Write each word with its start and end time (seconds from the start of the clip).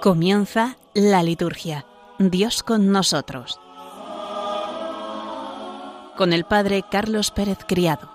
Comienza 0.00 0.78
la 0.94 1.22
liturgia. 1.22 1.84
Dios 2.18 2.62
con 2.62 2.90
nosotros. 2.90 3.60
Con 6.16 6.32
el 6.32 6.44
Padre 6.44 6.82
Carlos 6.90 7.30
Pérez 7.30 7.58
Criado. 7.68 8.10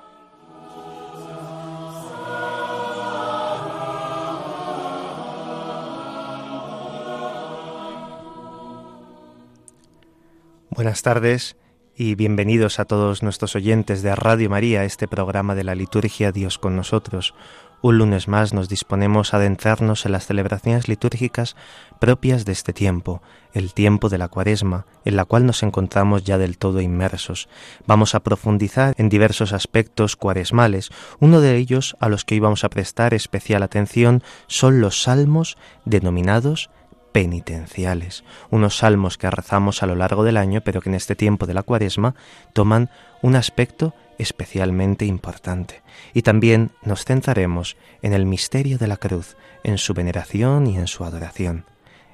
Buenas 10.72 11.04
tardes 11.04 11.56
y 11.96 12.16
bienvenidos 12.16 12.80
a 12.80 12.86
todos 12.86 13.22
nuestros 13.22 13.56
oyentes 13.56 14.02
de 14.02 14.16
Radio 14.16 14.50
María, 14.50 14.86
este 14.86 15.08
programa 15.08 15.54
de 15.54 15.64
la 15.64 15.76
liturgia 15.76 16.32
Dios 16.32 16.58
con 16.58 16.76
nosotros. 16.76 17.36
Un 17.82 17.98
lunes 17.98 18.28
más 18.28 18.54
nos 18.54 18.68
disponemos 18.68 19.34
a 19.34 19.38
adentrarnos 19.38 20.06
en 20.06 20.12
las 20.12 20.26
celebraciones 20.26 20.88
litúrgicas 20.88 21.56
propias 22.00 22.46
de 22.46 22.52
este 22.52 22.74
tiempo, 22.74 23.22
el 23.54 23.74
tiempo 23.74 24.10
de 24.10 24.18
la 24.18 24.28
cuaresma, 24.28 24.86
en 25.06 25.16
la 25.16 25.26
cual 25.26 25.46
nos 25.46 25.62
encontramos 25.64 26.24
ya 26.24 26.38
del 26.38 26.58
todo 26.58 26.82
inmersos. 26.82 27.48
Vamos 27.86 28.16
a 28.16 28.22
profundizar 28.22 28.96
en 28.98 29.10
diversos 29.10 29.54
aspectos 29.54 30.16
cuaresmales. 30.16 30.90
Uno 31.20 31.42
de 31.42 31.58
ellos 31.58 31.96
a 32.00 32.10
los 32.10 32.26
que 32.26 32.36
íbamos 32.36 32.64
a 32.64 32.70
prestar 32.70 33.14
especial 33.14 33.64
atención 33.64 34.24
son 34.48 34.82
los 34.82 35.04
salmos 35.04 35.58
denominados 35.86 36.70
penitenciales, 37.16 38.26
unos 38.50 38.76
salmos 38.76 39.18
que 39.18 39.32
rezamos 39.32 39.82
a 39.82 39.86
lo 39.86 39.96
largo 39.96 40.26
del 40.26 40.36
año, 40.36 40.60
pero 40.60 40.82
que 40.82 40.90
en 40.90 40.96
este 40.96 41.16
tiempo 41.16 41.46
de 41.46 41.54
la 41.54 41.64
cuaresma 41.64 42.14
toman 42.52 42.90
un 43.22 43.38
aspecto 43.38 43.94
especialmente 44.18 45.06
importante. 45.06 45.82
Y 46.14 46.22
también 46.22 46.72
nos 46.84 47.06
centraremos 47.06 47.78
en 48.02 48.14
el 48.14 48.26
misterio 48.26 48.78
de 48.78 48.88
la 48.88 48.98
cruz, 48.98 49.38
en 49.64 49.78
su 49.78 49.94
veneración 49.94 50.68
y 50.68 50.78
en 50.78 50.88
su 50.88 51.04
adoración. 51.04 51.66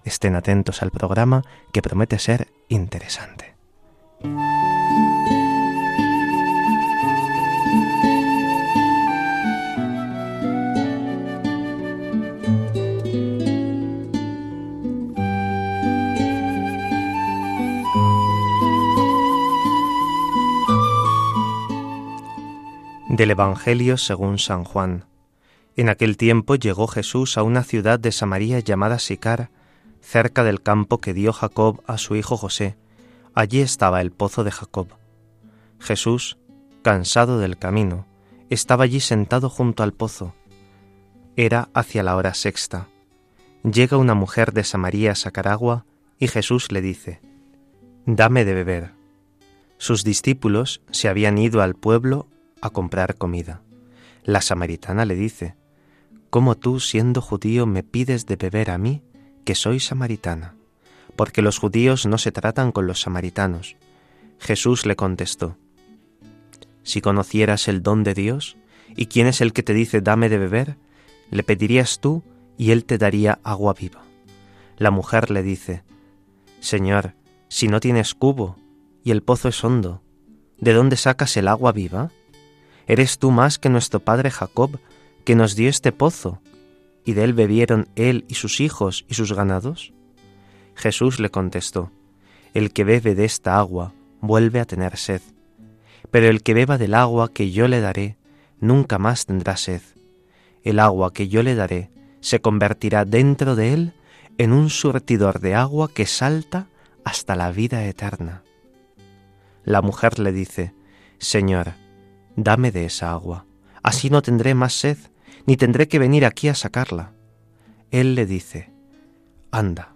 Estén 0.03 0.35
atentos 0.35 0.81
al 0.81 0.91
programa 0.91 1.43
que 1.71 1.81
promete 1.81 2.17
ser 2.19 2.47
interesante. 2.69 3.55
Del 23.11 23.31
Evangelio 23.31 23.97
según 23.97 24.39
San 24.39 24.63
Juan. 24.63 25.03
En 25.75 25.89
aquel 25.89 26.15
tiempo 26.15 26.55
llegó 26.55 26.87
Jesús 26.87 27.37
a 27.37 27.43
una 27.43 27.61
ciudad 27.61 27.99
de 27.99 28.13
Samaria 28.13 28.59
llamada 28.59 28.99
Sicar, 28.99 29.49
cerca 29.99 30.45
del 30.45 30.61
campo 30.61 30.99
que 30.99 31.13
dio 31.13 31.33
Jacob 31.33 31.83
a 31.87 31.97
su 31.97 32.15
hijo 32.15 32.37
José. 32.37 32.77
Allí 33.33 33.59
estaba 33.59 33.99
el 33.99 34.13
pozo 34.13 34.45
de 34.45 34.51
Jacob. 34.51 34.87
Jesús, 35.77 36.37
cansado 36.83 37.37
del 37.37 37.57
camino, 37.57 38.07
estaba 38.49 38.85
allí 38.85 39.01
sentado 39.01 39.49
junto 39.49 39.83
al 39.83 39.91
pozo. 39.91 40.33
Era 41.35 41.67
hacia 41.73 42.03
la 42.03 42.15
hora 42.15 42.33
sexta. 42.33 42.87
Llega 43.69 43.97
una 43.97 44.13
mujer 44.13 44.53
de 44.53 44.63
Samaria 44.63 45.11
a 45.11 45.15
sacar 45.15 45.49
agua 45.49 45.85
y 46.17 46.29
Jesús 46.29 46.71
le 46.71 46.79
dice, 46.79 47.19
Dame 48.05 48.45
de 48.45 48.53
beber. 48.53 48.93
Sus 49.77 50.05
discípulos 50.05 50.81
se 50.91 51.09
habían 51.09 51.37
ido 51.37 51.61
al 51.61 51.75
pueblo 51.75 52.27
a 52.61 52.69
comprar 52.69 53.15
comida. 53.15 53.61
La 54.23 54.41
samaritana 54.41 55.05
le 55.05 55.15
dice, 55.15 55.55
¿Cómo 56.29 56.55
tú, 56.55 56.79
siendo 56.79 57.21
judío, 57.21 57.65
me 57.65 57.83
pides 57.83 58.25
de 58.25 58.37
beber 58.37 58.71
a 58.71 58.77
mí, 58.77 59.03
que 59.43 59.55
soy 59.55 59.79
samaritana? 59.79 60.55
Porque 61.15 61.41
los 61.41 61.59
judíos 61.59 62.05
no 62.05 62.17
se 62.17 62.31
tratan 62.31 62.71
con 62.71 62.87
los 62.87 63.01
samaritanos. 63.01 63.75
Jesús 64.39 64.85
le 64.85 64.95
contestó, 64.95 65.57
Si 66.83 67.01
conocieras 67.01 67.67
el 67.67 67.83
don 67.83 68.03
de 68.03 68.13
Dios, 68.13 68.55
y 68.95 69.07
quién 69.07 69.27
es 69.27 69.41
el 69.41 69.53
que 69.53 69.63
te 69.63 69.73
dice 69.73 70.01
dame 70.01 70.29
de 70.29 70.37
beber, 70.37 70.77
le 71.29 71.43
pedirías 71.43 71.99
tú 71.99 72.23
y 72.57 72.71
él 72.71 72.85
te 72.85 72.97
daría 72.97 73.39
agua 73.43 73.73
viva. 73.73 74.03
La 74.77 74.91
mujer 74.91 75.31
le 75.31 75.43
dice, 75.43 75.83
Señor, 76.59 77.15
si 77.49 77.67
no 77.67 77.79
tienes 77.79 78.15
cubo 78.15 78.55
y 79.03 79.11
el 79.11 79.23
pozo 79.23 79.49
es 79.49 79.63
hondo, 79.63 80.01
¿de 80.59 80.73
dónde 80.73 80.95
sacas 80.95 81.35
el 81.37 81.47
agua 81.47 81.71
viva? 81.71 82.11
¿Eres 82.87 83.19
tú 83.19 83.31
más 83.31 83.59
que 83.59 83.69
nuestro 83.69 83.99
padre 83.99 84.31
Jacob, 84.31 84.79
que 85.23 85.35
nos 85.35 85.55
dio 85.55 85.69
este 85.69 85.91
pozo, 85.91 86.41
y 87.05 87.13
de 87.13 87.23
él 87.23 87.33
bebieron 87.33 87.87
él 87.95 88.25
y 88.27 88.35
sus 88.35 88.59
hijos 88.59 89.05
y 89.07 89.13
sus 89.13 89.33
ganados? 89.33 89.93
Jesús 90.75 91.19
le 91.19 91.29
contestó, 91.29 91.91
El 92.53 92.73
que 92.73 92.83
bebe 92.83 93.15
de 93.15 93.25
esta 93.25 93.57
agua 93.57 93.93
vuelve 94.19 94.59
a 94.59 94.65
tener 94.65 94.97
sed, 94.97 95.21
pero 96.09 96.27
el 96.27 96.43
que 96.43 96.53
beba 96.53 96.77
del 96.77 96.93
agua 96.93 97.31
que 97.31 97.51
yo 97.51 97.67
le 97.67 97.81
daré, 97.81 98.17
nunca 98.59 98.97
más 98.97 99.25
tendrá 99.25 99.57
sed. 99.57 99.81
El 100.63 100.79
agua 100.79 101.13
que 101.13 101.27
yo 101.27 101.43
le 101.43 101.55
daré 101.55 101.89
se 102.19 102.41
convertirá 102.41 103.05
dentro 103.05 103.55
de 103.55 103.73
él 103.73 103.93
en 104.37 104.53
un 104.53 104.69
surtidor 104.69 105.39
de 105.39 105.55
agua 105.55 105.91
que 105.93 106.05
salta 106.05 106.67
hasta 107.03 107.35
la 107.35 107.51
vida 107.51 107.85
eterna. 107.85 108.43
La 109.63 109.81
mujer 109.81 110.19
le 110.19 110.31
dice, 110.31 110.73
Señor, 111.17 111.73
dame 112.35 112.71
de 112.71 112.85
esa 112.85 113.11
agua, 113.11 113.45
así 113.83 114.09
no 114.09 114.21
tendré 114.21 114.53
más 114.53 114.73
sed, 114.73 114.97
ni 115.45 115.57
tendré 115.57 115.87
que 115.87 115.99
venir 115.99 116.25
aquí 116.25 116.47
a 116.47 116.55
sacarla. 116.55 117.13
Él 117.91 118.15
le 118.15 118.25
dice, 118.25 118.71
Anda, 119.51 119.95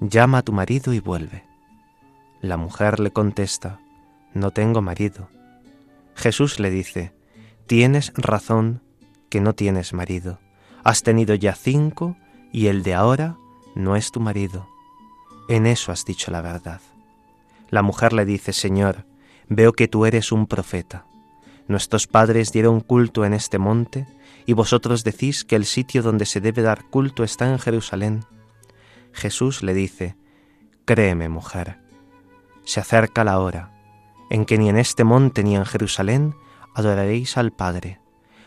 llama 0.00 0.38
a 0.38 0.42
tu 0.42 0.52
marido 0.52 0.92
y 0.92 1.00
vuelve. 1.00 1.44
La 2.40 2.56
mujer 2.56 3.00
le 3.00 3.10
contesta, 3.10 3.80
No 4.34 4.50
tengo 4.50 4.82
marido. 4.82 5.28
Jesús 6.14 6.58
le 6.58 6.70
dice, 6.70 7.14
Tienes 7.66 8.12
razón 8.16 8.82
que 9.30 9.40
no 9.40 9.54
tienes 9.54 9.92
marido. 9.92 10.40
Has 10.84 11.02
tenido 11.02 11.34
ya 11.34 11.54
cinco 11.54 12.16
y 12.52 12.66
el 12.66 12.82
de 12.82 12.94
ahora 12.94 13.36
no 13.74 13.96
es 13.96 14.10
tu 14.10 14.20
marido. 14.20 14.68
En 15.48 15.66
eso 15.66 15.92
has 15.92 16.04
dicho 16.04 16.30
la 16.30 16.42
verdad. 16.42 16.80
La 17.70 17.82
mujer 17.82 18.12
le 18.12 18.26
dice, 18.26 18.52
Señor, 18.52 19.06
veo 19.48 19.72
que 19.72 19.88
tú 19.88 20.04
eres 20.04 20.32
un 20.32 20.46
profeta. 20.46 21.06
Nuestros 21.68 22.06
padres 22.06 22.52
dieron 22.52 22.80
culto 22.80 23.24
en 23.24 23.34
este 23.34 23.58
monte, 23.58 24.06
y 24.46 24.54
vosotros 24.54 25.04
decís 25.04 25.44
que 25.44 25.56
el 25.56 25.64
sitio 25.64 26.02
donde 26.02 26.26
se 26.26 26.40
debe 26.40 26.62
dar 26.62 26.84
culto 26.84 27.24
está 27.24 27.50
en 27.50 27.58
Jerusalén. 27.58 28.24
Jesús 29.12 29.62
le 29.62 29.74
dice, 29.74 30.16
Créeme, 30.84 31.28
mujer, 31.28 31.78
se 32.64 32.80
acerca 32.80 33.24
la 33.24 33.38
hora 33.38 33.72
en 34.32 34.46
que 34.46 34.56
ni 34.56 34.70
en 34.70 34.78
este 34.78 35.04
monte 35.04 35.44
ni 35.44 35.56
en 35.56 35.66
Jerusalén 35.66 36.34
adoraréis 36.74 37.36
al 37.36 37.52
Padre. 37.52 38.00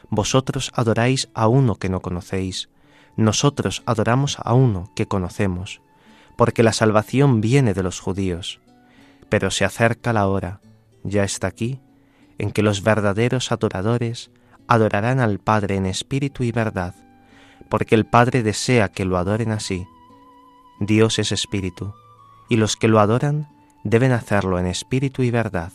Vosotros 0.10 0.72
adoráis 0.74 1.30
a 1.36 1.48
uno 1.48 1.76
que 1.76 1.90
no 1.90 2.02
conocéis, 2.02 2.70
nosotros 3.16 3.84
adoramos 3.86 4.38
a 4.44 4.56
uno 4.56 4.90
que 4.96 5.08
conocemos, 5.08 5.82
porque 6.36 6.64
la 6.64 6.74
salvación 6.74 7.40
viene 7.40 7.76
de 7.76 7.84
los 7.84 8.00
judíos. 8.00 8.60
Pero 9.30 9.52
se 9.52 9.64
acerca 9.64 10.12
la 10.12 10.28
hora, 10.28 10.60
ya 11.04 11.24
está 11.24 11.46
aquí, 11.46 11.80
en 12.38 12.52
que 12.52 12.64
los 12.64 12.84
verdaderos 12.84 13.52
adoradores 13.52 14.32
adorarán 14.68 15.20
al 15.20 15.40
Padre 15.40 15.76
en 15.76 15.86
espíritu 15.86 16.44
y 16.44 16.52
verdad, 16.52 16.96
porque 17.70 17.96
el 17.96 18.06
Padre 18.06 18.44
desea 18.44 18.90
que 18.90 19.06
lo 19.06 19.18
adoren 19.18 19.52
así. 19.52 19.88
Dios 20.80 21.20
es 21.20 21.32
espíritu, 21.32 21.94
y 22.50 22.58
los 22.58 22.76
que 22.76 22.88
lo 22.88 23.00
adoran 23.00 23.48
deben 23.84 24.12
hacerlo 24.12 24.60
en 24.60 24.68
espíritu 24.68 25.24
y 25.24 25.32
verdad. 25.32 25.72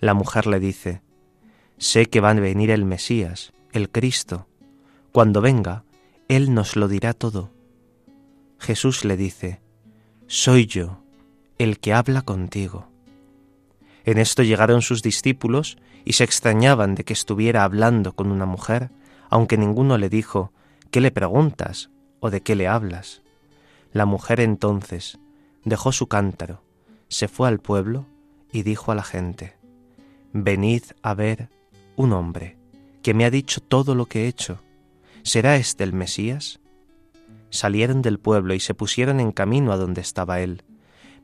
La 0.00 0.14
mujer 0.14 0.46
le 0.46 0.60
dice, 0.60 1.00
Sé 1.78 2.06
que 2.06 2.20
va 2.20 2.30
a 2.30 2.34
venir 2.34 2.70
el 2.70 2.84
Mesías, 2.84 3.52
el 3.72 3.90
Cristo. 3.90 4.46
Cuando 5.12 5.40
venga, 5.40 5.84
Él 6.28 6.54
nos 6.54 6.76
lo 6.76 6.88
dirá 6.88 7.12
todo. 7.14 7.50
Jesús 8.58 9.04
le 9.04 9.16
dice, 9.16 9.60
Soy 10.26 10.66
yo, 10.66 11.02
el 11.58 11.78
que 11.78 11.92
habla 11.92 12.22
contigo. 12.22 12.88
En 14.04 14.18
esto 14.18 14.42
llegaron 14.42 14.82
sus 14.82 15.02
discípulos 15.02 15.78
y 16.04 16.14
se 16.14 16.24
extrañaban 16.24 16.94
de 16.94 17.04
que 17.04 17.12
estuviera 17.12 17.64
hablando 17.64 18.14
con 18.14 18.30
una 18.30 18.46
mujer, 18.46 18.90
aunque 19.30 19.56
ninguno 19.56 19.98
le 19.98 20.08
dijo, 20.08 20.52
¿qué 20.90 21.00
le 21.00 21.10
preguntas 21.10 21.90
o 22.20 22.30
de 22.30 22.42
qué 22.42 22.54
le 22.54 22.68
hablas? 22.68 23.22
La 23.92 24.06
mujer 24.06 24.40
entonces 24.40 25.18
dejó 25.64 25.92
su 25.92 26.06
cántaro, 26.06 26.62
se 27.08 27.28
fue 27.28 27.48
al 27.48 27.60
pueblo 27.60 28.06
y 28.52 28.62
dijo 28.62 28.92
a 28.92 28.94
la 28.94 29.02
gente, 29.02 29.54
Venid 30.32 30.82
a 31.02 31.14
ver 31.14 31.48
un 31.96 32.12
hombre 32.12 32.56
que 33.02 33.14
me 33.14 33.24
ha 33.24 33.30
dicho 33.30 33.60
todo 33.60 33.94
lo 33.94 34.06
que 34.06 34.24
he 34.24 34.28
hecho. 34.28 34.58
¿Será 35.22 35.56
este 35.56 35.84
el 35.84 35.92
Mesías? 35.92 36.60
Salieron 37.50 38.02
del 38.02 38.18
pueblo 38.18 38.54
y 38.54 38.60
se 38.60 38.74
pusieron 38.74 39.20
en 39.20 39.30
camino 39.30 39.72
a 39.72 39.76
donde 39.76 40.00
estaba 40.00 40.40
él. 40.40 40.64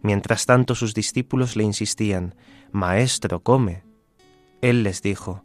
Mientras 0.03 0.47
tanto 0.47 0.75
sus 0.75 0.95
discípulos 0.95 1.57
le 1.57 1.65
insistían, 1.65 2.35
Maestro, 2.73 3.43
come. 3.43 3.83
Él 4.61 4.85
les 4.85 5.03
dijo, 5.03 5.45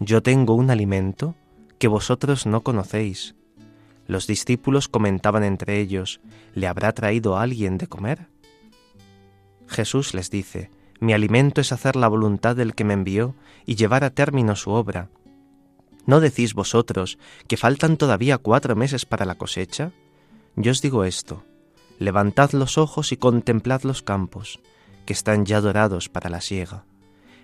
Yo 0.00 0.22
tengo 0.22 0.54
un 0.54 0.70
alimento 0.70 1.34
que 1.78 1.88
vosotros 1.88 2.46
no 2.46 2.62
conocéis. 2.62 3.34
Los 4.06 4.26
discípulos 4.26 4.88
comentaban 4.88 5.44
entre 5.44 5.80
ellos, 5.80 6.20
¿le 6.54 6.66
habrá 6.66 6.92
traído 6.92 7.36
alguien 7.36 7.76
de 7.76 7.88
comer? 7.88 8.28
Jesús 9.66 10.14
les 10.14 10.30
dice, 10.30 10.70
Mi 10.98 11.12
alimento 11.12 11.60
es 11.60 11.72
hacer 11.72 11.94
la 11.94 12.08
voluntad 12.08 12.56
del 12.56 12.74
que 12.74 12.84
me 12.84 12.94
envió 12.94 13.34
y 13.66 13.74
llevar 13.74 14.02
a 14.02 14.10
término 14.10 14.56
su 14.56 14.70
obra. 14.70 15.10
¿No 16.06 16.20
decís 16.20 16.54
vosotros 16.54 17.18
que 17.48 17.56
faltan 17.56 17.96
todavía 17.96 18.38
cuatro 18.38 18.76
meses 18.76 19.04
para 19.04 19.26
la 19.26 19.34
cosecha? 19.34 19.92
Yo 20.56 20.72
os 20.72 20.80
digo 20.80 21.04
esto, 21.04 21.44
levantad 21.98 22.52
los 22.52 22.78
ojos 22.78 23.12
y 23.12 23.16
contemplad 23.16 23.82
los 23.82 24.02
campos, 24.02 24.60
que 25.04 25.12
están 25.12 25.44
ya 25.44 25.60
dorados 25.60 26.08
para 26.08 26.30
la 26.30 26.40
siega. 26.40 26.84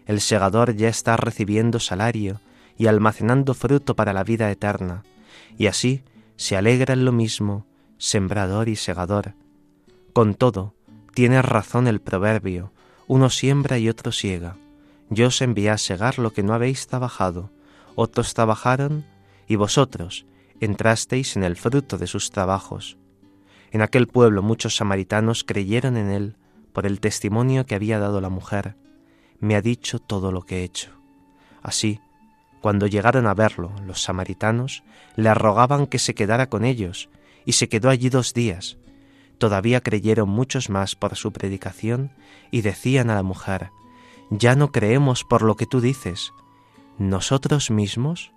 El 0.06 0.20
segador 0.20 0.74
ya 0.74 0.88
está 0.88 1.16
recibiendo 1.16 1.80
salario 1.80 2.40
y 2.76 2.86
almacenando 2.86 3.54
fruto 3.54 3.96
para 3.96 4.12
la 4.12 4.24
vida 4.24 4.50
eterna, 4.50 5.02
y 5.56 5.66
así 5.66 6.02
se 6.36 6.56
alegran 6.56 7.04
lo 7.04 7.12
mismo 7.12 7.66
sembrador 7.98 8.68
y 8.68 8.76
segador. 8.76 9.34
Con 10.12 10.34
todo, 10.34 10.74
tiene 11.14 11.42
razón 11.42 11.88
el 11.88 12.00
proverbio, 12.00 12.72
uno 13.08 13.28
siembra 13.28 13.78
y 13.78 13.88
otro 13.88 14.12
siega. 14.12 14.56
Yo 15.10 15.28
os 15.28 15.42
envié 15.42 15.70
a 15.70 15.78
segar 15.78 16.18
lo 16.18 16.32
que 16.32 16.42
no 16.42 16.54
habéis 16.54 16.86
trabajado, 16.86 17.50
otros 17.96 18.34
trabajaron 18.34 19.04
y 19.48 19.56
vosotros 19.56 20.26
entrasteis 20.60 21.36
en 21.36 21.44
el 21.44 21.56
fruto 21.56 21.98
de 21.98 22.06
sus 22.06 22.30
trabajos. 22.30 22.98
En 23.70 23.82
aquel 23.82 24.06
pueblo 24.06 24.42
muchos 24.42 24.76
samaritanos 24.76 25.44
creyeron 25.44 25.96
en 25.96 26.10
él 26.10 26.36
por 26.78 26.86
el 26.86 27.00
testimonio 27.00 27.66
que 27.66 27.74
había 27.74 27.98
dado 27.98 28.20
la 28.20 28.28
mujer. 28.28 28.76
Me 29.40 29.56
ha 29.56 29.60
dicho 29.60 29.98
todo 29.98 30.30
lo 30.30 30.42
que 30.42 30.58
he 30.60 30.62
hecho. 30.62 30.92
Así, 31.60 32.00
cuando 32.60 32.86
llegaron 32.86 33.26
a 33.26 33.34
verlo, 33.34 33.72
los 33.84 34.00
samaritanos 34.00 34.84
le 35.16 35.34
rogaban 35.34 35.88
que 35.88 35.98
se 35.98 36.14
quedara 36.14 36.48
con 36.48 36.64
ellos, 36.64 37.08
y 37.44 37.54
se 37.54 37.68
quedó 37.68 37.90
allí 37.90 38.10
dos 38.10 38.32
días. 38.32 38.78
Todavía 39.38 39.80
creyeron 39.80 40.28
muchos 40.28 40.70
más 40.70 40.94
por 40.94 41.16
su 41.16 41.32
predicación, 41.32 42.12
y 42.52 42.60
decían 42.60 43.10
a 43.10 43.16
la 43.16 43.24
mujer, 43.24 43.70
Ya 44.30 44.54
no 44.54 44.70
creemos 44.70 45.24
por 45.24 45.42
lo 45.42 45.56
que 45.56 45.66
tú 45.66 45.80
dices. 45.80 46.32
Nosotros 46.96 47.72
mismos 47.72 48.30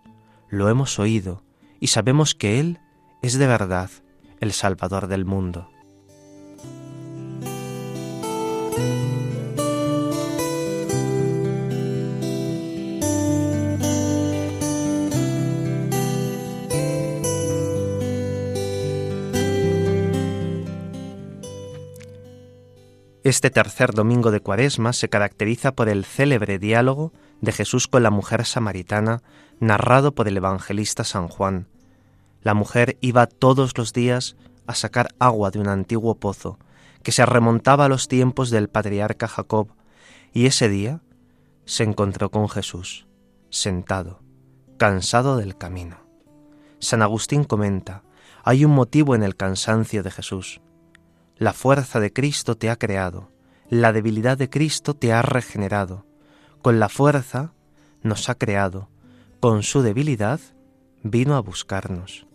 lo 0.50 0.68
hemos 0.68 0.98
oído, 0.98 1.44
y 1.80 1.90
sabemos 1.90 2.34
que 2.34 2.60
Él 2.60 2.80
es 3.22 3.38
de 3.38 3.46
verdad 3.46 3.92
el 4.40 4.52
Salvador 4.52 5.06
del 5.06 5.26
mundo. 5.26 5.71
Este 23.24 23.52
tercer 23.52 23.94
domingo 23.94 24.32
de 24.32 24.40
Cuaresma 24.40 24.94
se 24.94 25.08
caracteriza 25.08 25.74
por 25.74 25.90
el 25.90 26.06
célebre 26.06 26.58
diálogo 26.58 27.14
de 27.40 27.52
Jesús 27.52 27.88
con 27.88 28.02
la 28.02 28.10
mujer 28.10 28.46
samaritana 28.46 29.22
narrado 29.60 30.16
por 30.16 30.28
el 30.28 30.38
evangelista 30.38 31.04
San 31.04 31.28
Juan. 31.28 31.68
La 32.42 32.56
mujer 32.56 32.98
iba 33.00 33.28
todos 33.28 33.78
los 33.78 33.94
días 33.94 34.38
a 34.66 34.74
sacar 34.74 35.10
agua 35.20 35.52
de 35.52 35.60
un 35.60 35.68
antiguo 35.68 36.16
pozo 36.16 36.58
que 37.04 37.12
se 37.12 37.24
remontaba 37.24 37.86
a 37.86 37.90
los 37.90 38.08
tiempos 38.08 38.50
del 38.50 38.70
patriarca 38.70 39.28
Jacob, 39.28 39.68
y 40.34 40.48
ese 40.48 40.68
día 40.68 41.02
se 41.66 41.84
encontró 41.84 42.32
con 42.32 42.50
Jesús, 42.50 43.08
sentado, 43.52 44.24
cansado 44.78 45.38
del 45.38 45.58
camino. 45.58 45.98
San 46.80 47.04
Agustín 47.04 47.44
comenta, 47.44 48.02
hay 48.44 48.66
un 48.66 48.72
motivo 48.72 49.14
en 49.14 49.22
el 49.22 49.36
cansancio 49.36 50.02
de 50.02 50.10
Jesús. 50.10 50.62
La 51.42 51.54
fuerza 51.54 52.00
de 52.00 52.14
Cristo 52.14 52.56
te 52.56 52.70
ha 52.70 52.76
creado, 52.76 53.32
la 53.68 53.94
debilidad 53.94 54.38
de 54.38 54.48
Cristo 54.48 54.94
te 54.94 55.12
ha 55.12 55.24
regenerado. 55.24 56.06
Con 56.62 56.80
la 56.80 56.88
fuerza 56.88 57.52
nos 58.04 58.30
ha 58.30 58.36
creado, 58.36 58.90
con 59.40 59.64
su 59.64 59.82
debilidad 59.82 60.40
vino 61.02 61.36
a 61.36 61.40
buscarnos. 61.40 62.28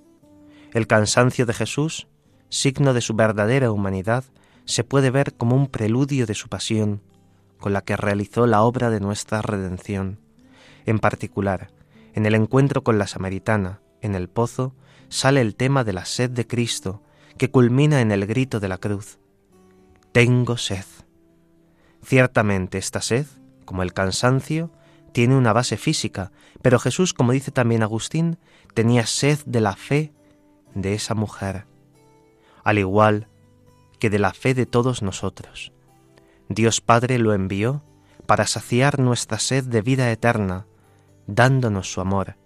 El 0.72 0.88
cansancio 0.88 1.46
de 1.46 1.54
Jesús, 1.54 2.08
signo 2.48 2.94
de 2.94 3.00
su 3.00 3.14
verdadera 3.14 3.70
humanidad, 3.70 4.24
se 4.64 4.82
puede 4.82 5.12
ver 5.12 5.34
como 5.34 5.54
un 5.54 5.68
preludio 5.68 6.26
de 6.26 6.34
su 6.34 6.48
pasión, 6.48 7.00
con 7.60 7.72
la 7.72 7.82
que 7.82 7.96
realizó 7.96 8.48
la 8.48 8.62
obra 8.62 8.90
de 8.90 8.98
nuestra 8.98 9.40
redención. 9.40 10.18
En 10.84 10.98
particular, 10.98 11.70
en 12.12 12.26
el 12.26 12.34
encuentro 12.34 12.82
con 12.82 12.98
la 12.98 13.06
samaritana, 13.06 13.78
en 14.00 14.16
el 14.16 14.28
pozo, 14.28 14.74
sale 15.10 15.42
el 15.42 15.54
tema 15.54 15.84
de 15.84 15.92
la 15.92 16.06
sed 16.06 16.30
de 16.30 16.48
Cristo, 16.48 17.04
que 17.38 17.50
culmina 17.50 18.00
en 18.00 18.12
el 18.12 18.26
grito 18.26 18.60
de 18.60 18.68
la 18.68 18.78
cruz. 18.78 19.18
Tengo 20.12 20.56
sed. 20.56 20.84
Ciertamente 22.02 22.78
esta 22.78 23.00
sed, 23.00 23.26
como 23.64 23.82
el 23.82 23.92
cansancio, 23.92 24.70
tiene 25.12 25.36
una 25.36 25.52
base 25.52 25.76
física, 25.76 26.32
pero 26.62 26.78
Jesús, 26.78 27.14
como 27.14 27.32
dice 27.32 27.50
también 27.50 27.82
Agustín, 27.82 28.38
tenía 28.74 29.06
sed 29.06 29.38
de 29.46 29.60
la 29.60 29.74
fe 29.74 30.12
de 30.74 30.94
esa 30.94 31.14
mujer, 31.14 31.66
al 32.64 32.78
igual 32.78 33.28
que 33.98 34.10
de 34.10 34.18
la 34.18 34.34
fe 34.34 34.54
de 34.54 34.66
todos 34.66 35.02
nosotros. 35.02 35.72
Dios 36.48 36.80
Padre 36.80 37.18
lo 37.18 37.32
envió 37.32 37.82
para 38.26 38.46
saciar 38.46 38.98
nuestra 38.98 39.38
sed 39.38 39.64
de 39.64 39.82
vida 39.82 40.10
eterna, 40.10 40.66
dándonos 41.26 41.90
su 41.90 42.00
amor, 42.00 42.36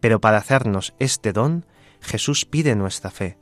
pero 0.00 0.20
para 0.20 0.38
hacernos 0.38 0.94
este 0.98 1.32
don, 1.32 1.66
Jesús 2.00 2.44
pide 2.44 2.76
nuestra 2.76 3.10
fe. 3.10 3.38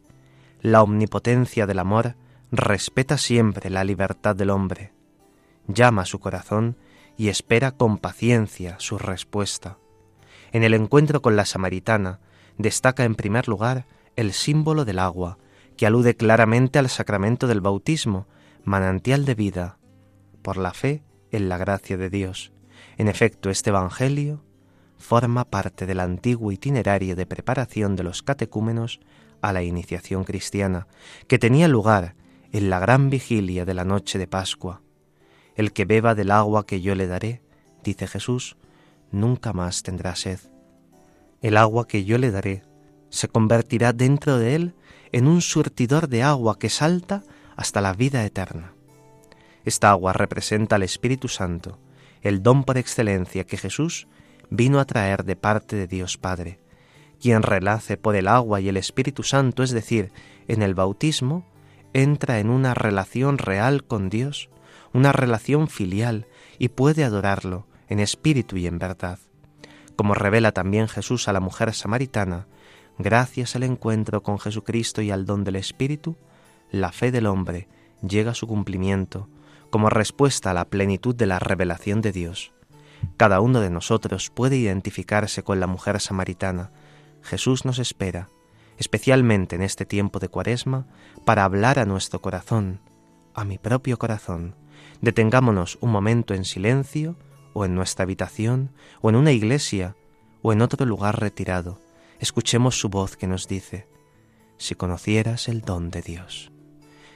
La 0.62 0.80
omnipotencia 0.80 1.66
del 1.66 1.80
amor 1.80 2.14
respeta 2.52 3.18
siempre 3.18 3.68
la 3.68 3.82
libertad 3.82 4.36
del 4.36 4.50
hombre, 4.50 4.92
llama 5.66 6.02
a 6.02 6.06
su 6.06 6.20
corazón 6.20 6.76
y 7.16 7.30
espera 7.30 7.72
con 7.72 7.98
paciencia 7.98 8.76
su 8.78 8.96
respuesta. 8.96 9.78
En 10.52 10.62
el 10.62 10.74
encuentro 10.74 11.20
con 11.20 11.34
la 11.34 11.46
samaritana 11.46 12.20
destaca 12.58 13.02
en 13.02 13.16
primer 13.16 13.48
lugar 13.48 13.86
el 14.14 14.32
símbolo 14.32 14.84
del 14.84 15.00
agua, 15.00 15.36
que 15.76 15.84
alude 15.84 16.14
claramente 16.14 16.78
al 16.78 16.88
sacramento 16.88 17.48
del 17.48 17.60
bautismo, 17.60 18.28
manantial 18.62 19.24
de 19.24 19.34
vida, 19.34 19.78
por 20.42 20.58
la 20.58 20.72
fe 20.74 21.02
en 21.32 21.48
la 21.48 21.58
gracia 21.58 21.96
de 21.96 22.08
Dios. 22.08 22.52
En 22.98 23.08
efecto, 23.08 23.50
este 23.50 23.70
Evangelio 23.70 24.44
forma 24.96 25.44
parte 25.44 25.86
del 25.86 25.98
antiguo 25.98 26.52
itinerario 26.52 27.16
de 27.16 27.26
preparación 27.26 27.96
de 27.96 28.04
los 28.04 28.22
catecúmenos 28.22 29.00
a 29.42 29.52
la 29.52 29.62
iniciación 29.62 30.24
cristiana, 30.24 30.86
que 31.26 31.38
tenía 31.38 31.68
lugar 31.68 32.14
en 32.52 32.70
la 32.70 32.78
gran 32.78 33.10
vigilia 33.10 33.64
de 33.64 33.74
la 33.74 33.84
noche 33.84 34.18
de 34.18 34.26
Pascua. 34.26 34.80
El 35.54 35.72
que 35.72 35.84
beba 35.84 36.14
del 36.14 36.30
agua 36.30 36.64
que 36.64 36.80
yo 36.80 36.94
le 36.94 37.06
daré, 37.06 37.42
dice 37.84 38.06
Jesús, 38.06 38.56
nunca 39.10 39.52
más 39.52 39.82
tendrá 39.82 40.16
sed. 40.16 40.38
El 41.42 41.56
agua 41.56 41.86
que 41.86 42.04
yo 42.04 42.16
le 42.18 42.30
daré 42.30 42.62
se 43.10 43.28
convertirá 43.28 43.92
dentro 43.92 44.38
de 44.38 44.54
él 44.54 44.74
en 45.10 45.26
un 45.26 45.42
surtidor 45.42 46.08
de 46.08 46.22
agua 46.22 46.58
que 46.58 46.70
salta 46.70 47.22
hasta 47.56 47.80
la 47.80 47.92
vida 47.92 48.24
eterna. 48.24 48.72
Esta 49.64 49.90
agua 49.90 50.12
representa 50.12 50.76
al 50.76 50.82
Espíritu 50.82 51.28
Santo, 51.28 51.78
el 52.22 52.42
don 52.42 52.64
por 52.64 52.78
excelencia 52.78 53.44
que 53.44 53.58
Jesús 53.58 54.06
vino 54.50 54.80
a 54.80 54.84
traer 54.84 55.24
de 55.24 55.36
parte 55.36 55.76
de 55.76 55.86
Dios 55.86 56.16
Padre, 56.16 56.58
quien 57.22 57.42
relace 57.42 57.96
por 57.96 58.16
el 58.16 58.26
agua 58.26 58.60
y 58.60 58.68
el 58.68 58.76
Espíritu 58.76 59.22
Santo, 59.22 59.62
es 59.62 59.70
decir, 59.70 60.10
en 60.48 60.60
el 60.60 60.74
bautismo, 60.74 61.46
entra 61.92 62.40
en 62.40 62.50
una 62.50 62.74
relación 62.74 63.38
real 63.38 63.84
con 63.84 64.10
Dios, 64.10 64.50
una 64.92 65.12
relación 65.12 65.68
filial, 65.68 66.26
y 66.58 66.68
puede 66.68 67.04
adorarlo 67.04 67.66
en 67.88 68.00
espíritu 68.00 68.56
y 68.56 68.66
en 68.66 68.78
verdad. 68.78 69.20
Como 69.94 70.14
revela 70.14 70.50
también 70.50 70.88
Jesús 70.88 71.28
a 71.28 71.32
la 71.32 71.38
mujer 71.40 71.72
samaritana, 71.74 72.48
gracias 72.98 73.54
al 73.54 73.62
encuentro 73.62 74.22
con 74.22 74.40
Jesucristo 74.40 75.00
y 75.00 75.12
al 75.12 75.24
don 75.24 75.44
del 75.44 75.56
Espíritu, 75.56 76.16
la 76.70 76.90
fe 76.90 77.12
del 77.12 77.26
hombre 77.26 77.68
llega 78.06 78.32
a 78.32 78.34
su 78.34 78.48
cumplimiento 78.48 79.28
como 79.70 79.90
respuesta 79.90 80.50
a 80.50 80.54
la 80.54 80.64
plenitud 80.64 81.14
de 81.14 81.26
la 81.26 81.38
revelación 81.38 82.00
de 82.00 82.12
Dios. 82.12 82.52
Cada 83.16 83.40
uno 83.40 83.60
de 83.60 83.70
nosotros 83.70 84.30
puede 84.30 84.56
identificarse 84.56 85.42
con 85.42 85.60
la 85.60 85.66
mujer 85.66 86.00
samaritana, 86.00 86.72
Jesús 87.22 87.64
nos 87.64 87.78
espera, 87.78 88.28
especialmente 88.78 89.56
en 89.56 89.62
este 89.62 89.86
tiempo 89.86 90.18
de 90.18 90.28
Cuaresma, 90.28 90.86
para 91.24 91.44
hablar 91.44 91.78
a 91.78 91.84
nuestro 91.84 92.20
corazón, 92.20 92.80
a 93.34 93.44
mi 93.44 93.58
propio 93.58 93.98
corazón. 93.98 94.56
Detengámonos 95.00 95.78
un 95.80 95.90
momento 95.90 96.34
en 96.34 96.44
silencio, 96.44 97.16
o 97.54 97.64
en 97.64 97.74
nuestra 97.74 98.04
habitación, 98.04 98.72
o 99.00 99.10
en 99.10 99.16
una 99.16 99.32
iglesia, 99.32 99.96
o 100.42 100.52
en 100.52 100.62
otro 100.62 100.86
lugar 100.86 101.20
retirado. 101.20 101.80
Escuchemos 102.18 102.78
su 102.78 102.88
voz 102.88 103.16
que 103.16 103.26
nos 103.26 103.48
dice, 103.48 103.86
si 104.56 104.74
conocieras 104.74 105.48
el 105.48 105.60
don 105.60 105.90
de 105.90 106.02
Dios. 106.02 106.52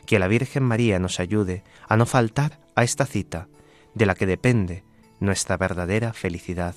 Que 0.05 0.19
la 0.19 0.29
Virgen 0.29 0.63
María 0.63 0.99
nos 0.99 1.21
ayude 1.21 1.65
a 1.89 1.97
no 1.97 2.07
faltar 2.07 2.61
a 2.75 2.85
esta 2.85 3.07
cita, 3.07 3.49
de 3.95 4.07
la 4.07 4.15
que 4.15 4.27
depende 4.27 4.85
nuestra 5.21 5.57
verdadera 5.57 6.13
felicidad 6.13 6.75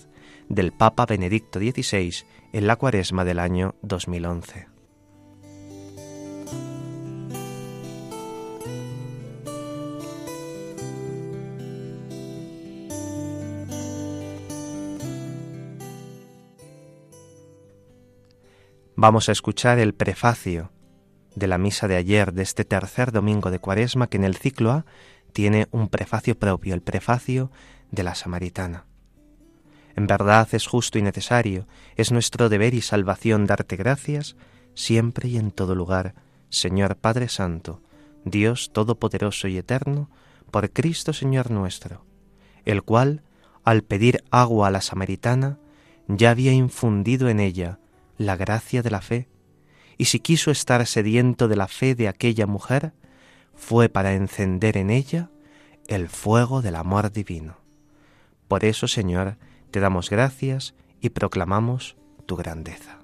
del 0.49 0.71
Papa 0.73 1.05
Benedicto 1.05 1.59
XVI 1.59 2.25
en 2.51 2.67
la 2.67 2.75
cuaresma 2.75 3.23
del 3.23 3.39
año 3.39 3.75
2011. 3.83 4.67
Vamos 19.01 19.29
a 19.29 19.31
escuchar 19.31 19.79
el 19.79 19.93
prefacio 19.93 20.73
de 21.33 21.47
la 21.47 21.57
misa 21.57 21.87
de 21.87 21.95
ayer 21.95 22.33
de 22.33 22.43
este 22.43 22.65
tercer 22.65 23.13
domingo 23.13 23.49
de 23.49 23.59
cuaresma 23.59 24.07
que 24.07 24.17
en 24.17 24.25
el 24.25 24.35
ciclo 24.35 24.71
A 24.71 24.85
tiene 25.31 25.69
un 25.71 25.87
prefacio 25.87 26.37
propio, 26.37 26.73
el 26.73 26.81
prefacio 26.81 27.49
de 27.91 28.03
la 28.03 28.13
samaritana. 28.13 28.88
En 29.99 30.07
verdad 30.07 30.47
es 30.53 30.65
justo 30.65 30.97
y 30.97 31.01
necesario, 31.01 31.67
es 31.97 32.13
nuestro 32.13 32.47
deber 32.47 32.73
y 32.73 32.79
salvación 32.79 33.45
darte 33.45 33.75
gracias 33.75 34.37
siempre 34.73 35.27
y 35.27 35.35
en 35.35 35.51
todo 35.51 35.75
lugar, 35.75 36.15
Señor 36.47 36.95
Padre 36.95 37.27
Santo, 37.27 37.81
Dios 38.23 38.71
Todopoderoso 38.71 39.49
y 39.49 39.57
Eterno, 39.57 40.09
por 40.51 40.71
Cristo 40.71 41.11
Señor 41.11 41.51
nuestro, 41.51 42.05
el 42.63 42.81
cual, 42.83 43.23
al 43.65 43.83
pedir 43.83 44.23
agua 44.31 44.69
a 44.69 44.71
la 44.71 44.79
samaritana, 44.79 45.59
ya 46.07 46.29
había 46.29 46.53
infundido 46.53 47.27
en 47.27 47.41
ella 47.41 47.79
la 48.17 48.37
gracia 48.37 48.81
de 48.81 48.91
la 48.91 49.01
fe, 49.01 49.27
y 49.97 50.05
si 50.05 50.21
quiso 50.21 50.49
estar 50.49 50.87
sediento 50.87 51.49
de 51.49 51.57
la 51.57 51.67
fe 51.67 51.93
de 51.93 52.07
aquella 52.07 52.47
mujer, 52.47 52.93
fue 53.53 53.89
para 53.89 54.13
encender 54.13 54.77
en 54.77 54.91
ella 54.91 55.29
el 55.87 56.07
fuego 56.07 56.61
del 56.61 56.77
amor 56.77 57.11
divino. 57.11 57.57
Por 58.47 58.63
eso, 58.63 58.87
Señor, 58.87 59.35
te 59.71 59.79
damos 59.79 60.09
gracias 60.09 60.75
y 61.01 61.09
proclamamos 61.09 61.95
tu 62.25 62.35
grandeza. 62.35 62.98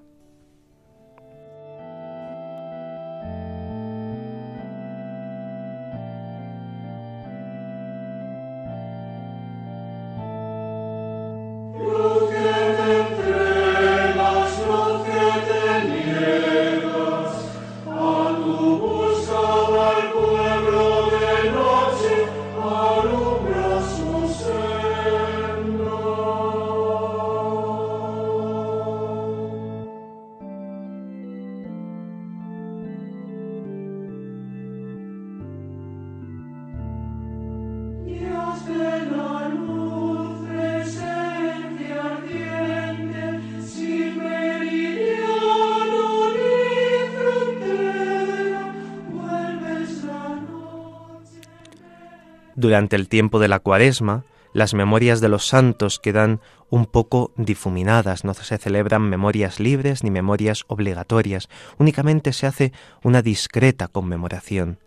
Durante 52.55 52.95
el 52.95 53.09
tiempo 53.09 53.39
de 53.39 53.47
la 53.47 53.59
cuaresma, 53.59 54.23
las 54.53 54.73
memorias 54.73 55.19
de 55.19 55.27
los 55.27 55.47
santos 55.47 55.99
quedan 55.99 56.39
un 56.69 56.85
poco 56.85 57.33
difuminadas, 57.35 58.23
no 58.23 58.33
se 58.33 58.57
celebran 58.57 59.01
memorias 59.09 59.59
libres 59.59 60.03
ni 60.03 60.11
memorias 60.11 60.63
obligatorias, 60.67 61.49
únicamente 61.77 62.31
se 62.31 62.47
hace 62.47 62.71
una 63.03 63.21
discreta 63.21 63.89
conmemoración. 63.89 64.79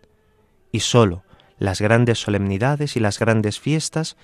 Y 0.71 0.79
sólo 0.79 1.23
las 1.59 1.81
grandes 1.81 2.19
solemnidades 2.19 2.95
y 2.95 2.99
las 2.99 3.19
grandes 3.19 3.59
fiestas 3.59 4.17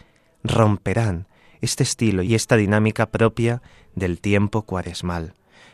romperán 0.43 1.27
este 1.61 1.83
estilo 1.83 2.23
y 2.23 2.33
esta 2.33 2.55
dinámica 2.55 3.07
propia 3.07 3.61
del 3.93 4.19
tiempo 4.21 4.63
cuaresmal. 4.63 5.33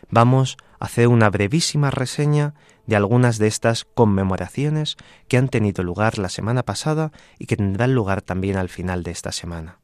Vamos 0.10 0.58
a 0.82 0.86
hacer 0.86 1.08
una 1.08 1.30
brevísima 1.30 1.92
reseña 1.92 2.56
de 2.88 2.96
algunas 2.96 3.38
de 3.38 3.48
estas 3.48 3.86
conmemoraciones 3.86 4.98
que 5.28 5.38
han 5.38 5.48
tenido 5.48 5.84
lugar 5.84 6.18
la 6.18 6.28
semana 6.28 6.64
pasada 6.64 7.12
y 7.38 7.46
que 7.46 7.56
tendrán 7.56 7.94
lugar 7.94 8.22
también 8.24 8.58
al 8.58 8.68
final 8.68 9.04
de 9.04 9.12
esta 9.12 9.32
semana. 9.32 9.78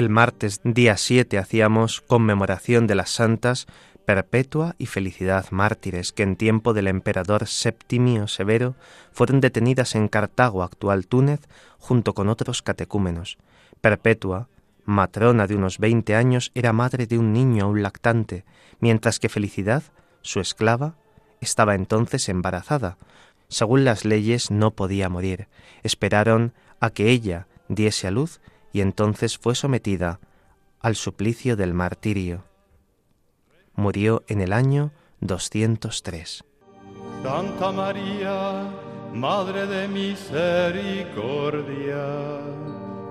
El 0.00 0.08
martes 0.08 0.62
día 0.64 0.96
7 0.96 1.36
hacíamos 1.36 2.00
conmemoración 2.00 2.86
de 2.86 2.94
las 2.94 3.10
santas 3.10 3.66
Perpetua 4.06 4.74
y 4.78 4.86
Felicidad 4.86 5.44
mártires 5.50 6.12
que 6.12 6.22
en 6.22 6.36
tiempo 6.36 6.72
del 6.72 6.86
emperador 6.86 7.46
Septimio 7.46 8.26
Severo 8.26 8.76
fueron 9.12 9.42
detenidas 9.42 9.94
en 9.94 10.08
Cartago, 10.08 10.62
actual 10.62 11.06
Túnez, 11.06 11.40
junto 11.78 12.14
con 12.14 12.30
otros 12.30 12.62
catecúmenos. 12.62 13.36
Perpetua, 13.82 14.48
matrona 14.86 15.46
de 15.46 15.56
unos 15.56 15.76
veinte 15.76 16.14
años, 16.14 16.50
era 16.54 16.72
madre 16.72 17.06
de 17.06 17.18
un 17.18 17.34
niño 17.34 17.66
aún 17.66 17.82
lactante, 17.82 18.46
mientras 18.78 19.20
que 19.20 19.28
Felicidad, 19.28 19.82
su 20.22 20.40
esclava, 20.40 20.94
estaba 21.42 21.74
entonces 21.74 22.30
embarazada. 22.30 22.96
Según 23.48 23.84
las 23.84 24.06
leyes 24.06 24.50
no 24.50 24.70
podía 24.70 25.10
morir. 25.10 25.48
Esperaron 25.82 26.54
a 26.80 26.88
que 26.88 27.10
ella 27.10 27.48
diese 27.68 28.06
a 28.06 28.10
luz 28.10 28.40
y 28.72 28.80
entonces 28.80 29.38
fue 29.38 29.54
sometida 29.54 30.20
al 30.80 30.96
suplicio 30.96 31.56
del 31.56 31.74
martirio. 31.74 32.44
Murió 33.74 34.22
en 34.28 34.40
el 34.40 34.52
año 34.52 34.92
203. 35.20 36.44
Santa 37.22 37.72
María, 37.72 38.70
Madre 39.12 39.66
de 39.66 39.88
Misericordia, 39.88 41.10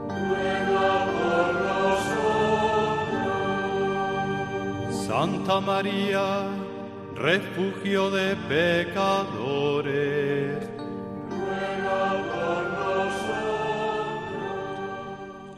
ruega 0.08 1.06
por 1.20 1.54
nosotros. 1.70 2.40
Santa 5.06 5.60
María, 5.60 6.48
refugio 7.16 8.10
de 8.10 8.36
pecadores, 8.48 9.49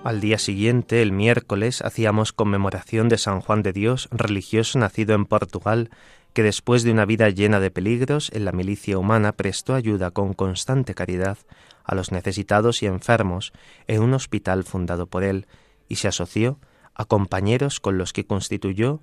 Al 0.03 0.19
día 0.19 0.39
siguiente, 0.39 1.03
el 1.03 1.11
miércoles, 1.11 1.83
hacíamos 1.83 2.33
conmemoración 2.33 3.07
de 3.07 3.19
San 3.19 3.39
Juan 3.39 3.61
de 3.61 3.71
Dios, 3.71 4.09
religioso 4.11 4.79
nacido 4.79 5.13
en 5.13 5.25
Portugal, 5.25 5.91
que 6.33 6.41
después 6.41 6.81
de 6.81 6.91
una 6.91 7.05
vida 7.05 7.29
llena 7.29 7.59
de 7.59 7.69
peligros 7.69 8.31
en 8.33 8.45
la 8.45 8.51
milicia 8.51 8.97
humana 8.97 9.33
prestó 9.33 9.75
ayuda 9.75 10.09
con 10.09 10.33
constante 10.33 10.95
caridad 10.95 11.37
a 11.83 11.93
los 11.93 12.11
necesitados 12.11 12.81
y 12.81 12.87
enfermos 12.87 13.53
en 13.85 14.01
un 14.01 14.15
hospital 14.15 14.63
fundado 14.63 15.05
por 15.05 15.23
él 15.23 15.45
y 15.87 15.97
se 15.97 16.07
asoció 16.07 16.57
a 16.95 17.05
compañeros 17.05 17.79
con 17.79 17.99
los 17.99 18.11
que 18.11 18.25
constituyó 18.25 19.01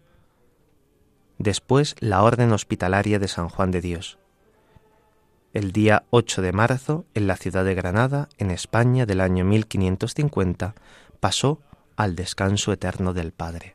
después 1.38 1.95
la 2.00 2.25
Orden 2.25 2.50
Hospitalaria 2.50 3.21
de 3.21 3.28
San 3.28 3.49
Juan 3.49 3.71
de 3.71 3.83
Dios 3.83 4.19
el 5.52 5.73
día 5.73 6.05
8 6.11 6.43
de 6.43 6.52
marzo, 6.52 7.05
en 7.14 7.26
la 7.26 7.37
ciudad 7.37 7.64
de 7.64 7.75
Granada, 7.75 8.28
en 8.38 8.50
España, 8.50 9.07
del 9.07 9.21
año 9.21 9.45
1550, 9.45 10.75
pasó 11.21 11.61
al 11.97 12.14
descanso 12.14 12.73
eterno 12.73 13.12
del 13.12 13.33
Padre. 13.33 13.75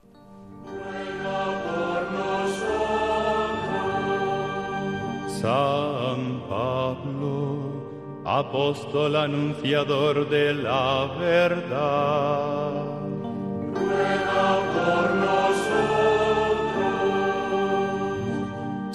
San 5.42 6.42
Pablo, 6.48 8.24
apóstol 8.24 9.16
anunciador 9.18 10.30
de 10.30 10.54
la 10.54 11.18
verdad, 11.20 12.72
ruega 13.74 14.60
por 14.74 15.43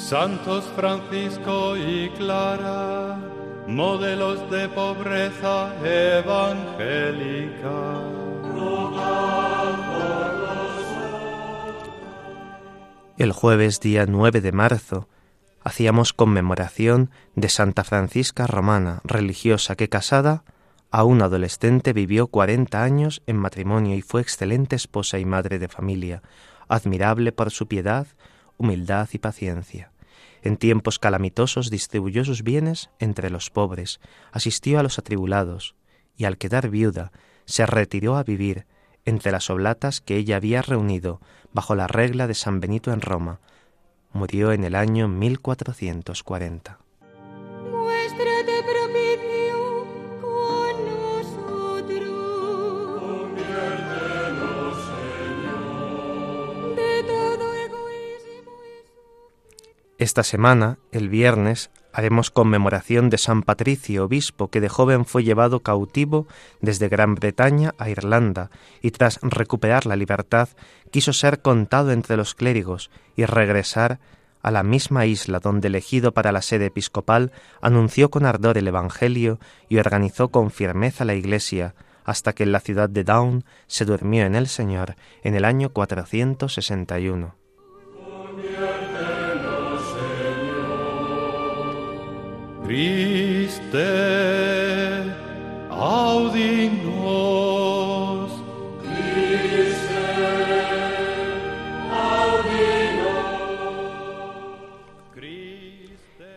Santos 0.08 0.64
Francisco 0.74 1.76
y 1.76 2.08
Clara, 2.16 3.18
modelos 3.66 4.50
de 4.50 4.66
pobreza 4.70 5.70
evangélica. 5.84 7.68
El 13.18 13.32
jueves 13.32 13.80
día 13.80 14.06
9 14.08 14.40
de 14.40 14.50
marzo 14.52 15.08
hacíamos 15.62 16.14
conmemoración 16.14 17.10
de 17.34 17.50
Santa 17.50 17.84
Francisca 17.84 18.46
Romana, 18.46 19.02
religiosa 19.04 19.76
que 19.76 19.90
casada 19.90 20.42
a 20.90 21.04
un 21.04 21.20
adolescente 21.20 21.92
vivió 21.92 22.28
40 22.28 22.82
años 22.82 23.22
en 23.26 23.36
matrimonio 23.36 23.94
y 23.94 24.00
fue 24.00 24.22
excelente 24.22 24.74
esposa 24.74 25.18
y 25.18 25.26
madre 25.26 25.58
de 25.58 25.68
familia, 25.68 26.22
admirable 26.66 27.30
por 27.30 27.50
su 27.50 27.68
piedad, 27.68 28.06
humildad 28.56 29.06
y 29.12 29.18
paciencia 29.18 29.92
En 30.42 30.56
tiempos 30.56 30.98
calamitosos 30.98 31.70
distribuyó 31.70 32.24
sus 32.24 32.42
bienes 32.42 32.90
entre 32.98 33.30
los 33.30 33.50
pobres, 33.50 34.00
asistió 34.32 34.78
a 34.78 34.82
los 34.82 34.98
atribulados, 34.98 35.74
y 36.16 36.24
al 36.24 36.38
quedar 36.38 36.68
viuda, 36.70 37.12
se 37.44 37.66
retiró 37.66 38.16
a 38.16 38.24
vivir 38.24 38.66
entre 39.04 39.32
las 39.32 39.50
oblatas 39.50 40.00
que 40.00 40.16
ella 40.16 40.36
había 40.36 40.62
reunido 40.62 41.20
bajo 41.52 41.74
la 41.74 41.86
regla 41.86 42.26
de 42.26 42.34
San 42.34 42.60
Benito 42.60 42.92
en 42.92 43.00
Roma. 43.00 43.40
Murió 44.12 44.52
en 44.52 44.64
el 44.64 44.74
año 44.74 45.08
1440. 45.08 46.78
Esta 59.98 60.22
semana, 60.22 60.78
el 60.92 61.08
viernes, 61.08 61.70
haremos 61.92 62.30
conmemoración 62.30 63.10
de 63.10 63.18
San 63.18 63.42
Patricio, 63.42 64.04
obispo 64.04 64.48
que 64.48 64.60
de 64.60 64.68
joven 64.68 65.04
fue 65.04 65.24
llevado 65.24 65.58
cautivo 65.64 66.28
desde 66.60 66.88
Gran 66.88 67.16
Bretaña 67.16 67.74
a 67.78 67.90
Irlanda 67.90 68.50
y 68.80 68.92
tras 68.92 69.18
recuperar 69.22 69.86
la 69.86 69.96
libertad 69.96 70.50
quiso 70.92 71.12
ser 71.12 71.42
contado 71.42 71.90
entre 71.90 72.16
los 72.16 72.36
clérigos 72.36 72.92
y 73.16 73.24
regresar 73.24 73.98
a 74.40 74.52
la 74.52 74.62
misma 74.62 75.04
isla 75.04 75.40
donde 75.40 75.66
elegido 75.66 76.14
para 76.14 76.30
la 76.30 76.42
sede 76.42 76.66
episcopal 76.66 77.32
anunció 77.60 78.08
con 78.08 78.24
ardor 78.24 78.56
el 78.56 78.68
Evangelio 78.68 79.40
y 79.68 79.78
organizó 79.78 80.28
con 80.28 80.52
firmeza 80.52 81.04
la 81.04 81.14
Iglesia 81.14 81.74
hasta 82.04 82.34
que 82.34 82.44
en 82.44 82.52
la 82.52 82.60
ciudad 82.60 82.88
de 82.88 83.02
Down 83.02 83.44
se 83.66 83.84
durmió 83.84 84.24
en 84.26 84.36
el 84.36 84.46
Señor 84.46 84.94
en 85.24 85.34
el 85.34 85.44
año 85.44 85.70
461. 85.70 87.34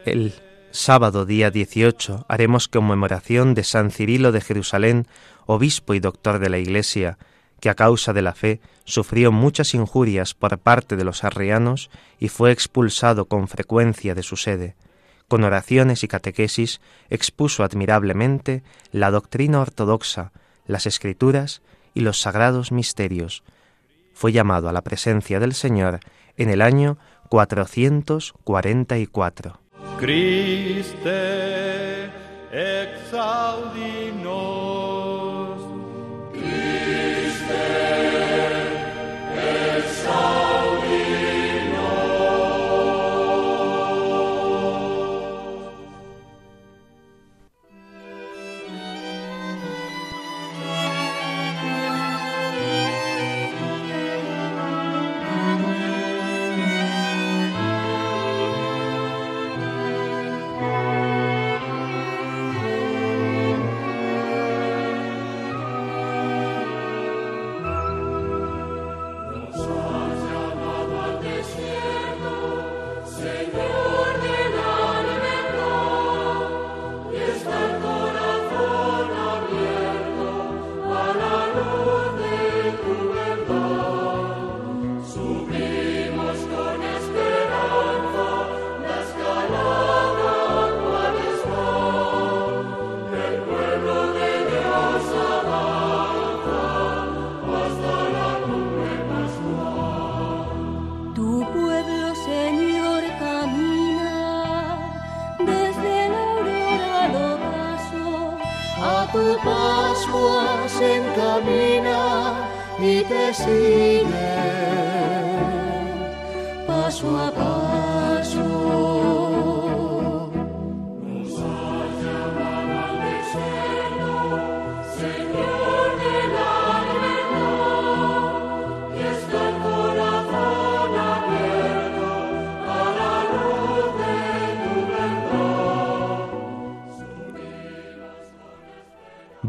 El 0.06 0.34
sábado 0.72 1.26
día 1.26 1.52
18 1.52 2.26
haremos 2.30 2.70
conmemoración 2.70 3.54
de 3.54 3.66
San 3.66 3.92
Cirilo 3.92 4.32
de 4.32 4.40
Jerusalén, 4.40 5.08
obispo 5.48 5.96
y 5.96 6.00
doctor 6.00 6.40
de 6.40 6.50
la 6.50 6.60
Iglesia, 6.60 7.18
que 7.60 7.70
a 7.70 7.76
causa 7.76 8.14
de 8.14 8.22
la 8.22 8.34
fe 8.34 8.62
sufrió 8.86 9.34
muchas 9.34 9.74
injurias 9.74 10.34
por 10.34 10.58
parte 10.60 10.96
de 10.96 11.04
los 11.04 11.26
arrianos 11.26 11.90
y 12.20 12.30
fue 12.30 12.52
expulsado 12.52 13.26
con 13.26 13.50
frecuencia 13.50 14.16
de 14.16 14.24
su 14.24 14.38
sede 14.38 14.76
con 15.32 15.44
oraciones 15.46 16.04
y 16.04 16.10
catequesis, 16.10 16.82
expuso 17.10 17.64
admirablemente 17.64 18.64
la 18.92 19.10
doctrina 19.12 19.62
ortodoxa, 19.62 20.34
las 20.66 20.86
escrituras 20.86 21.62
y 21.94 22.02
los 22.02 22.20
sagrados 22.20 22.74
misterios. 22.74 23.42
Fue 24.14 24.34
llamado 24.34 24.68
a 24.68 24.74
la 24.74 24.82
presencia 24.82 25.40
del 25.40 25.54
Señor 25.54 26.02
en 26.36 26.50
el 26.50 26.62
año 26.62 26.98
444. 27.30 29.58
Christe 29.98 32.12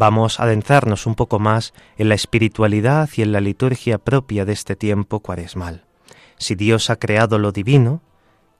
vamos 0.03 0.41
a 0.41 0.43
adentrarnos 0.43 1.07
un 1.07 1.15
poco 1.15 1.39
más 1.39 1.75
en 1.97 2.09
la 2.09 2.17
espiritualidad 2.17 3.09
y 3.15 3.23
en 3.23 3.31
la 3.31 3.41
liturgia 3.41 3.99
propia 3.99 4.45
de 4.45 4.53
este 4.53 4.75
tiempo 4.75 5.21
cuaresmal. 5.21 5.85
Si 6.39 6.57
Dios 6.57 6.91
ha 6.91 6.97
creado 6.97 7.39
lo 7.39 7.53
divino 7.53 8.03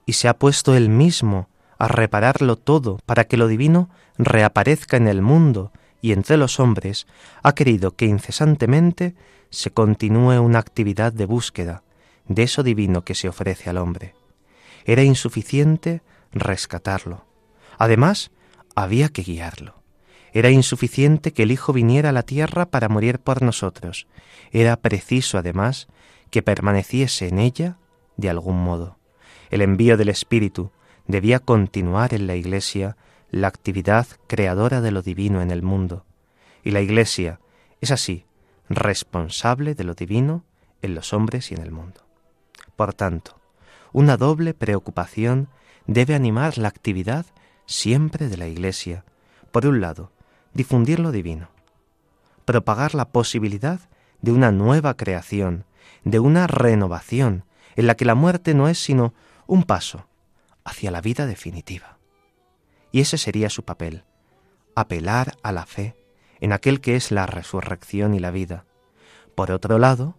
y 0.05 0.13
se 0.13 0.29
ha 0.29 0.39
puesto 0.39 0.73
Él 0.73 0.87
mismo 0.87 1.49
a 1.77 1.89
repararlo 1.89 2.55
todo 2.55 2.97
para 3.05 3.25
que 3.25 3.35
lo 3.35 3.49
divino 3.49 3.89
reaparezca 4.17 4.95
en 4.95 5.09
el 5.09 5.21
mundo 5.21 5.73
y 6.01 6.13
entre 6.13 6.37
los 6.37 6.61
hombres, 6.61 7.07
ha 7.41 7.53
querido 7.53 7.91
que 7.91 8.05
incesantemente 8.05 9.13
se 9.49 9.69
continúe 9.69 10.39
una 10.39 10.59
actividad 10.59 11.11
de 11.11 11.25
búsqueda 11.25 11.83
de 12.25 12.43
eso 12.43 12.63
divino 12.63 13.03
que 13.03 13.15
se 13.15 13.27
ofrece 13.27 13.69
al 13.69 13.79
hombre. 13.79 14.15
Era 14.85 15.03
insuficiente 15.03 16.03
rescatarlo. 16.31 17.25
Además, 17.77 18.31
había 18.75 19.09
que 19.09 19.23
guiarlo. 19.23 19.82
Era 20.33 20.49
insuficiente 20.49 21.31
que 21.31 21.43
el 21.43 21.51
Hijo 21.51 21.73
viniera 21.73 22.09
a 22.09 22.13
la 22.13 22.23
tierra 22.23 22.65
para 22.65 22.89
morir 22.89 23.19
por 23.19 23.43
nosotros. 23.43 24.07
Era 24.51 24.75
preciso, 24.77 25.37
además, 25.37 25.87
que 26.31 26.41
permaneciese 26.41 27.27
en 27.27 27.37
ella 27.37 27.77
de 28.17 28.29
algún 28.29 28.61
modo. 28.63 28.97
El 29.51 29.61
envío 29.61 29.95
del 29.95 30.09
Espíritu 30.09 30.71
debía 31.07 31.39
continuar 31.39 32.15
en 32.15 32.25
la 32.25 32.35
Iglesia 32.35 32.97
la 33.29 33.47
actividad 33.47 34.07
creadora 34.27 34.81
de 34.81 34.91
lo 34.91 35.03
divino 35.03 35.41
en 35.41 35.51
el 35.51 35.61
mundo. 35.61 36.05
Y 36.63 36.71
la 36.71 36.81
Iglesia 36.81 37.39
es 37.81 37.91
así, 37.91 38.25
responsable 38.69 39.75
de 39.75 39.83
lo 39.83 39.93
divino 39.93 40.43
en 40.81 40.95
los 40.95 41.13
hombres 41.13 41.51
y 41.51 41.55
en 41.55 41.61
el 41.61 41.71
mundo. 41.71 42.01
Por 42.75 42.95
tanto, 42.95 43.39
una 43.91 44.17
doble 44.17 44.55
preocupación 44.55 45.49
debe 45.85 46.15
animar 46.15 46.57
la 46.57 46.69
actividad 46.69 47.27
siempre 47.67 48.29
de 48.29 48.37
la 48.37 48.47
Iglesia. 48.47 49.05
Por 49.51 49.67
un 49.67 49.81
lado, 49.81 50.11
difundir 50.53 50.99
lo 50.99 51.11
divino, 51.11 51.49
propagar 52.45 52.95
la 52.95 53.05
posibilidad 53.05 53.79
de 54.21 54.31
una 54.31 54.51
nueva 54.51 54.95
creación, 54.95 55.65
de 56.03 56.19
una 56.19 56.47
renovación, 56.47 57.45
en 57.75 57.87
la 57.87 57.95
que 57.95 58.05
la 58.05 58.15
muerte 58.15 58.53
no 58.53 58.67
es 58.67 58.77
sino 58.77 59.13
un 59.47 59.63
paso 59.63 60.07
hacia 60.63 60.91
la 60.91 61.01
vida 61.01 61.25
definitiva. 61.25 61.97
Y 62.91 63.01
ese 63.01 63.17
sería 63.17 63.49
su 63.49 63.63
papel, 63.63 64.03
apelar 64.75 65.35
a 65.43 65.51
la 65.51 65.65
fe 65.65 65.95
en 66.39 66.53
aquel 66.53 66.81
que 66.81 66.95
es 66.95 67.11
la 67.11 67.25
resurrección 67.25 68.13
y 68.13 68.19
la 68.19 68.31
vida. 68.31 68.65
Por 69.35 69.51
otro 69.51 69.79
lado, 69.79 70.17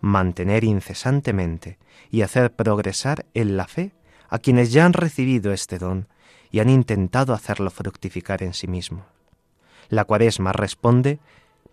mantener 0.00 0.64
incesantemente 0.64 1.78
y 2.10 2.22
hacer 2.22 2.52
progresar 2.52 3.26
en 3.34 3.56
la 3.56 3.66
fe 3.66 3.92
a 4.28 4.38
quienes 4.38 4.72
ya 4.72 4.84
han 4.84 4.92
recibido 4.92 5.52
este 5.52 5.78
don 5.78 6.08
y 6.50 6.60
han 6.60 6.68
intentado 6.68 7.34
hacerlo 7.34 7.70
fructificar 7.70 8.42
en 8.42 8.54
sí 8.54 8.66
mismo. 8.66 9.04
La 9.90 10.04
cuaresma 10.04 10.52
responde 10.52 11.18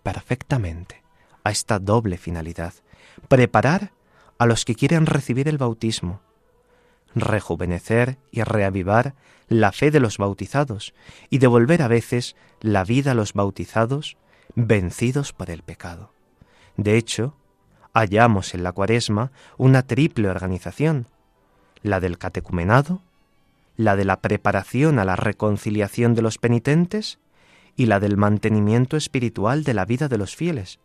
perfectamente 0.02 1.02
a 1.44 1.50
esta 1.50 1.78
doble 1.78 2.18
finalidad, 2.18 2.74
preparar 3.28 3.92
a 4.38 4.46
los 4.46 4.64
que 4.64 4.74
quieren 4.74 5.06
recibir 5.06 5.48
el 5.48 5.56
bautismo, 5.56 6.20
rejuvenecer 7.14 8.18
y 8.30 8.42
reavivar 8.42 9.14
la 9.48 9.72
fe 9.72 9.90
de 9.90 10.00
los 10.00 10.18
bautizados 10.18 10.94
y 11.30 11.38
devolver 11.38 11.80
a 11.80 11.88
veces 11.88 12.36
la 12.60 12.84
vida 12.84 13.12
a 13.12 13.14
los 13.14 13.32
bautizados 13.32 14.16
vencidos 14.54 15.32
por 15.32 15.50
el 15.50 15.62
pecado. 15.62 16.12
De 16.76 16.96
hecho, 16.96 17.34
hallamos 17.94 18.54
en 18.54 18.62
la 18.62 18.72
cuaresma 18.72 19.30
una 19.56 19.82
triple 19.82 20.28
organización, 20.28 21.06
la 21.82 22.00
del 22.00 22.18
catecumenado, 22.18 23.00
la 23.76 23.94
de 23.94 24.04
la 24.04 24.20
preparación 24.20 24.98
a 24.98 25.04
la 25.04 25.16
reconciliación 25.16 26.14
de 26.14 26.22
los 26.22 26.38
penitentes 26.38 27.18
y 27.78 27.86
la 27.86 28.00
del 28.00 28.16
mantenimiento 28.16 28.96
espiritual 28.96 29.62
de 29.62 29.72
la 29.72 29.84
vida 29.84 30.08
de 30.08 30.18
los 30.18 30.34
fieles, 30.34 30.80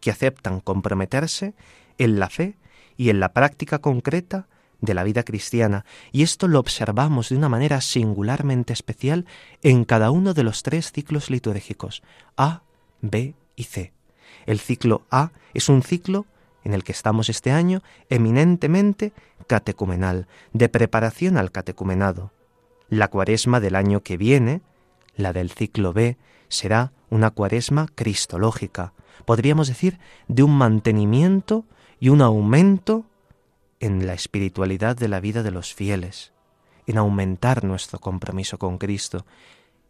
que 0.00 0.12
aceptan 0.12 0.60
comprometerse 0.60 1.54
en 1.98 2.20
la 2.20 2.30
fe 2.30 2.56
y 2.96 3.10
en 3.10 3.18
la 3.18 3.32
práctica 3.32 3.80
concreta 3.80 4.46
de 4.80 4.94
la 4.94 5.02
vida 5.02 5.24
cristiana, 5.24 5.84
y 6.12 6.22
esto 6.22 6.46
lo 6.46 6.60
observamos 6.60 7.30
de 7.30 7.36
una 7.36 7.48
manera 7.48 7.80
singularmente 7.80 8.72
especial 8.72 9.26
en 9.62 9.84
cada 9.84 10.12
uno 10.12 10.34
de 10.34 10.44
los 10.44 10.62
tres 10.62 10.92
ciclos 10.92 11.30
litúrgicos, 11.30 12.04
A, 12.36 12.62
B 13.00 13.34
y 13.56 13.64
C. 13.64 13.92
El 14.46 14.60
ciclo 14.60 15.02
A 15.10 15.32
es 15.52 15.68
un 15.68 15.82
ciclo 15.82 16.26
en 16.62 16.74
el 16.74 16.84
que 16.84 16.92
estamos 16.92 17.28
este 17.28 17.50
año 17.50 17.82
eminentemente 18.08 19.12
catecumenal, 19.48 20.28
de 20.52 20.68
preparación 20.68 21.38
al 21.38 21.50
catecumenado. 21.50 22.30
La 22.88 23.08
cuaresma 23.08 23.58
del 23.58 23.74
año 23.74 24.04
que 24.04 24.16
viene, 24.16 24.60
la 25.16 25.32
del 25.32 25.50
ciclo 25.50 25.92
B, 25.92 26.16
será 26.48 26.92
una 27.10 27.30
cuaresma 27.30 27.86
cristológica, 27.94 28.92
podríamos 29.24 29.68
decir, 29.68 29.98
de 30.28 30.42
un 30.42 30.56
mantenimiento 30.56 31.64
y 32.00 32.08
un 32.08 32.22
aumento 32.22 33.06
en 33.80 34.06
la 34.06 34.14
espiritualidad 34.14 34.96
de 34.96 35.08
la 35.08 35.20
vida 35.20 35.42
de 35.42 35.50
los 35.50 35.74
fieles, 35.74 36.32
en 36.86 36.98
aumentar 36.98 37.64
nuestro 37.64 37.98
compromiso 37.98 38.58
con 38.58 38.78
Cristo. 38.78 39.26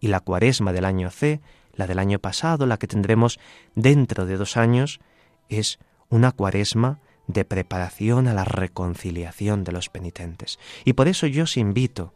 Y 0.01 0.09
la 0.09 0.21
cuaresma 0.21 0.73
del 0.73 0.85
año 0.85 1.11
C, 1.11 1.41
la 1.75 1.87
del 1.87 1.99
año 1.99 2.19
pasado, 2.19 2.67
la 2.67 2.79
que 2.79 2.87
tendremos 2.87 3.39
dentro 3.75 4.27
de 4.27 4.37
dos 4.37 4.57
años, 4.57 5.01
es 5.49 5.79
una 6.09 6.33
cuaresma 6.33 7.01
de 7.27 7.45
preparación 7.45 8.29
a 8.29 8.35
la 8.35 8.45
reconciliación 8.45 9.65
de 9.65 9.73
los 9.73 9.89
penitentes. 9.89 10.59
Y 10.85 10.93
por 10.93 11.09
eso 11.09 11.27
yo 11.27 11.45
os 11.45 11.57
invito, 11.57 12.13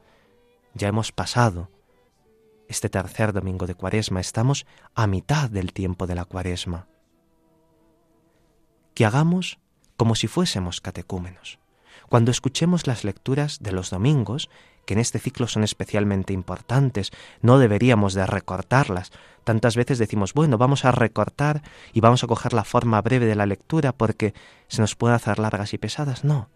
ya 0.75 0.89
hemos 0.89 1.13
pasado 1.13 1.69
este 2.71 2.89
tercer 2.89 3.33
domingo 3.33 3.67
de 3.67 3.75
cuaresma, 3.75 4.21
estamos 4.21 4.65
a 4.95 5.09
mitad 5.09 5.51
del 5.51 5.73
tiempo 5.73 6.07
de 6.07 6.15
la 6.15 6.25
cuaresma, 6.25 6.87
que 8.95 9.05
hagamos 9.05 9.59
como 9.97 10.15
si 10.15 10.29
fuésemos 10.29 10.81
catecúmenos. 10.81 11.59
Cuando 12.09 12.31
escuchemos 12.31 12.87
las 12.87 13.03
lecturas 13.03 13.59
de 13.61 13.73
los 13.73 13.91
domingos, 13.91 14.49
que 14.87 14.95
en 14.95 15.01
este 15.01 15.19
ciclo 15.19 15.49
son 15.49 15.65
especialmente 15.65 16.33
importantes, 16.33 17.11
no 17.43 17.59
deberíamos 17.59 18.15
de 18.15 18.25
recortarlas. 18.25 19.11
Tantas 19.43 19.75
veces 19.77 19.99
decimos, 19.99 20.33
bueno, 20.33 20.57
vamos 20.57 20.85
a 20.85 20.93
recortar 20.93 21.63
y 21.93 22.01
vamos 22.01 22.23
a 22.23 22.29
coger 22.29 22.53
la 22.53 22.65
forma 22.65 23.03
breve 23.03 23.27
de 23.27 23.35
la 23.35 23.47
lectura 23.47 23.93
porque 23.93 24.33
se 24.69 24.81
nos 24.81 24.95
puede 24.95 25.15
hacer 25.15 25.41
largas 25.41 25.75
y 25.75 25.79
pesadas. 25.79 26.25
No. 26.25 26.49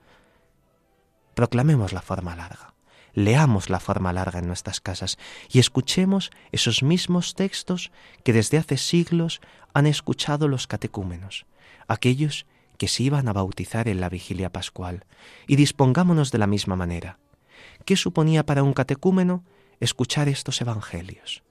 Proclamemos 1.34 1.92
la 1.92 2.02
forma 2.02 2.36
larga. 2.36 2.73
Leamos 3.14 3.70
la 3.70 3.78
forma 3.78 4.12
larga 4.12 4.40
en 4.40 4.46
nuestras 4.48 4.80
casas 4.80 5.18
y 5.48 5.60
escuchemos 5.60 6.30
esos 6.50 6.82
mismos 6.82 7.34
textos 7.34 7.92
que 8.24 8.32
desde 8.32 8.58
hace 8.58 8.76
siglos 8.76 9.40
han 9.72 9.86
escuchado 9.86 10.48
los 10.48 10.66
catecúmenos, 10.66 11.46
aquellos 11.86 12.46
que 12.76 12.88
se 12.88 13.04
iban 13.04 13.28
a 13.28 13.32
bautizar 13.32 13.88
en 13.88 14.00
la 14.00 14.08
vigilia 14.08 14.50
pascual, 14.50 15.04
y 15.46 15.56
dispongámonos 15.56 16.32
de 16.32 16.38
la 16.38 16.48
misma 16.48 16.74
manera. 16.74 17.18
¿Qué 17.84 17.96
suponía 17.96 18.44
para 18.44 18.62
un 18.62 18.72
catecúmeno 18.72 19.44
escuchar 19.78 20.28
estos 20.28 20.60
evangelios? 20.60 21.44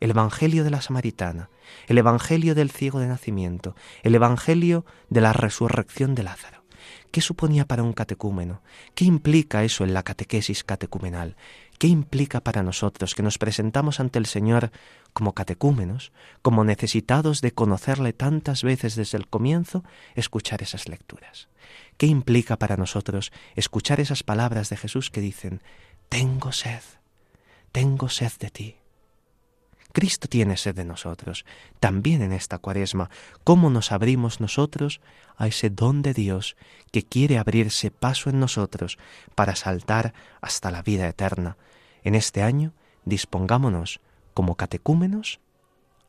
El 0.00 0.10
Evangelio 0.10 0.64
de 0.64 0.70
la 0.70 0.82
Samaritana, 0.82 1.48
el 1.86 1.96
Evangelio 1.96 2.54
del 2.54 2.70
ciego 2.70 2.98
de 2.98 3.06
nacimiento, 3.06 3.74
el 4.02 4.14
Evangelio 4.14 4.84
de 5.08 5.22
la 5.22 5.32
resurrección 5.32 6.14
de 6.14 6.24
Lázaro. 6.24 6.63
¿Qué 7.14 7.20
suponía 7.20 7.64
para 7.64 7.84
un 7.84 7.92
catecúmeno? 7.92 8.60
¿Qué 8.96 9.04
implica 9.04 9.62
eso 9.62 9.84
en 9.84 9.94
la 9.94 10.02
catequesis 10.02 10.64
catecumenal? 10.64 11.36
¿Qué 11.78 11.86
implica 11.86 12.40
para 12.40 12.64
nosotros 12.64 13.14
que 13.14 13.22
nos 13.22 13.38
presentamos 13.38 14.00
ante 14.00 14.18
el 14.18 14.26
Señor 14.26 14.72
como 15.12 15.32
catecúmenos, 15.32 16.10
como 16.42 16.64
necesitados 16.64 17.40
de 17.40 17.52
conocerle 17.52 18.14
tantas 18.14 18.64
veces 18.64 18.96
desde 18.96 19.16
el 19.16 19.28
comienzo, 19.28 19.84
escuchar 20.16 20.60
esas 20.60 20.88
lecturas? 20.88 21.46
¿Qué 21.98 22.06
implica 22.06 22.58
para 22.58 22.76
nosotros 22.76 23.30
escuchar 23.54 24.00
esas 24.00 24.24
palabras 24.24 24.68
de 24.68 24.76
Jesús 24.76 25.08
que 25.10 25.20
dicen, 25.20 25.62
tengo 26.08 26.50
sed, 26.50 26.82
tengo 27.70 28.08
sed 28.08 28.32
de 28.40 28.50
ti? 28.50 28.76
Cristo 29.94 30.26
tiene 30.26 30.56
sed 30.56 30.74
de 30.74 30.84
nosotros, 30.84 31.46
también 31.78 32.20
en 32.20 32.32
esta 32.32 32.58
cuaresma. 32.58 33.10
¿Cómo 33.44 33.70
nos 33.70 33.92
abrimos 33.92 34.40
nosotros 34.40 35.00
a 35.36 35.46
ese 35.46 35.70
don 35.70 36.02
de 36.02 36.12
Dios 36.12 36.56
que 36.90 37.04
quiere 37.04 37.38
abrirse 37.38 37.92
paso 37.92 38.28
en 38.28 38.40
nosotros 38.40 38.98
para 39.36 39.54
saltar 39.54 40.12
hasta 40.40 40.72
la 40.72 40.82
vida 40.82 41.06
eterna? 41.06 41.56
En 42.02 42.16
este 42.16 42.42
año 42.42 42.72
dispongámonos 43.04 44.00
como 44.34 44.56
catecúmenos 44.56 45.38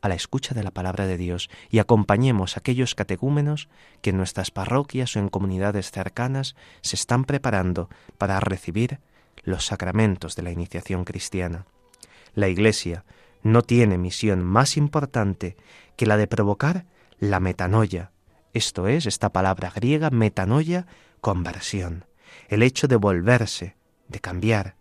a 0.01 0.09
la 0.09 0.15
escucha 0.15 0.55
de 0.55 0.63
la 0.63 0.71
palabra 0.71 1.05
de 1.05 1.17
Dios 1.17 1.51
y 1.69 1.77
acompañemos 1.77 2.57
a 2.57 2.61
aquellos 2.61 2.95
catecúmenos 2.95 3.69
que 4.01 4.09
en 4.09 4.17
nuestras 4.17 4.49
parroquias 4.49 5.15
o 5.15 5.19
en 5.19 5.29
comunidades 5.29 5.91
cercanas 5.91 6.55
se 6.81 6.95
están 6.95 7.23
preparando 7.23 7.87
para 8.17 8.39
recibir 8.39 8.99
los 9.43 9.67
sacramentos 9.67 10.35
de 10.35 10.41
la 10.41 10.51
iniciación 10.51 11.05
cristiana. 11.05 11.67
La 12.33 12.49
Iglesia 12.49 13.05
no 13.45 13.61
tiene 13.61 13.99
misión 13.99 14.43
más 14.43 14.75
importante 14.75 15.55
que 15.97 16.07
la 16.07 16.17
de 16.17 16.25
provocar 16.25 16.87
la 17.19 17.39
metanoia, 17.39 18.11
esto 18.53 18.87
es, 18.87 19.05
esta 19.05 19.29
palabra 19.29 19.71
griega, 19.73 20.09
metanoia, 20.09 20.87
conversión, 21.21 22.05
el 22.49 22.63
hecho 22.63 22.87
de 22.87 22.95
volverse, 22.95 23.75
de 24.07 24.19
cambiar, 24.19 24.77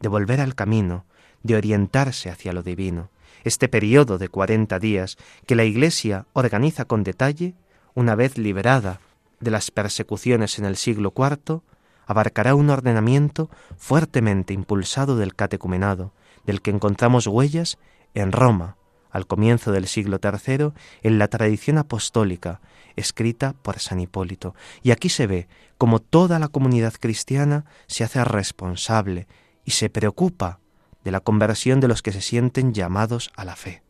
de 0.00 0.10
volver 0.10 0.42
al 0.42 0.54
camino, 0.54 1.06
de 1.42 1.56
orientarse 1.56 2.28
hacia 2.28 2.52
lo 2.52 2.62
divino. 2.62 3.08
Este 3.44 3.66
periodo 3.66 4.18
de 4.18 4.28
cuarenta 4.28 4.78
días 4.78 5.16
que 5.46 5.54
la 5.54 5.64
Iglesia 5.64 6.26
organiza 6.34 6.84
con 6.84 7.02
detalle, 7.02 7.54
una 7.94 8.14
vez 8.14 8.36
liberada 8.36 9.00
de 9.40 9.50
las 9.50 9.70
persecuciones 9.70 10.58
en 10.58 10.66
el 10.66 10.76
siglo 10.76 11.14
IV, 11.16 11.62
abarcará 12.04 12.54
un 12.54 12.68
ordenamiento 12.68 13.48
fuertemente 13.78 14.52
impulsado 14.52 15.16
del 15.16 15.34
catecumenado, 15.34 16.12
del 16.44 16.62
que 16.62 16.70
encontramos 16.70 17.26
huellas 17.26 17.78
en 18.14 18.32
Roma, 18.32 18.76
al 19.10 19.26
comienzo 19.26 19.72
del 19.72 19.86
siglo 19.86 20.18
III, 20.22 20.72
en 21.02 21.18
la 21.18 21.28
tradición 21.28 21.78
apostólica, 21.78 22.60
escrita 22.96 23.54
por 23.54 23.78
San 23.78 24.00
Hipólito. 24.00 24.54
Y 24.82 24.90
aquí 24.90 25.08
se 25.08 25.26
ve 25.26 25.48
como 25.78 26.00
toda 26.00 26.38
la 26.38 26.48
comunidad 26.48 26.94
cristiana 26.98 27.64
se 27.86 28.04
hace 28.04 28.24
responsable 28.24 29.26
y 29.64 29.72
se 29.72 29.90
preocupa 29.90 30.60
de 31.04 31.10
la 31.10 31.20
conversión 31.20 31.80
de 31.80 31.88
los 31.88 32.02
que 32.02 32.12
se 32.12 32.20
sienten 32.20 32.74
llamados 32.74 33.30
a 33.36 33.44
la 33.44 33.56
fe. 33.56 33.82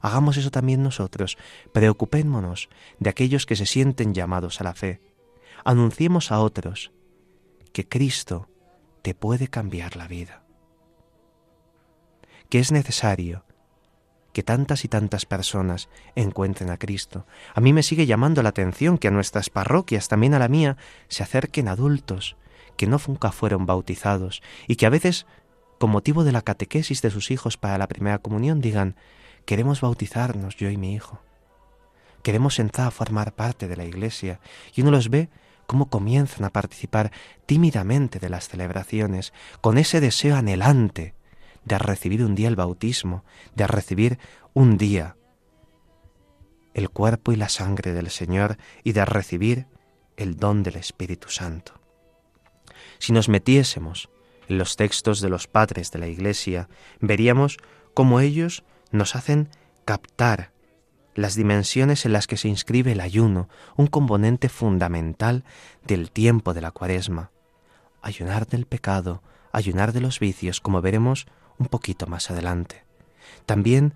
Hagamos 0.00 0.36
eso 0.36 0.50
también 0.50 0.82
nosotros, 0.82 1.38
preocupémonos 1.72 2.68
de 2.98 3.10
aquellos 3.10 3.46
que 3.46 3.56
se 3.56 3.66
sienten 3.66 4.14
llamados 4.14 4.60
a 4.60 4.64
la 4.64 4.74
fe. 4.74 5.00
Anunciemos 5.64 6.32
a 6.32 6.40
otros 6.40 6.92
que 7.72 7.88
Cristo 7.88 8.48
te 9.02 9.14
puede 9.14 9.48
cambiar 9.48 9.96
la 9.96 10.08
vida 10.08 10.41
que 12.52 12.58
es 12.58 12.70
necesario 12.70 13.46
que 14.34 14.42
tantas 14.42 14.84
y 14.84 14.88
tantas 14.88 15.24
personas 15.24 15.88
encuentren 16.16 16.68
a 16.68 16.76
Cristo. 16.76 17.26
A 17.54 17.62
mí 17.62 17.72
me 17.72 17.82
sigue 17.82 18.04
llamando 18.04 18.42
la 18.42 18.50
atención 18.50 18.98
que 18.98 19.08
a 19.08 19.10
nuestras 19.10 19.48
parroquias, 19.48 20.08
también 20.08 20.34
a 20.34 20.38
la 20.38 20.48
mía, 20.48 20.76
se 21.08 21.22
acerquen 21.22 21.66
adultos 21.66 22.36
que 22.76 22.86
no 22.86 23.00
nunca 23.08 23.32
fueron 23.32 23.64
bautizados 23.64 24.42
y 24.68 24.76
que 24.76 24.84
a 24.84 24.90
veces, 24.90 25.24
con 25.78 25.88
motivo 25.88 26.24
de 26.24 26.32
la 26.32 26.42
catequesis 26.42 27.00
de 27.00 27.10
sus 27.10 27.30
hijos 27.30 27.56
para 27.56 27.78
la 27.78 27.88
primera 27.88 28.18
comunión, 28.18 28.60
digan, 28.60 28.96
queremos 29.46 29.80
bautizarnos 29.80 30.54
yo 30.56 30.68
y 30.68 30.76
mi 30.76 30.92
hijo. 30.92 31.22
Queremos 32.22 32.58
entrar 32.58 32.88
a 32.88 32.90
formar 32.90 33.32
parte 33.32 33.66
de 33.66 33.78
la 33.78 33.86
iglesia 33.86 34.40
y 34.74 34.82
uno 34.82 34.90
los 34.90 35.08
ve 35.08 35.30
cómo 35.66 35.88
comienzan 35.88 36.44
a 36.44 36.50
participar 36.50 37.12
tímidamente 37.46 38.18
de 38.18 38.28
las 38.28 38.50
celebraciones, 38.50 39.32
con 39.62 39.78
ese 39.78 40.02
deseo 40.02 40.36
anhelante 40.36 41.14
de 41.64 41.78
recibir 41.78 42.24
un 42.24 42.34
día 42.34 42.48
el 42.48 42.56
bautismo, 42.56 43.24
de 43.54 43.66
recibir 43.66 44.18
un 44.52 44.76
día 44.76 45.16
el 46.74 46.90
cuerpo 46.90 47.32
y 47.32 47.36
la 47.36 47.48
sangre 47.48 47.92
del 47.92 48.10
Señor 48.10 48.56
y 48.82 48.92
de 48.92 49.04
recibir 49.04 49.66
el 50.16 50.36
don 50.36 50.62
del 50.62 50.76
Espíritu 50.76 51.28
Santo. 51.28 51.80
Si 52.98 53.12
nos 53.12 53.28
metiésemos 53.28 54.08
en 54.48 54.58
los 54.58 54.76
textos 54.76 55.20
de 55.20 55.28
los 55.28 55.46
padres 55.46 55.90
de 55.90 55.98
la 55.98 56.08
Iglesia, 56.08 56.68
veríamos 57.00 57.58
cómo 57.94 58.20
ellos 58.20 58.64
nos 58.90 59.16
hacen 59.16 59.48
captar 59.84 60.52
las 61.14 61.34
dimensiones 61.34 62.06
en 62.06 62.12
las 62.12 62.26
que 62.26 62.36
se 62.36 62.48
inscribe 62.48 62.92
el 62.92 63.00
ayuno, 63.00 63.48
un 63.76 63.86
componente 63.86 64.48
fundamental 64.48 65.44
del 65.86 66.10
tiempo 66.10 66.54
de 66.54 66.62
la 66.62 66.70
cuaresma. 66.70 67.30
Ayunar 68.00 68.46
del 68.46 68.66
pecado, 68.66 69.22
ayunar 69.52 69.92
de 69.92 70.00
los 70.00 70.18
vicios, 70.18 70.60
como 70.60 70.80
veremos 70.80 71.26
un 71.62 71.68
poquito 71.68 72.06
más 72.06 72.30
adelante. 72.30 72.84
También 73.46 73.94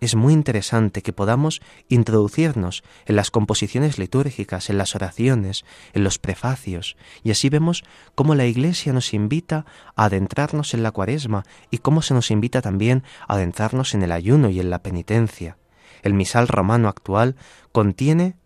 es 0.00 0.14
muy 0.14 0.32
interesante 0.32 1.02
que 1.02 1.12
podamos 1.12 1.60
introducirnos 1.88 2.84
en 3.06 3.16
las 3.16 3.32
composiciones 3.32 3.98
litúrgicas, 3.98 4.70
en 4.70 4.78
las 4.78 4.94
oraciones, 4.94 5.64
en 5.92 6.04
los 6.04 6.18
prefacios, 6.18 6.96
y 7.24 7.32
así 7.32 7.48
vemos 7.48 7.82
cómo 8.14 8.36
la 8.36 8.46
Iglesia 8.46 8.92
nos 8.92 9.12
invita 9.12 9.66
a 9.96 10.04
adentrarnos 10.04 10.72
en 10.74 10.84
la 10.84 10.92
cuaresma 10.92 11.44
y 11.70 11.78
cómo 11.78 12.02
se 12.02 12.14
nos 12.14 12.30
invita 12.30 12.62
también 12.62 13.02
a 13.26 13.34
adentrarnos 13.34 13.94
en 13.94 14.02
el 14.04 14.12
ayuno 14.12 14.50
y 14.50 14.60
en 14.60 14.70
la 14.70 14.82
penitencia. 14.82 15.58
El 16.02 16.14
misal 16.14 16.46
romano 16.46 16.88
actual 16.88 17.34
contiene 17.72 18.36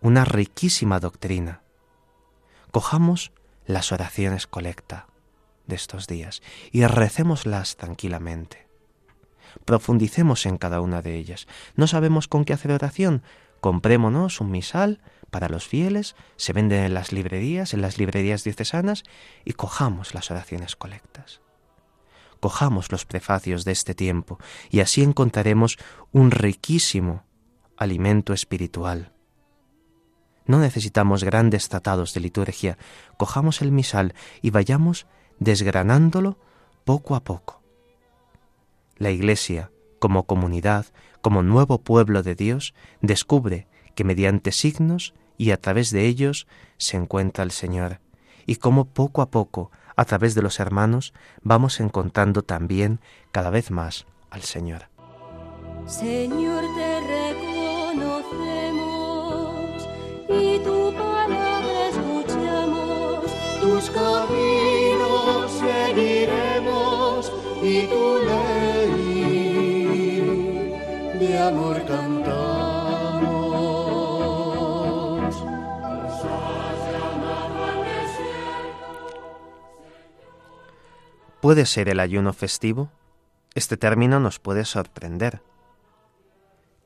una 0.00 0.24
riquísima 0.24 0.98
doctrina. 0.98 1.60
Cojamos 2.70 3.32
las 3.66 3.92
oraciones 3.92 4.46
colecta 4.46 5.06
de 5.66 5.76
estos 5.76 6.06
días 6.06 6.42
y 6.72 6.84
recémoslas 6.86 7.76
tranquilamente 7.76 8.66
profundicemos 9.64 10.46
en 10.46 10.58
cada 10.58 10.80
una 10.80 11.02
de 11.02 11.16
ellas. 11.16 11.46
¿No 11.74 11.86
sabemos 11.86 12.28
con 12.28 12.44
qué 12.44 12.52
hacer 12.52 12.72
oración? 12.72 13.22
Comprémonos 13.60 14.40
un 14.40 14.50
misal 14.50 15.00
para 15.30 15.48
los 15.48 15.66
fieles, 15.66 16.14
se 16.36 16.52
venden 16.52 16.84
en 16.84 16.94
las 16.94 17.12
librerías, 17.12 17.74
en 17.74 17.82
las 17.82 17.98
librerías 17.98 18.44
diocesanas, 18.44 19.02
y 19.44 19.54
cojamos 19.54 20.14
las 20.14 20.30
oraciones 20.30 20.76
colectas. 20.76 21.40
Cojamos 22.40 22.92
los 22.92 23.06
prefacios 23.06 23.64
de 23.64 23.72
este 23.72 23.94
tiempo, 23.94 24.38
y 24.70 24.80
así 24.80 25.02
encontraremos 25.02 25.78
un 26.12 26.30
riquísimo 26.30 27.24
alimento 27.76 28.32
espiritual. 28.32 29.12
No 30.46 30.60
necesitamos 30.60 31.24
grandes 31.24 31.68
tratados 31.68 32.14
de 32.14 32.20
liturgia, 32.20 32.78
cojamos 33.16 33.62
el 33.62 33.72
misal 33.72 34.14
y 34.42 34.50
vayamos 34.50 35.06
desgranándolo 35.38 36.38
poco 36.84 37.14
a 37.14 37.20
poco 37.20 37.56
la 38.98 39.10
Iglesia, 39.10 39.70
como 39.98 40.24
comunidad, 40.24 40.86
como 41.20 41.42
nuevo 41.42 41.78
pueblo 41.78 42.22
de 42.22 42.34
Dios, 42.34 42.74
descubre 43.00 43.66
que 43.94 44.04
mediante 44.04 44.52
signos 44.52 45.14
y 45.38 45.50
a 45.50 45.60
través 45.60 45.90
de 45.90 46.06
ellos 46.06 46.46
se 46.78 46.96
encuentra 46.96 47.44
el 47.44 47.50
Señor, 47.50 48.00
y 48.46 48.56
cómo 48.56 48.86
poco 48.86 49.22
a 49.22 49.30
poco, 49.30 49.70
a 49.96 50.04
través 50.04 50.34
de 50.34 50.42
los 50.42 50.60
hermanos, 50.60 51.12
vamos 51.42 51.80
encontrando 51.80 52.42
también 52.42 53.00
cada 53.32 53.50
vez 53.50 53.70
más 53.70 54.06
al 54.30 54.42
Señor. 54.42 54.88
Señor, 55.86 56.64
¿Puede 81.40 81.66
ser 81.66 81.88
el 81.88 82.00
ayuno 82.00 82.32
festivo? 82.32 82.90
Este 83.54 83.76
término 83.76 84.18
nos 84.18 84.40
puede 84.40 84.64
sorprender. 84.64 85.40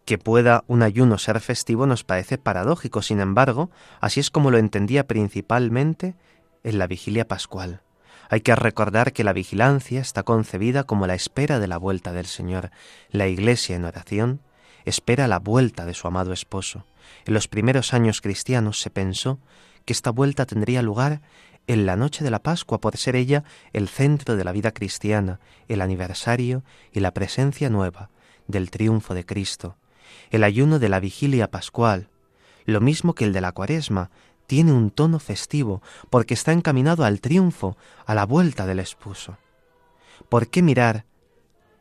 Que 0.04 0.18
pueda 0.18 0.64
un 0.66 0.82
ayuno 0.82 1.16
ser 1.16 1.40
festivo 1.40 1.86
nos 1.86 2.04
parece 2.04 2.36
paradójico, 2.36 3.00
sin 3.00 3.20
embargo, 3.20 3.70
así 4.00 4.20
es 4.20 4.30
como 4.30 4.50
lo 4.50 4.58
entendía 4.58 5.06
principalmente 5.06 6.16
en 6.64 6.78
la 6.78 6.86
vigilia 6.86 7.26
pascual. 7.26 7.80
Hay 8.28 8.42
que 8.42 8.54
recordar 8.54 9.14
que 9.14 9.24
la 9.24 9.32
vigilancia 9.32 10.02
está 10.02 10.22
concebida 10.22 10.84
como 10.84 11.06
la 11.06 11.14
espera 11.14 11.58
de 11.58 11.66
la 11.66 11.78
vuelta 11.78 12.12
del 12.12 12.26
Señor. 12.26 12.70
La 13.10 13.26
Iglesia 13.26 13.74
en 13.74 13.86
oración 13.86 14.42
espera 14.84 15.28
la 15.28 15.38
vuelta 15.38 15.84
de 15.84 15.94
su 15.94 16.06
amado 16.06 16.32
esposo. 16.32 16.86
En 17.24 17.34
los 17.34 17.48
primeros 17.48 17.94
años 17.94 18.20
cristianos 18.20 18.80
se 18.80 18.90
pensó 18.90 19.38
que 19.84 19.92
esta 19.92 20.10
vuelta 20.10 20.46
tendría 20.46 20.82
lugar 20.82 21.20
en 21.66 21.86
la 21.86 21.96
noche 21.96 22.24
de 22.24 22.30
la 22.30 22.42
Pascua 22.42 22.80
por 22.80 22.96
ser 22.96 23.16
ella 23.16 23.44
el 23.72 23.88
centro 23.88 24.36
de 24.36 24.44
la 24.44 24.52
vida 24.52 24.72
cristiana, 24.72 25.40
el 25.68 25.80
aniversario 25.80 26.64
y 26.92 27.00
la 27.00 27.12
presencia 27.12 27.70
nueva 27.70 28.10
del 28.48 28.70
triunfo 28.70 29.14
de 29.14 29.24
Cristo. 29.24 29.76
El 30.30 30.44
ayuno 30.44 30.78
de 30.78 30.88
la 30.88 31.00
vigilia 31.00 31.50
pascual, 31.50 32.08
lo 32.64 32.80
mismo 32.80 33.14
que 33.14 33.24
el 33.24 33.32
de 33.32 33.40
la 33.40 33.52
cuaresma, 33.52 34.10
tiene 34.46 34.72
un 34.72 34.90
tono 34.90 35.20
festivo 35.20 35.80
porque 36.10 36.34
está 36.34 36.52
encaminado 36.52 37.04
al 37.04 37.20
triunfo, 37.20 37.76
a 38.04 38.14
la 38.14 38.26
vuelta 38.26 38.66
del 38.66 38.80
esposo. 38.80 39.38
¿Por 40.28 40.48
qué 40.48 40.62
mirar 40.62 41.04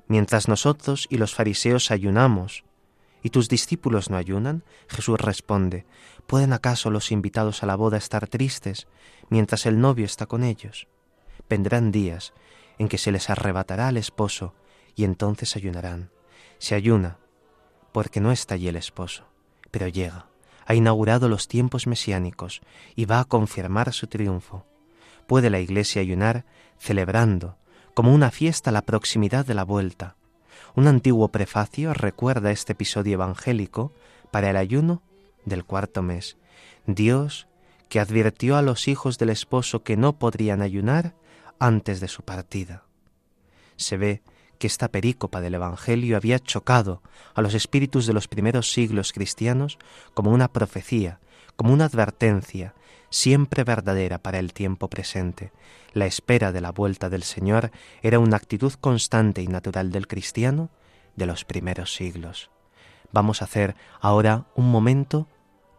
mientras 0.07 0.47
nosotros 0.47 1.07
y 1.09 1.17
los 1.17 1.33
fariseos 1.33 1.89
ayunamos 1.89 2.63
y 3.21 3.29
tus 3.29 3.49
discípulos 3.49 4.09
no 4.09 4.17
ayunan? 4.17 4.63
Jesús 4.87 5.19
responde, 5.19 5.85
¿pueden 6.27 6.53
acaso 6.53 6.89
los 6.89 7.11
invitados 7.11 7.63
a 7.63 7.65
la 7.65 7.75
boda 7.75 7.97
estar 7.97 8.27
tristes 8.27 8.87
mientras 9.29 9.65
el 9.65 9.79
novio 9.79 10.05
está 10.05 10.25
con 10.25 10.43
ellos? 10.43 10.87
Vendrán 11.49 11.91
días 11.91 12.33
en 12.77 12.87
que 12.87 12.97
se 12.97 13.11
les 13.11 13.29
arrebatará 13.29 13.87
al 13.87 13.97
esposo 13.97 14.53
y 14.95 15.03
entonces 15.03 15.55
ayunarán. 15.55 16.11
Se 16.57 16.75
ayuna 16.75 17.17
porque 17.91 18.21
no 18.21 18.31
está 18.31 18.55
allí 18.55 18.67
el 18.67 18.75
esposo, 18.75 19.25
pero 19.71 19.87
llega 19.87 20.29
ha 20.69 20.75
inaugurado 20.75 21.29
los 21.29 21.47
tiempos 21.47 21.87
mesiánicos 21.87 22.61
y 22.95 23.05
va 23.05 23.19
a 23.19 23.25
confirmar 23.25 23.91
su 23.91 24.05
triunfo. 24.05 24.67
Puede 25.25 25.49
la 25.49 25.59
Iglesia 25.59 25.99
ayunar 25.99 26.45
celebrando 26.77 27.57
como 27.95 28.13
una 28.13 28.29
fiesta 28.29 28.71
la 28.71 28.83
proximidad 28.83 29.47
de 29.47 29.55
la 29.55 29.63
vuelta. 29.63 30.15
Un 30.75 30.87
antiguo 30.87 31.29
prefacio 31.29 31.93
recuerda 31.93 32.51
este 32.51 32.73
episodio 32.73 33.13
evangélico 33.13 33.93
para 34.31 34.49
el 34.49 34.57
ayuno 34.57 35.01
del 35.45 35.65
cuarto 35.65 36.01
mes. 36.01 36.37
Dios, 36.85 37.47
que 37.89 37.99
advirtió 37.99 38.55
a 38.55 38.61
los 38.61 38.87
hijos 38.87 39.17
del 39.17 39.29
esposo 39.29 39.83
que 39.83 39.97
no 39.97 40.17
podrían 40.17 40.61
ayunar 40.61 41.15
antes 41.59 41.99
de 41.99 42.07
su 42.07 42.23
partida. 42.23 42.83
Se 43.75 43.97
ve 43.97 44.21
que 44.59 44.67
esta 44.67 44.89
perícopa 44.89 45.41
del 45.41 45.55
Evangelio 45.55 46.17
había 46.17 46.39
chocado 46.39 47.01
a 47.33 47.41
los 47.41 47.53
espíritus 47.53 48.05
de 48.05 48.13
los 48.13 48.27
primeros 48.27 48.71
siglos 48.71 49.13
cristianos 49.13 49.79
como 50.13 50.31
una 50.31 50.51
profecía, 50.51 51.19
como 51.55 51.73
una 51.73 51.85
advertencia, 51.85 52.75
siempre 53.09 53.63
verdadera 53.63 54.17
para 54.17 54.39
el 54.39 54.53
tiempo 54.53 54.89
presente. 54.89 55.51
La 55.93 56.05
espera 56.05 56.51
de 56.51 56.61
la 56.61 56.71
vuelta 56.71 57.09
del 57.09 57.23
Señor 57.23 57.71
era 58.01 58.19
una 58.19 58.37
actitud 58.37 58.73
constante 58.79 59.41
y 59.41 59.47
natural 59.47 59.91
del 59.91 60.07
cristiano 60.07 60.69
de 61.15 61.25
los 61.25 61.45
primeros 61.45 61.93
siglos. 61.93 62.49
Vamos 63.11 63.41
a 63.41 63.45
hacer 63.45 63.75
ahora 63.99 64.45
un 64.55 64.69
momento 64.69 65.27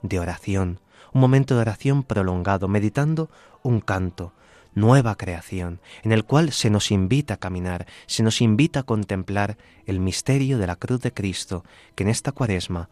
de 0.03 0.19
oración, 0.19 0.81
un 1.13 1.21
momento 1.21 1.55
de 1.55 1.61
oración 1.61 2.03
prolongado, 2.03 2.69
meditando 2.69 3.31
un 3.63 3.81
canto, 3.81 4.33
nueva 4.75 5.17
creación, 5.17 5.81
en 6.03 6.13
el 6.13 6.25
cual 6.25 6.53
se 6.53 6.71
nos 6.71 6.91
invita 6.91 7.35
a 7.35 7.37
caminar, 7.39 7.87
se 8.07 8.23
nos 8.23 8.41
invita 8.41 8.81
a 8.81 8.85
contemplar 8.85 9.57
el 9.87 10.01
misterio 10.01 10.59
de 10.59 10.67
la 10.67 10.77
cruz 10.77 11.01
de 11.01 11.13
Cristo, 11.13 11.65
que 11.95 12.05
en 12.05 12.09
esta 12.09 12.33
cuaresma 12.33 12.89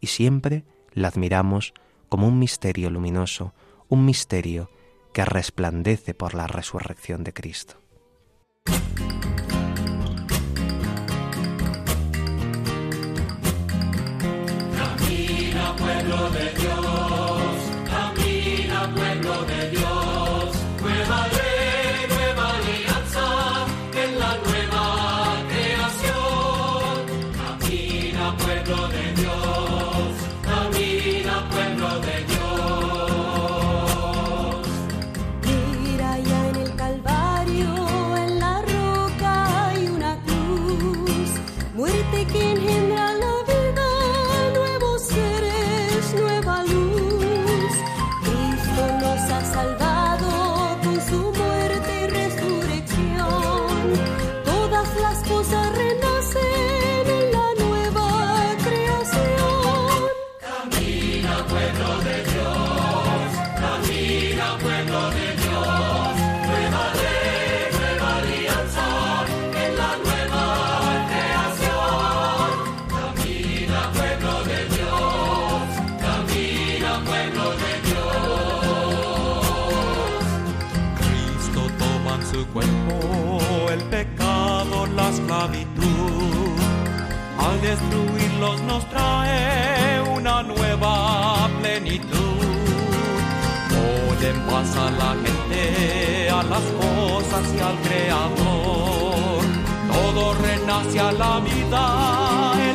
y 0.00 0.08
siempre 0.08 0.64
la 0.92 1.08
admiramos 1.08 1.74
como 2.08 2.28
un 2.28 2.38
misterio 2.38 2.90
luminoso, 2.90 3.52
un 3.88 4.04
misterio 4.04 4.70
que 5.12 5.24
resplandece 5.24 6.14
por 6.14 6.34
la 6.34 6.46
resurrección 6.46 7.24
de 7.24 7.32
Cristo. 7.32 7.76
Destruirlos 87.76 88.62
nos 88.62 88.84
trae 88.88 90.00
una 90.00 90.42
nueva 90.42 91.48
plenitud. 91.60 92.46
Pueden 93.68 94.40
pasar 94.46 94.92
la 94.92 95.14
gente 95.24 96.30
a 96.30 96.42
las 96.42 96.62
cosas 96.82 97.44
y 97.56 97.60
al 97.60 97.76
Creador. 97.86 99.44
Todo 99.92 100.34
renace 100.34 101.00
a 101.00 101.12
la 101.12 101.40
vida 101.40 102.65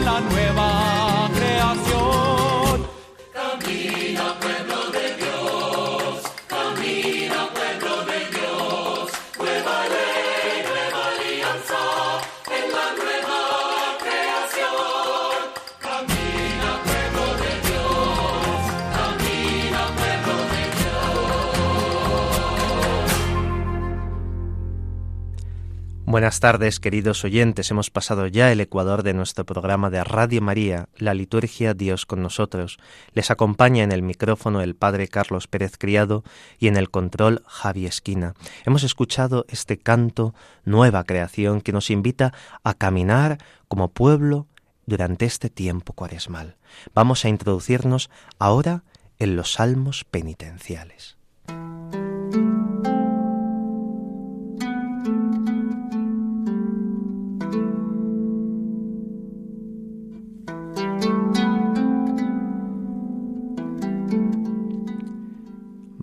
Buenas 26.12 26.42
tardes, 26.42 26.82
queridos 26.82 27.24
oyentes. 27.24 27.72
Hemos 27.72 27.90
pasado 27.90 28.28
ya 28.28 28.52
el 28.52 28.60
ecuador 28.60 29.02
de 29.02 29.14
nuestro 29.14 29.46
programa 29.46 29.90
de 29.90 30.04
Radio 30.04 30.42
María, 30.42 30.90
la 30.98 31.14
liturgia 31.14 31.74
Dios 31.74 32.06
con 32.06 32.22
nosotros. 32.22 32.80
Les 33.14 33.32
acompaña 33.32 33.86
en 33.86 33.94
el 33.94 34.02
micrófono 34.02 34.60
el 34.60 34.76
Padre 34.76 35.08
Carlos 35.08 35.48
Pérez 35.48 35.78
Criado 35.78 36.26
y 36.60 36.68
en 36.68 36.76
el 36.76 36.90
control 36.90 37.44
Javi 37.48 37.86
Esquina. 37.86 38.34
Hemos 38.66 38.84
escuchado 38.84 39.46
este 39.48 39.78
canto, 39.78 40.36
nueva 40.66 41.06
creación, 41.06 41.62
que 41.62 41.72
nos 41.72 41.90
invita 41.90 42.34
a 42.66 42.74
caminar 42.74 43.38
como 43.70 43.88
pueblo 43.88 44.48
durante 44.86 45.24
este 45.24 45.50
tiempo 45.50 45.94
cuaresmal. 45.94 46.58
Vamos 46.94 47.24
a 47.24 47.30
introducirnos 47.30 48.10
ahora 48.38 48.84
en 49.18 49.38
los 49.38 49.54
salmos 49.54 50.04
penitenciales. 50.04 51.21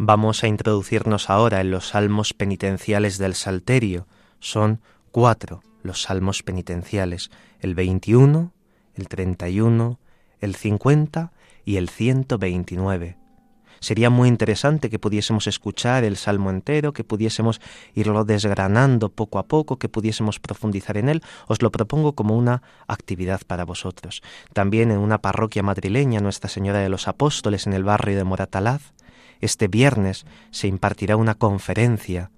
Vamos 0.09 0.42
a 0.42 0.49
introducirnos 0.49 1.29
ahora 1.29 1.61
en 1.61 1.71
los 1.71 1.88
salmos 1.88 2.33
penitenciales 2.33 3.18
del 3.18 3.35
Salterio. 3.35 4.07
Son 4.40 4.81
cuatro 5.11 5.62
los 5.83 6.01
salmos 6.01 6.42
penitenciales, 6.42 7.31
el 7.61 7.75
21, 7.75 8.55
el 8.94 9.07
31, 9.07 9.99
el 10.40 10.55
50 10.55 11.33
y 11.66 11.77
el 11.77 11.90
129. 11.90 13.18
Sería 13.81 14.09
muy 14.09 14.31
interesante 14.31 14.88
que 14.88 14.99
pudiésemos 14.99 15.47
escuchar 15.47 16.05
el 16.05 16.16
salmo 16.16 16.49
entero, 16.49 16.94
que 16.94 17.05
pudiésemos 17.05 17.61
irlo 17.94 18.25
desgranando 18.25 19.11
poco 19.11 19.38
a 19.38 19.42
poco, 19.42 19.79
que 19.79 19.90
pudiésemos 19.90 20.40
profundizar 20.40 20.97
en 20.97 21.11
él. 21.11 21.23
Os 21.49 21.61
lo 21.61 21.71
propongo 21.71 22.14
como 22.14 22.35
una 22.35 22.62
actividad 22.87 23.42
para 23.47 23.66
vosotros. 23.66 24.23
También 24.55 24.90
en 24.90 25.01
una 25.01 25.18
parroquia 25.18 25.62
madrileña, 25.62 26.21
Nuestra 26.21 26.49
Señora 26.49 26.79
de 26.79 26.88
los 26.88 27.09
Apóstoles, 27.09 27.66
en 27.66 27.75
el 27.75 27.85
barrio 27.85 28.16
de 28.16 28.25
Moratalaz, 28.25 28.94
este 29.40 29.68
viernes 29.68 30.27
se 30.51 30.68
impartirá 30.68 31.16
una 31.16 31.35
conferencia 31.35 32.31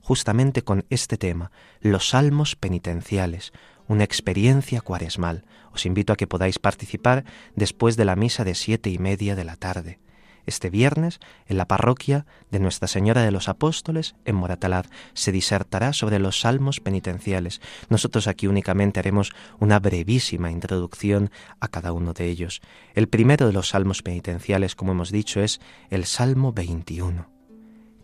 justamente 0.00 0.62
con 0.62 0.84
este 0.88 1.16
tema, 1.16 1.50
los 1.80 2.10
salmos 2.10 2.54
penitenciales, 2.54 3.52
una 3.88 4.04
experiencia 4.04 4.80
cuaresmal. 4.80 5.44
Os 5.72 5.84
invito 5.84 6.12
a 6.12 6.16
que 6.16 6.28
podáis 6.28 6.58
participar 6.58 7.24
después 7.56 7.96
de 7.96 8.04
la 8.04 8.14
misa 8.14 8.44
de 8.44 8.54
siete 8.54 8.90
y 8.90 8.98
media 8.98 9.34
de 9.34 9.44
la 9.44 9.56
tarde 9.56 9.98
este 10.46 10.70
viernes 10.70 11.20
en 11.46 11.58
la 11.58 11.66
parroquia 11.68 12.26
de 12.50 12.58
Nuestra 12.58 12.88
Señora 12.88 13.22
de 13.22 13.30
los 13.30 13.48
Apóstoles 13.48 14.14
en 14.24 14.36
Moratalaz. 14.36 14.86
Se 15.12 15.32
disertará 15.32 15.92
sobre 15.92 16.18
los 16.18 16.40
salmos 16.40 16.80
penitenciales. 16.80 17.60
Nosotros 17.88 18.26
aquí 18.26 18.46
únicamente 18.46 19.00
haremos 19.00 19.32
una 19.58 19.78
brevísima 19.78 20.50
introducción 20.50 21.30
a 21.60 21.68
cada 21.68 21.92
uno 21.92 22.12
de 22.12 22.26
ellos. 22.26 22.62
El 22.94 23.08
primero 23.08 23.46
de 23.46 23.52
los 23.52 23.70
salmos 23.70 24.02
penitenciales, 24.02 24.74
como 24.74 24.92
hemos 24.92 25.10
dicho, 25.10 25.40
es 25.40 25.60
el 25.90 26.04
Salmo 26.04 26.52
21, 26.52 27.28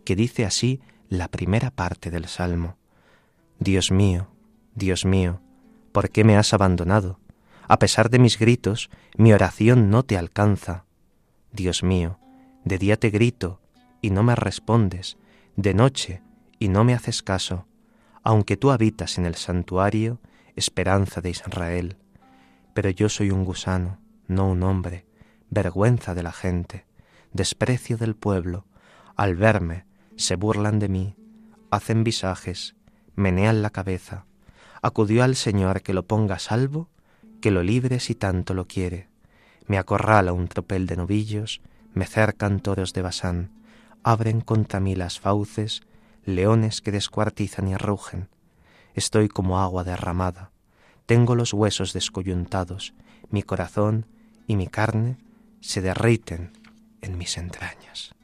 que 0.05 0.16
dice 0.16 0.44
así 0.44 0.81
la 1.09 1.28
primera 1.28 1.70
parte 1.70 2.11
del 2.11 2.26
Salmo. 2.26 2.76
Dios 3.59 3.90
mío, 3.90 4.28
Dios 4.74 5.05
mío, 5.05 5.40
¿por 5.92 6.11
qué 6.11 6.24
me 6.24 6.37
has 6.37 6.52
abandonado? 6.52 7.20
A 7.68 7.78
pesar 7.78 8.11
de 8.11 8.18
mis 8.18 8.38
gritos, 8.38 8.90
mi 9.16 9.33
oración 9.33 9.88
no 9.90 10.02
te 10.02 10.16
alcanza. 10.16 10.85
Dios 11.52 11.83
mío, 11.83 12.18
de 12.64 12.79
día 12.79 12.96
te 12.96 13.11
grito 13.11 13.61
y 14.01 14.11
no 14.11 14.22
me 14.22 14.35
respondes, 14.35 15.18
de 15.57 15.75
noche 15.75 16.22
y 16.59 16.68
no 16.68 16.85
me 16.85 16.94
haces 16.94 17.22
caso, 17.22 17.66
aunque 18.22 18.57
tú 18.57 18.70
habitas 18.70 19.18
en 19.18 19.27
el 19.27 19.35
santuario, 19.35 20.20
esperanza 20.57 21.20
de 21.20 21.31
Israel. 21.31 21.96
Pero 22.75 22.90
yo 22.90 23.09
soy 23.09 23.31
un 23.31 23.44
gusano, 23.44 23.98
no 24.29 24.48
un 24.48 24.62
hombre, 24.62 25.07
vergüenza 25.51 26.14
de 26.14 26.22
la 26.22 26.33
gente, 26.33 26.87
desprecio 27.33 27.96
del 27.96 28.14
pueblo. 28.14 28.64
Al 29.16 29.35
verme, 29.35 29.85
se 30.16 30.37
burlan 30.37 30.79
de 30.79 30.88
mí, 30.88 31.16
hacen 31.70 32.05
visajes, 32.05 32.77
menean 33.14 33.62
la 33.62 33.70
cabeza. 33.70 34.27
Acudió 34.81 35.22
al 35.25 35.37
Señor 35.37 35.83
que 35.83 35.94
lo 35.94 36.07
ponga 36.07 36.38
salvo, 36.38 36.88
que 37.40 37.51
lo 37.51 37.62
libre 37.62 38.01
si 38.01 38.14
tanto 38.14 38.55
lo 38.55 38.66
quiere. 38.66 39.09
Me 39.66 39.79
acorrala 39.79 40.33
un 40.33 40.48
tropel 40.48 40.87
de 40.87 40.96
novillos, 40.96 41.61
me 41.94 42.07
cercan 42.07 42.61
toros 42.61 42.92
de 42.92 43.02
Basán, 43.02 43.50
abren 44.02 44.40
contra 44.40 44.80
mí 44.80 44.95
las 44.95 45.20
fauces, 45.20 45.82
leones 46.24 46.80
que 46.80 46.93
descuartizan 46.93 47.68
y 47.68 47.76
rugen. 47.76 48.28
Estoy 48.95 49.28
como 49.28 49.61
agua 49.61 49.84
derramada, 49.84 50.51
tengo 51.07 51.34
los 51.34 51.53
huesos 51.53 51.93
descoyuntados, 51.93 52.95
mi 53.30 53.43
corazón 53.43 54.07
y 54.47 54.57
mi 54.57 54.66
carne 54.66 55.18
se 55.61 55.80
derriten 55.80 56.53
en 57.01 57.18
mis 57.18 57.38
entrañas. 57.38 58.14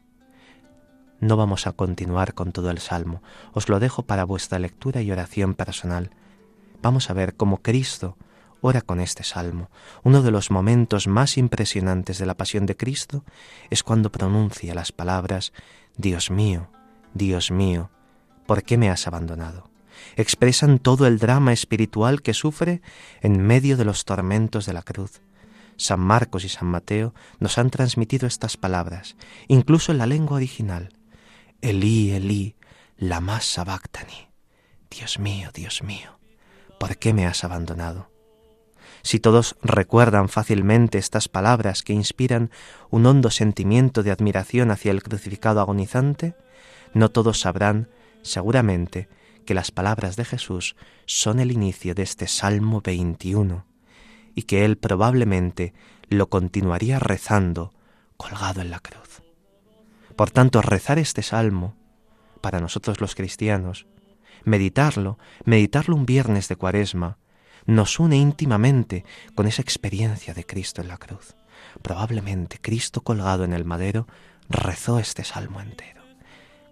No 1.20 1.36
vamos 1.36 1.66
a 1.66 1.72
continuar 1.72 2.34
con 2.34 2.52
todo 2.52 2.70
el 2.70 2.78
salmo, 2.78 3.22
os 3.52 3.68
lo 3.68 3.80
dejo 3.80 4.04
para 4.04 4.24
vuestra 4.24 4.58
lectura 4.58 5.02
y 5.02 5.10
oración 5.10 5.54
personal. 5.54 6.10
Vamos 6.80 7.10
a 7.10 7.12
ver 7.12 7.34
cómo 7.34 7.58
Cristo 7.58 8.16
ora 8.61 8.80
con 8.80 9.00
este 9.00 9.24
salmo. 9.24 9.70
Uno 10.02 10.22
de 10.22 10.30
los 10.30 10.50
momentos 10.50 11.06
más 11.06 11.38
impresionantes 11.38 12.18
de 12.18 12.26
la 12.26 12.36
pasión 12.36 12.66
de 12.66 12.76
Cristo 12.76 13.24
es 13.70 13.82
cuando 13.82 14.12
pronuncia 14.12 14.74
las 14.74 14.92
palabras 14.92 15.52
Dios 15.96 16.30
mío, 16.30 16.70
Dios 17.14 17.50
mío, 17.50 17.90
¿por 18.46 18.62
qué 18.62 18.78
me 18.78 18.90
has 18.90 19.06
abandonado? 19.06 19.70
Expresan 20.16 20.78
todo 20.78 21.06
el 21.06 21.18
drama 21.18 21.52
espiritual 21.52 22.22
que 22.22 22.34
sufre 22.34 22.82
en 23.20 23.40
medio 23.40 23.76
de 23.76 23.84
los 23.84 24.04
tormentos 24.04 24.66
de 24.66 24.72
la 24.72 24.82
cruz. 24.82 25.20
San 25.76 26.00
Marcos 26.00 26.44
y 26.44 26.48
San 26.48 26.68
Mateo 26.68 27.14
nos 27.38 27.59
han 27.59 27.70
transmitido 27.70 28.26
estas 28.26 28.56
palabras, 28.56 29.16
incluso 29.46 29.92
en 29.92 29.98
la 29.98 30.06
lengua 30.06 30.36
original. 30.36 30.92
Elí, 31.61 32.11
Elí, 32.11 32.56
lama 32.96 33.40
sabactani. 33.40 34.28
Dios 34.90 35.18
mío, 35.18 35.50
Dios 35.54 35.82
mío, 35.82 36.18
¿por 36.80 36.96
qué 36.96 37.12
me 37.12 37.26
has 37.26 37.44
abandonado? 37.44 38.11
Si 39.03 39.20
todos 39.20 39.57
recuerdan 39.62 40.28
fácilmente 40.28 40.99
estas 40.99 41.28
palabras 41.28 41.82
que 41.82 41.92
inspiran 41.92 42.51
un 42.90 43.07
hondo 43.07 43.30
sentimiento 43.30 44.03
de 44.03 44.11
admiración 44.11 44.70
hacia 44.70 44.90
el 44.90 45.03
crucificado 45.03 45.61
agonizante, 45.61 46.34
no 46.94 47.11
todos 47.11 47.40
sabrán, 47.40 47.88
seguramente, 48.22 49.09
que 49.46 49.55
las 49.55 49.70
palabras 49.70 50.16
de 50.16 50.24
Jesús 50.24 50.76
son 51.07 51.40
el 51.40 51.53
inicio 51.53 51.94
de 51.94 52.03
este 52.03 52.26
Salmo 52.26 52.82
21 52.82 53.64
y 54.34 54.42
que 54.42 54.64
él 54.64 54.76
probablemente 54.76 55.72
lo 56.09 56.28
continuaría 56.28 56.99
rezando 56.99 57.72
colgado 58.16 58.61
en 58.61 58.70
la 58.70 58.80
cruz. 58.80 59.22
Por 60.16 60.30
tanto, 60.30 60.61
rezar 60.62 60.99
este 60.99 61.22
salmo, 61.22 61.76
para 62.40 62.61
nosotros 62.61 63.01
los 63.01 63.14
cristianos, 63.14 63.86
meditarlo, 64.44 65.18
meditarlo 65.44 65.96
un 65.96 66.07
viernes 66.07 66.49
de 66.49 66.57
cuaresma, 66.57 67.18
nos 67.68 68.00
une 68.00 68.16
íntimamente 68.16 69.04
con 69.34 69.46
esa 69.46 69.60
experiencia 69.60 70.32
de 70.32 70.46
Cristo 70.46 70.80
en 70.80 70.88
la 70.88 70.96
cruz. 70.96 71.36
Probablemente 71.82 72.58
Cristo 72.58 73.02
colgado 73.02 73.44
en 73.44 73.52
el 73.52 73.66
madero 73.66 74.08
rezó 74.48 74.98
este 74.98 75.22
salmo 75.22 75.60
entero. 75.60 76.02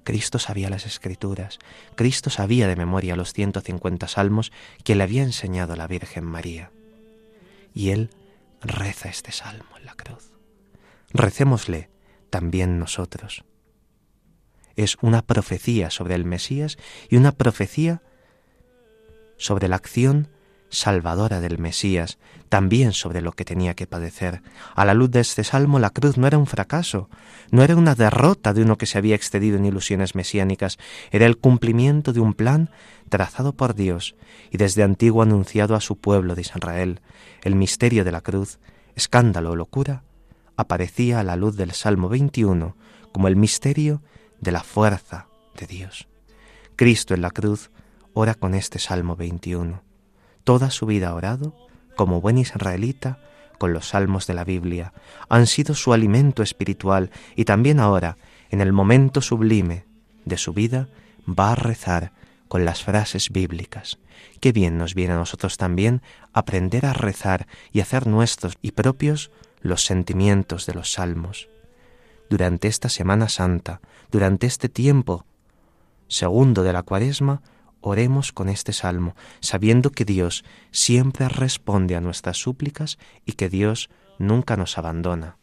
Cristo 0.05 0.39
sabía 0.39 0.71
las 0.71 0.87
escrituras, 0.87 1.59
Cristo 1.97 2.31
sabía 2.31 2.67
de 2.67 2.77
memoria 2.77 3.15
los 3.15 3.35
150 3.35 4.09
salmos 4.09 4.53
que 4.85 4.95
le 4.95 5.03
había 5.03 5.23
enseñado 5.23 5.77
la 5.77 5.87
Virgen 5.87 6.25
María. 6.25 6.71
Y 7.75 7.91
él 7.91 8.09
reza 8.63 9.11
este 9.11 9.33
salmo 9.33 9.77
en 9.77 9.85
la 9.85 9.97
cruz. 9.97 10.33
Recémosle 11.11 11.91
también 12.31 12.79
nosotros. 12.79 13.45
Es 14.77 14.97
una 15.03 15.21
profecía 15.21 15.91
sobre 15.91 16.15
el 16.15 16.25
Mesías 16.25 16.79
y 17.11 17.17
una 17.17 17.33
profecía 17.33 18.01
sobre 19.37 19.69
la 19.69 19.77
acción 19.77 20.31
salvadora 20.69 21.41
del 21.41 21.59
Mesías, 21.59 22.19
también 22.49 22.93
sobre 22.93 23.21
lo 23.21 23.33
que 23.33 23.45
tenía 23.45 23.75
que 23.75 23.87
padecer. 23.87 24.43
A 24.75 24.85
la 24.85 24.95
luz 24.95 25.11
de 25.11 25.21
este 25.21 25.45
salmo, 25.45 25.79
la 25.79 25.91
cruz 25.91 26.17
no 26.17 26.27
era 26.27 26.39
un 26.39 26.47
fracaso, 26.47 27.09
no 27.51 27.63
era 27.63 27.77
una 27.77 27.95
derrota 27.95 28.53
de 28.53 28.63
uno 28.63 28.79
que 28.79 28.87
se 28.87 28.99
había 28.99 29.15
excedido 29.15 29.57
en 29.57 29.67
ilusiones 29.67 30.15
mesiánicas, 30.15 30.79
era 31.11 31.27
el 31.27 31.39
cumplimiento 31.39 32.13
de 32.13 32.21
un 32.21 32.35
plan 32.35 32.71
trazado 33.09 33.53
por 33.53 33.75
Dios 33.75 34.17
y 34.51 34.59
desde 34.59 34.83
antiguo 34.83 35.23
anunciado 35.23 35.75
a 35.75 35.81
su 35.81 35.97
pueblo 35.97 36.35
de 36.35 36.43
Israel. 36.43 37.01
El 37.43 37.55
misterio 37.55 38.05
de 38.05 38.13
la 38.13 38.21
cruz, 38.21 38.59
escándalo 38.95 39.53
o 39.53 39.57
locura, 39.57 40.03
aparecía 40.57 41.21
a 41.21 41.25
la 41.25 41.37
luz 41.37 41.57
del 41.57 41.73
Salmo 41.73 42.09
21 42.09 42.77
como 43.13 43.29
el 43.29 43.37
misterio 43.37 44.03
de 44.41 44.53
la 44.53 44.63
fuerza 44.63 45.29
de 45.59 45.67
Dios. 45.67 46.09
Cristo 46.77 47.15
en 47.15 47.23
la 47.23 47.31
cruz 47.31 47.71
ora 48.13 48.35
con 48.35 48.55
este 48.55 48.79
Salmo 48.79 49.17
21 49.17 49.86
toda 50.47 50.71
su 50.71 50.87
vida 50.87 51.13
orado, 51.13 51.57
como 51.97 52.21
buen 52.21 52.39
israelita, 52.39 53.19
con 53.59 53.73
los 53.73 53.89
salmos 53.89 54.29
de 54.29 54.35
la 54.35 54.45
Biblia, 54.45 54.93
han 55.29 55.49
sido 55.49 55.75
su 55.75 55.93
alimento 55.93 56.45
espiritual 56.45 57.11
y 57.35 57.47
también 57.47 57.81
ahora, 57.81 58.17
en 58.51 58.61
el 58.61 58.73
momento 58.73 59.21
sublime 59.23 59.87
de 60.25 60.39
su 60.39 60.53
vida, 60.53 60.89
va 61.29 61.51
a 61.51 61.55
rezar 61.57 62.13
con 62.47 62.65
las 62.65 62.85
frases 62.85 63.31
bíblicas. 63.31 63.99
Qué 64.39 64.53
bien 64.53 64.79
nos 64.79 64.95
viene 64.95 65.15
a 65.15 65.17
nosotros 65.17 65.57
también 65.57 66.01
aprender 66.33 66.87
a 66.87 66.93
rezar 66.93 67.49
y 67.73 67.81
hacer 67.81 68.07
nuestros 68.07 68.57
y 68.63 68.71
propios 68.71 69.33
los 69.63 69.85
sentimientos 69.85 70.65
de 70.67 70.75
los 70.75 70.93
salmos. 70.93 71.49
Durante 72.31 72.69
esta 72.69 72.89
Semana 72.89 73.29
Santa, 73.29 73.81
durante 74.13 74.47
este 74.47 74.69
tiempo 74.69 75.27
segundo 76.07 76.63
de 76.63 76.73
la 76.73 76.85
Cuaresma, 76.85 77.43
oremos 77.81 78.33
con 78.33 78.49
este 78.49 78.73
salmo, 78.73 79.15
sabiendo 79.41 79.91
que 79.91 80.05
Dios 80.05 80.45
siempre 80.71 81.29
responde 81.29 81.97
a 81.97 82.01
nuestras 82.01 82.37
súplicas 82.37 82.99
y 83.25 83.33
que 83.33 83.49
Dios 83.49 83.91
nunca 84.19 84.57
nos 84.57 84.79
abandona. 84.79 85.37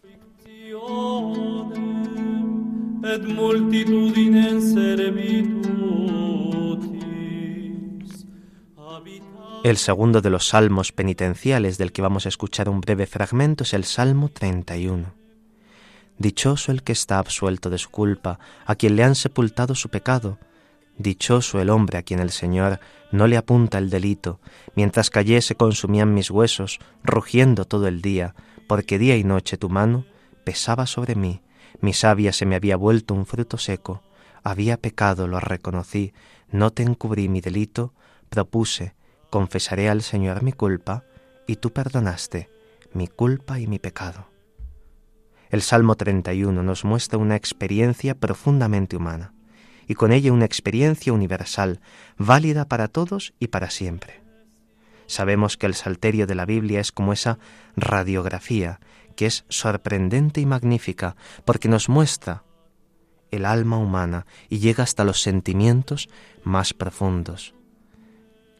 El 9.64 9.78
segundo 9.78 10.22
de 10.22 10.30
los 10.30 10.48
salmos 10.50 10.92
penitenciales 10.92 11.78
del 11.78 11.94
que 11.94 12.02
vamos 12.02 12.26
a 12.26 12.30
escuchar 12.30 12.68
un 12.68 12.82
breve 12.82 13.08
fragmento 13.08 13.64
es 13.64 13.74
el 13.74 13.86
Salmo 13.86 14.28
31. 14.28 15.14
Dichoso 16.18 16.72
el 16.72 16.84
que 16.84 16.92
está 16.92 17.18
absuelto 17.18 17.70
de 17.70 17.78
su 17.78 17.90
culpa, 17.90 18.40
a 18.66 18.76
quien 18.76 18.96
le 18.98 19.04
han 19.04 19.16
sepultado 19.16 19.74
su 19.74 19.90
pecado, 19.90 20.38
Dichoso 20.98 21.60
el 21.60 21.70
hombre 21.70 21.98
a 21.98 22.04
quien 22.04 22.20
el 22.20 22.30
Señor 22.30 22.80
no 23.12 23.28
le 23.28 23.38
apunta 23.38 23.78
el 23.78 23.90
delito, 23.90 24.40
mientras 24.76 25.10
callé 25.10 25.42
se 25.42 25.56
consumían 25.56 26.14
mis 26.14 26.30
huesos, 26.30 26.80
rugiendo 27.04 27.66
todo 27.66 27.88
el 27.88 28.02
día, 28.02 28.36
porque 28.68 29.00
día 29.00 29.18
y 29.18 29.24
noche 29.24 29.58
tu 29.58 29.70
mano 29.70 30.06
pesaba 30.44 30.86
sobre 30.86 31.16
mí, 31.16 31.42
mi 31.82 31.94
savia 31.94 32.32
se 32.32 32.46
me 32.46 32.56
había 32.56 32.78
vuelto 32.78 33.14
un 33.14 33.26
fruto 33.26 33.58
seco, 33.58 34.04
había 34.44 34.78
pecado, 34.78 35.28
lo 35.28 35.40
reconocí, 35.40 36.14
no 36.52 36.72
te 36.72 36.84
encubrí 36.84 37.28
mi 37.28 37.42
delito, 37.42 37.94
propuse, 38.30 38.94
confesaré 39.30 39.90
al 39.90 40.02
Señor 40.02 40.44
mi 40.44 40.54
culpa, 40.54 41.04
y 41.48 41.56
tú 41.58 41.72
perdonaste 41.72 42.50
mi 42.94 43.08
culpa 43.08 43.60
y 43.60 43.68
mi 43.68 43.80
pecado. 43.80 44.28
El 45.50 45.62
Salmo 45.62 45.96
31 45.96 46.64
nos 46.64 46.86
muestra 46.86 47.18
una 47.18 47.36
experiencia 47.36 48.16
profundamente 48.16 48.96
humana 48.96 49.33
y 49.88 49.96
con 49.96 50.12
ella 50.12 50.32
una 50.32 50.46
experiencia 50.46 51.14
universal, 51.14 51.80
válida 52.18 52.68
para 52.68 52.88
todos 52.88 53.34
y 53.40 53.48
para 53.48 53.70
siempre. 53.70 54.22
Sabemos 55.08 55.58
que 55.58 55.66
el 55.66 55.74
salterio 55.74 56.28
de 56.28 56.36
la 56.36 56.46
Biblia 56.46 56.80
es 56.80 56.92
como 56.92 57.14
esa 57.14 57.38
radiografía 57.76 58.80
que 59.16 59.26
es 59.26 59.46
sorprendente 59.50 60.42
y 60.42 60.46
magnífica 60.46 61.16
porque 61.46 61.68
nos 61.68 61.90
muestra 61.90 62.44
el 63.32 63.46
alma 63.46 63.78
humana 63.78 64.26
y 64.50 64.60
llega 64.60 64.84
hasta 64.84 65.04
los 65.04 65.22
sentimientos 65.22 66.10
más 66.44 66.74
profundos. 66.74 67.54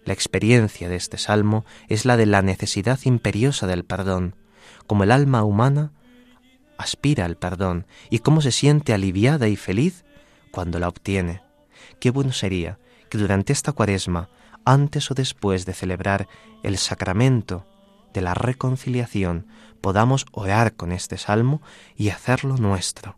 La 0.06 0.14
experiencia 0.14 0.90
de 0.90 0.96
este 0.96 1.18
salmo 1.18 1.64
es 1.88 2.06
la 2.06 2.18
de 2.18 2.26
la 2.26 2.42
necesidad 2.42 3.00
imperiosa 3.04 3.68
del 3.68 3.86
perdón, 3.86 4.36
como 4.86 5.04
el 5.04 5.12
alma 5.12 5.44
humana 5.44 5.92
aspira 6.78 7.26
al 7.26 7.38
perdón 7.38 7.86
y 8.10 8.20
cómo 8.20 8.42
se 8.42 8.52
siente 8.52 8.94
aliviada 8.94 9.48
y 9.48 9.56
feliz 9.56 10.04
cuando 10.54 10.78
la 10.78 10.88
obtiene. 10.88 11.42
Qué 12.00 12.12
bueno 12.12 12.32
sería 12.32 12.78
que 13.10 13.18
durante 13.18 13.52
esta 13.52 13.72
cuaresma, 13.72 14.30
antes 14.66 15.10
o 15.10 15.16
después 15.16 15.66
de 15.66 15.74
celebrar 15.74 16.28
el 16.62 16.78
sacramento 16.78 17.66
de 18.14 18.22
la 18.22 18.36
reconciliación, 18.36 19.48
podamos 19.82 20.28
orar 20.32 20.76
con 20.76 20.92
este 20.92 21.18
salmo 21.18 21.64
y 21.98 22.10
hacerlo 22.10 22.58
nuestro. 22.58 23.18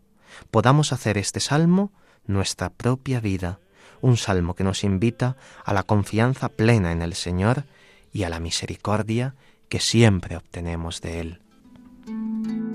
Podamos 0.50 0.94
hacer 0.94 1.18
este 1.18 1.40
salmo 1.40 1.92
nuestra 2.26 2.70
propia 2.70 3.20
vida, 3.20 3.60
un 4.00 4.16
salmo 4.16 4.54
que 4.54 4.64
nos 4.64 4.82
invita 4.82 5.36
a 5.64 5.74
la 5.74 5.82
confianza 5.82 6.48
plena 6.48 6.90
en 6.90 7.02
el 7.02 7.12
Señor 7.12 7.64
y 8.14 8.22
a 8.22 8.30
la 8.30 8.40
misericordia 8.40 9.34
que 9.68 9.78
siempre 9.78 10.38
obtenemos 10.38 11.02
de 11.02 11.20
Él. 11.20 12.65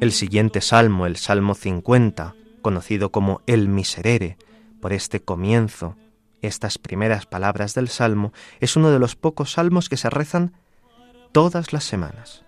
El 0.00 0.12
siguiente 0.12 0.60
salmo, 0.60 1.06
el 1.06 1.16
Salmo 1.16 1.54
50, 1.54 2.34
conocido 2.60 3.10
como 3.10 3.40
el 3.46 3.68
Miserere, 3.68 4.36
por 4.80 4.92
este 4.92 5.20
comienzo, 5.20 5.96
estas 6.42 6.76
primeras 6.76 7.24
palabras 7.24 7.74
del 7.74 7.88
salmo, 7.88 8.34
es 8.60 8.76
uno 8.76 8.90
de 8.90 8.98
los 8.98 9.16
pocos 9.16 9.52
salmos 9.52 9.88
que 9.88 9.96
se 9.96 10.10
rezan 10.10 10.52
todas 11.32 11.72
las 11.72 11.84
semanas, 11.84 12.44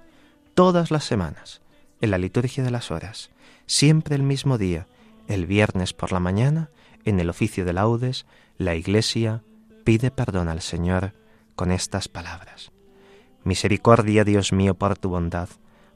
todas 0.52 0.90
las 0.90 1.04
semanas, 1.04 1.62
en 2.02 2.10
la 2.10 2.18
liturgia 2.18 2.62
de 2.62 2.70
las 2.70 2.90
horas, 2.90 3.30
siempre 3.64 4.14
el 4.14 4.22
mismo 4.22 4.58
día, 4.58 4.86
el 5.28 5.46
viernes 5.46 5.92
por 5.92 6.12
la 6.12 6.20
mañana, 6.20 6.70
en 7.04 7.20
el 7.20 7.30
oficio 7.30 7.64
de 7.64 7.72
laudes, 7.72 8.26
la 8.58 8.74
Iglesia 8.74 9.42
pide 9.84 10.10
perdón 10.10 10.48
al 10.48 10.60
Señor 10.60 11.14
con 11.54 11.70
estas 11.70 12.08
palabras. 12.08 12.72
Misericordia, 13.44 14.24
Dios 14.24 14.52
mío, 14.52 14.74
por 14.74 14.98
tu 14.98 15.08
bondad, 15.08 15.48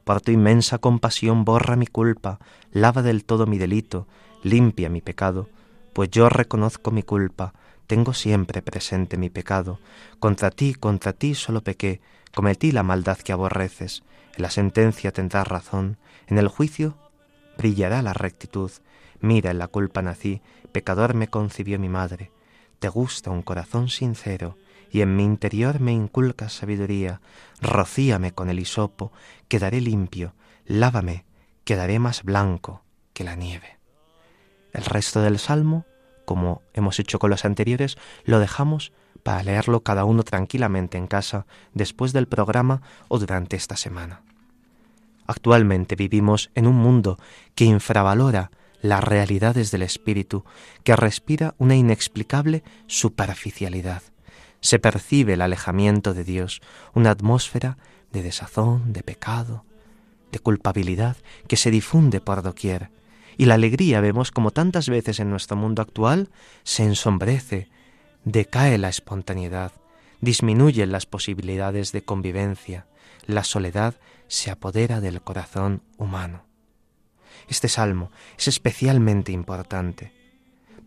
por 0.04 0.20
tu 0.20 0.30
inmensa 0.32 0.78
compasión 0.78 1.44
borra 1.44 1.76
mi 1.76 1.86
culpa, 1.86 2.38
lava 2.70 3.02
del 3.02 3.24
todo 3.24 3.46
mi 3.46 3.58
delito, 3.58 4.06
limpia 4.42 4.88
mi 4.88 5.00
pecado, 5.00 5.48
pues 5.92 6.10
yo 6.10 6.28
reconozco 6.28 6.90
mi 6.90 7.02
culpa, 7.02 7.54
tengo 7.86 8.14
siempre 8.14 8.62
presente 8.62 9.16
mi 9.16 9.30
pecado, 9.30 9.80
contra 10.20 10.50
ti, 10.50 10.74
contra 10.74 11.12
ti 11.12 11.34
solo 11.34 11.62
pequé, 11.62 12.00
cometí 12.34 12.70
la 12.72 12.84
maldad 12.84 13.18
que 13.18 13.32
aborreces, 13.32 14.04
en 14.36 14.42
la 14.42 14.50
sentencia 14.50 15.12
tendrás 15.12 15.48
razón, 15.48 15.98
en 16.28 16.38
el 16.38 16.48
juicio 16.48 16.96
brillará 17.58 18.00
la 18.02 18.12
rectitud, 18.12 18.70
Mira, 19.20 19.50
en 19.50 19.58
la 19.58 19.68
culpa 19.68 20.02
nací, 20.02 20.40
pecador 20.72 21.14
me 21.14 21.28
concibió 21.28 21.78
mi 21.78 21.88
madre. 21.88 22.30
Te 22.78 22.88
gusta 22.88 23.30
un 23.30 23.42
corazón 23.42 23.88
sincero, 23.88 24.56
y 24.90 25.02
en 25.02 25.14
mi 25.16 25.24
interior 25.24 25.80
me 25.80 25.92
inculcas 25.92 26.52
sabiduría. 26.54 27.20
Rocíame 27.60 28.32
con 28.32 28.48
el 28.48 28.58
hisopo, 28.58 29.12
quedaré 29.48 29.80
limpio. 29.80 30.34
Lávame, 30.64 31.24
quedaré 31.64 31.98
más 31.98 32.22
blanco 32.22 32.82
que 33.12 33.24
la 33.24 33.36
nieve. 33.36 33.78
El 34.72 34.84
resto 34.84 35.20
del 35.20 35.38
salmo, 35.38 35.84
como 36.24 36.62
hemos 36.74 36.98
hecho 36.98 37.18
con 37.18 37.30
los 37.30 37.44
anteriores, 37.44 37.98
lo 38.24 38.38
dejamos 38.38 38.92
para 39.22 39.42
leerlo 39.42 39.82
cada 39.82 40.04
uno 40.04 40.22
tranquilamente 40.22 40.96
en 40.96 41.06
casa 41.06 41.46
después 41.74 42.12
del 42.12 42.26
programa 42.26 42.82
o 43.08 43.18
durante 43.18 43.56
esta 43.56 43.76
semana. 43.76 44.22
Actualmente 45.26 45.94
vivimos 45.94 46.50
en 46.54 46.66
un 46.66 46.76
mundo 46.76 47.18
que 47.54 47.64
infravalora 47.64 48.50
las 48.82 49.02
realidades 49.04 49.70
del 49.70 49.82
espíritu, 49.82 50.44
que 50.84 50.96
respira 50.96 51.54
una 51.58 51.76
inexplicable 51.76 52.62
superficialidad. 52.86 54.02
se 54.62 54.78
percibe 54.78 55.32
el 55.32 55.40
alejamiento 55.40 56.12
de 56.12 56.22
Dios, 56.22 56.60
una 56.92 57.10
atmósfera 57.10 57.78
de 58.12 58.22
desazón, 58.22 58.92
de 58.92 59.02
pecado, 59.02 59.64
de 60.32 60.38
culpabilidad 60.38 61.16
que 61.48 61.56
se 61.56 61.70
difunde 61.70 62.20
por 62.20 62.42
doquier. 62.42 62.90
Y 63.38 63.46
la 63.46 63.54
alegría, 63.54 64.02
vemos 64.02 64.30
como 64.30 64.50
tantas 64.50 64.90
veces 64.90 65.18
en 65.18 65.30
nuestro 65.30 65.56
mundo 65.56 65.80
actual, 65.80 66.28
se 66.62 66.84
ensombrece, 66.84 67.68
decae 68.24 68.76
la 68.76 68.90
espontaneidad, 68.90 69.72
disminuyen 70.20 70.92
las 70.92 71.06
posibilidades 71.06 71.92
de 71.92 72.02
convivencia, 72.02 72.86
la 73.26 73.44
soledad 73.44 73.94
se 74.28 74.50
apodera 74.50 75.00
del 75.00 75.22
corazón 75.22 75.82
humano. 75.96 76.49
Este 77.50 77.68
salmo 77.68 78.10
es 78.38 78.48
especialmente 78.48 79.32
importante 79.32 80.18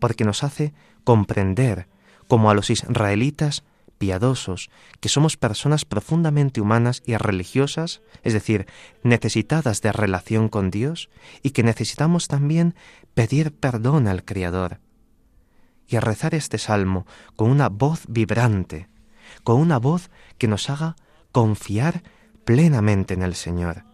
porque 0.00 0.24
nos 0.24 0.42
hace 0.42 0.74
comprender, 1.04 1.88
como 2.26 2.50
a 2.50 2.54
los 2.54 2.70
israelitas 2.70 3.64
piadosos, 3.98 4.70
que 5.00 5.08
somos 5.08 5.36
personas 5.36 5.84
profundamente 5.84 6.60
humanas 6.60 7.02
y 7.06 7.16
religiosas, 7.16 8.02
es 8.22 8.32
decir, 8.32 8.66
necesitadas 9.02 9.82
de 9.82 9.92
relación 9.92 10.48
con 10.48 10.70
Dios, 10.70 11.10
y 11.42 11.50
que 11.50 11.62
necesitamos 11.62 12.28
también 12.28 12.74
pedir 13.14 13.54
perdón 13.54 14.08
al 14.08 14.24
Creador. 14.24 14.80
Y 15.86 15.96
a 15.96 16.00
rezar 16.00 16.34
este 16.34 16.58
salmo 16.58 17.06
con 17.36 17.50
una 17.50 17.68
voz 17.68 18.04
vibrante, 18.08 18.88
con 19.42 19.60
una 19.60 19.78
voz 19.78 20.10
que 20.38 20.48
nos 20.48 20.68
haga 20.70 20.96
confiar 21.30 22.02
plenamente 22.44 23.14
en 23.14 23.22
el 23.22 23.34
Señor. 23.34 23.84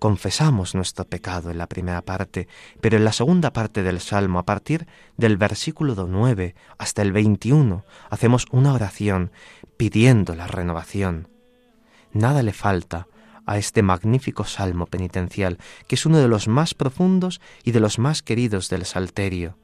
Confesamos 0.00 0.74
nuestro 0.74 1.04
pecado 1.04 1.50
en 1.50 1.58
la 1.58 1.66
primera 1.66 2.00
parte, 2.00 2.48
pero 2.80 2.96
en 2.96 3.04
la 3.04 3.12
segunda 3.12 3.52
parte 3.52 3.82
del 3.82 4.00
Salmo, 4.00 4.38
a 4.38 4.46
partir 4.46 4.86
del 5.18 5.36
versículo 5.36 5.94
9 5.94 6.54
hasta 6.78 7.02
el 7.02 7.12
21, 7.12 7.84
hacemos 8.08 8.46
una 8.50 8.72
oración 8.72 9.30
pidiendo 9.76 10.34
la 10.34 10.46
renovación. 10.46 11.28
Nada 12.14 12.42
le 12.42 12.54
falta 12.54 13.08
a 13.44 13.58
este 13.58 13.82
magnífico 13.82 14.44
salmo 14.44 14.86
penitencial, 14.86 15.58
que 15.86 15.96
es 15.96 16.06
uno 16.06 16.16
de 16.16 16.28
los 16.28 16.48
más 16.48 16.72
profundos 16.72 17.42
y 17.62 17.72
de 17.72 17.80
los 17.80 17.98
más 17.98 18.22
queridos 18.22 18.70
del 18.70 18.86
Salterio. 18.86 19.58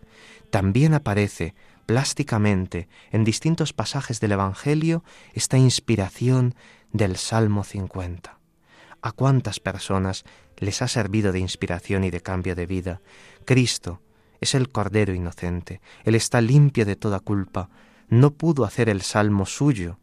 También 0.51 0.93
aparece 0.93 1.55
plásticamente 1.87 2.89
en 3.11 3.24
distintos 3.24 3.72
pasajes 3.72 4.20
del 4.20 4.32
Evangelio 4.32 5.03
esta 5.32 5.57
inspiración 5.57 6.55
del 6.93 7.16
Salmo 7.16 7.64
50. 7.64 8.37
¿A 9.03 9.12
cuántas 9.12 9.61
personas 9.61 10.24
les 10.57 10.82
ha 10.82 10.88
servido 10.88 11.32
de 11.32 11.38
inspiración 11.38 12.05
y 12.05 12.11
de 12.11 12.20
cambio 12.20 12.55
de 12.55 12.66
vida? 12.66 13.01
Cristo 13.44 14.01
es 14.40 14.55
el 14.55 14.70
Cordero 14.70 15.14
inocente, 15.14 15.80
Él 16.05 16.14
está 16.14 16.40
limpio 16.40 16.84
de 16.84 16.97
toda 16.97 17.20
culpa, 17.20 17.70
no 18.09 18.32
pudo 18.32 18.64
hacer 18.64 18.88
el 18.88 19.03
Salmo 19.03 19.47
suyo, 19.47 19.99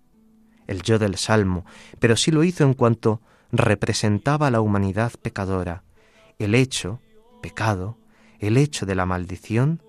el 0.68 0.82
yo 0.82 1.00
del 1.00 1.18
Salmo, 1.18 1.66
pero 2.00 2.16
sí 2.16 2.32
lo 2.32 2.44
hizo 2.44 2.64
en 2.64 2.74
cuanto 2.74 3.22
representaba 3.52 4.48
a 4.48 4.52
la 4.52 4.62
humanidad 4.62 5.12
pecadora, 5.22 5.84
el 6.40 6.56
hecho, 6.56 7.02
pecado, 7.42 7.98
el 8.40 8.58
hecho 8.58 8.86
de 8.86 8.96
la 8.96 9.06
maldición 9.06 9.82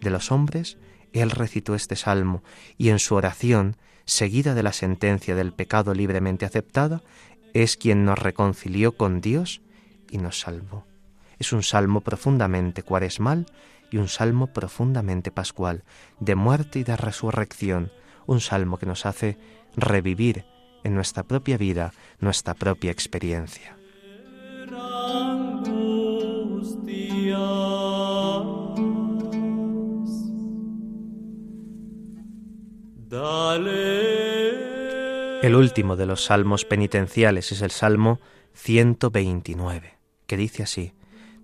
de 0.00 0.10
los 0.10 0.30
hombres, 0.30 0.78
Él 1.12 1.30
recitó 1.30 1.74
este 1.74 1.96
Salmo 1.96 2.42
y 2.78 2.90
en 2.90 2.98
su 2.98 3.14
oración 3.14 3.76
seguida 4.06 4.54
de 4.54 4.62
la 4.62 4.72
sentencia 4.72 5.34
del 5.34 5.52
pecado 5.52 5.94
libremente 5.94 6.44
aceptada, 6.44 7.02
es 7.54 7.76
quien 7.76 8.04
nos 8.04 8.18
reconcilió 8.18 8.96
con 8.96 9.20
Dios 9.20 9.62
y 10.10 10.18
nos 10.18 10.40
salvó. 10.40 10.84
Es 11.38 11.52
un 11.52 11.62
salmo 11.62 12.02
profundamente 12.02 12.82
cuaresmal 12.82 13.46
y 13.90 13.96
un 13.98 14.08
salmo 14.08 14.48
profundamente 14.48 15.30
pascual, 15.30 15.84
de 16.20 16.34
muerte 16.34 16.80
y 16.80 16.84
de 16.84 16.96
resurrección, 16.96 17.92
un 18.26 18.40
salmo 18.40 18.76
que 18.76 18.86
nos 18.86 19.06
hace 19.06 19.38
revivir 19.76 20.44
en 20.82 20.94
nuestra 20.94 21.22
propia 21.22 21.56
vida 21.56 21.92
nuestra 22.20 22.54
propia 22.54 22.90
experiencia. 22.90 23.76
El 35.44 35.56
último 35.56 35.94
de 35.96 36.06
los 36.06 36.24
salmos 36.24 36.64
penitenciales 36.64 37.52
es 37.52 37.60
el 37.60 37.70
Salmo 37.70 38.18
129, 38.54 39.98
que 40.26 40.38
dice 40.38 40.62
así, 40.62 40.94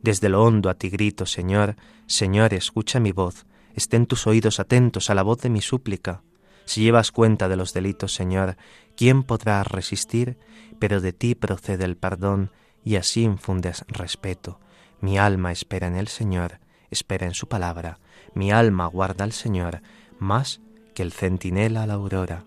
Desde 0.01 0.31
lo 0.31 0.43
hondo 0.43 0.71
a 0.71 0.75
ti 0.75 0.89
grito, 0.89 1.27
Señor, 1.27 1.77
Señor, 2.07 2.55
escucha 2.55 2.99
mi 2.99 3.13
voz, 3.13 3.45
estén 3.75 4.07
tus 4.07 4.27
oídos 4.27 4.59
atentos 4.59 5.11
a 5.11 5.15
la 5.15 5.23
voz 5.23 5.43
de 5.43 5.51
mi 5.51 5.61
súplica. 5.61 6.23
Si 6.65 6.81
llevas 6.81 7.13
cuenta 7.13 7.47
de 7.51 7.57
los 7.57 7.75
delitos, 7.75 8.15
Señor, 8.15 8.57
¿quién 8.97 9.23
podrá 9.23 9.63
resistir? 9.65 10.39
Pero 10.79 11.03
de 11.03 11.13
ti 11.13 11.35
procede 11.35 11.85
el 11.85 11.99
perdón, 11.99 12.53
y 12.83 12.97
así 12.97 13.25
infundes 13.25 13.85
respeto. 13.87 14.61
Mi 15.03 15.19
alma 15.19 15.53
espera 15.53 15.89
en 15.89 15.97
el 15.97 16.09
Señor, 16.09 16.61
espera 16.91 17.27
en 17.27 17.35
su 17.35 17.49
palabra. 17.49 17.99
Mi 18.33 18.51
alma 18.51 18.87
guarda 18.87 19.25
al 19.25 19.33
Señor, 19.33 19.83
más 20.19 20.63
que 20.95 21.03
el 21.03 21.13
centinela 21.13 21.83
a 21.83 21.87
la 21.87 21.95
aurora. 21.95 22.47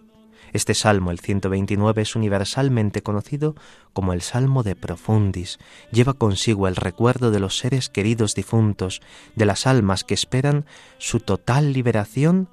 Este 0.54 0.76
salmo, 0.76 1.10
el 1.10 1.20
129, 1.20 2.04
es 2.04 2.16
universalmente 2.16 3.02
conocido 3.02 3.56
como 3.92 4.14
el 4.14 4.22
Salmo 4.22 4.62
de 4.62 4.76
Profundis. 4.76 5.58
Lleva 5.92 6.14
consigo 6.14 6.68
el 6.68 6.76
recuerdo 6.76 7.32
de 7.32 7.40
los 7.40 7.58
seres 7.58 7.90
queridos 7.90 8.36
difuntos, 8.36 9.02
de 9.36 9.46
las 9.46 9.66
almas 9.66 10.04
que 10.04 10.14
esperan 10.14 10.66
su 11.00 11.20
total 11.20 11.74
liberación 11.74 12.50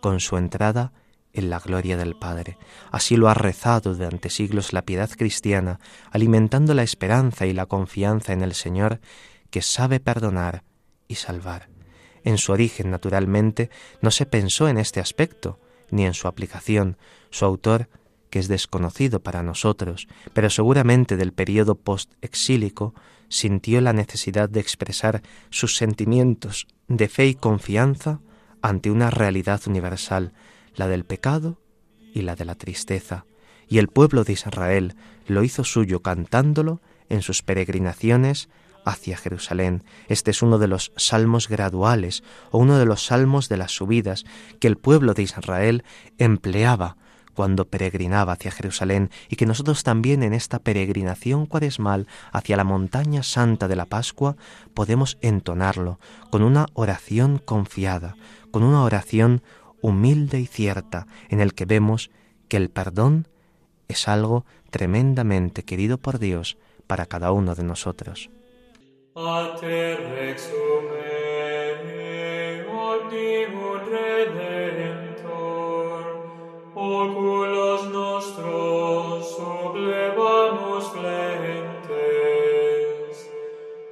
con 0.00 0.20
su 0.20 0.36
entrada 0.36 0.92
en 1.32 1.50
la 1.50 1.58
gloria 1.58 1.96
del 1.96 2.14
Padre. 2.14 2.58
Así 2.92 3.16
lo 3.16 3.28
ha 3.28 3.34
rezado 3.34 3.94
durante 3.94 4.30
siglos 4.30 4.72
la 4.72 4.82
piedad 4.82 5.10
cristiana, 5.10 5.80
alimentando 6.12 6.74
la 6.74 6.84
esperanza 6.84 7.46
y 7.46 7.52
la 7.52 7.66
confianza 7.66 8.32
en 8.32 8.42
el 8.42 8.54
Señor, 8.54 9.00
que 9.50 9.62
sabe 9.62 9.98
perdonar 9.98 10.62
y 11.08 11.16
salvar. 11.16 11.68
En 12.22 12.38
su 12.38 12.52
origen, 12.52 12.90
naturalmente, 12.90 13.68
no 14.00 14.12
se 14.12 14.26
pensó 14.26 14.68
en 14.68 14.78
este 14.78 15.00
aspecto, 15.00 15.58
ni 15.92 16.04
en 16.04 16.14
su 16.14 16.26
aplicación. 16.26 16.96
Su 17.30 17.44
autor, 17.44 17.88
que 18.30 18.40
es 18.40 18.48
desconocido 18.48 19.22
para 19.22 19.44
nosotros, 19.44 20.08
pero 20.32 20.50
seguramente 20.50 21.16
del 21.16 21.32
período 21.32 21.76
post-exílico, 21.76 22.94
sintió 23.28 23.80
la 23.80 23.92
necesidad 23.92 24.48
de 24.48 24.60
expresar 24.60 25.22
sus 25.50 25.76
sentimientos 25.76 26.66
de 26.88 27.08
fe 27.08 27.28
y 27.28 27.34
confianza 27.34 28.20
ante 28.62 28.90
una 28.90 29.10
realidad 29.10 29.60
universal, 29.66 30.32
la 30.74 30.88
del 30.88 31.04
pecado 31.04 31.60
y 32.14 32.22
la 32.22 32.34
de 32.34 32.44
la 32.44 32.54
tristeza, 32.54 33.26
y 33.68 33.78
el 33.78 33.88
pueblo 33.88 34.24
de 34.24 34.32
Israel 34.32 34.96
lo 35.26 35.44
hizo 35.44 35.64
suyo 35.64 36.00
cantándolo 36.00 36.80
en 37.08 37.22
sus 37.22 37.42
peregrinaciones 37.42 38.48
hacia 38.84 39.16
Jerusalén. 39.16 39.84
Este 40.08 40.30
es 40.30 40.42
uno 40.42 40.58
de 40.58 40.68
los 40.68 40.92
salmos 40.96 41.48
graduales 41.48 42.22
o 42.50 42.58
uno 42.58 42.78
de 42.78 42.86
los 42.86 43.06
salmos 43.06 43.48
de 43.48 43.56
las 43.56 43.72
subidas 43.72 44.24
que 44.60 44.68
el 44.68 44.76
pueblo 44.76 45.14
de 45.14 45.22
Israel 45.22 45.84
empleaba 46.18 46.96
cuando 47.34 47.66
peregrinaba 47.66 48.32
hacia 48.34 48.50
Jerusalén 48.50 49.10
y 49.28 49.36
que 49.36 49.46
nosotros 49.46 49.84
también 49.84 50.22
en 50.22 50.34
esta 50.34 50.58
peregrinación 50.58 51.46
cuaresmal 51.46 52.06
hacia 52.30 52.56
la 52.56 52.64
montaña 52.64 53.22
santa 53.22 53.68
de 53.68 53.76
la 53.76 53.86
Pascua 53.86 54.36
podemos 54.74 55.18
entonarlo 55.22 55.98
con 56.30 56.42
una 56.42 56.66
oración 56.74 57.38
confiada, 57.38 58.16
con 58.50 58.62
una 58.62 58.82
oración 58.82 59.42
humilde 59.80 60.40
y 60.40 60.46
cierta 60.46 61.06
en 61.28 61.40
el 61.40 61.54
que 61.54 61.64
vemos 61.64 62.10
que 62.48 62.56
el 62.58 62.70
perdón 62.70 63.28
es 63.88 64.08
algo 64.08 64.44
tremendamente 64.70 65.64
querido 65.64 65.98
por 65.98 66.18
Dios 66.18 66.58
para 66.86 67.06
cada 67.06 67.32
uno 67.32 67.54
de 67.54 67.64
nosotros. 67.64 68.30
A 69.14 69.58
te 69.60 69.92
rexum 69.92 70.88
omnibus 72.64 73.12
divun 73.12 73.84
redentor, 73.92 76.00
oculos 76.74 77.92
nostros 77.92 79.36
sublevamus 79.36 80.88
flentes, 80.96 81.92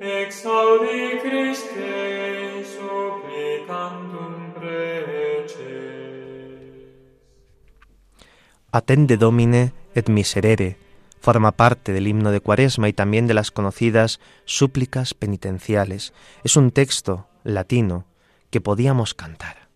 exaudi 0.00 1.20
Christe 1.20 2.64
supplicandum 2.64 4.56
preces. 4.56 5.60
Atende 8.72 9.20
Domine 9.20 9.76
et 9.94 10.08
miserere, 10.08 10.76
forma 11.20 11.52
parte 11.52 11.92
del 11.92 12.08
himno 12.08 12.30
de 12.30 12.40
Cuaresma 12.40 12.88
y 12.88 12.92
también 12.92 13.26
de 13.26 13.34
las 13.34 13.50
conocidas 13.50 14.20
súplicas 14.44 15.14
penitenciales. 15.14 16.12
Es 16.44 16.56
un 16.56 16.70
texto 16.70 17.28
latino 17.44 18.06
que 18.50 18.60
podíamos 18.60 19.14
cantar. 19.14 19.68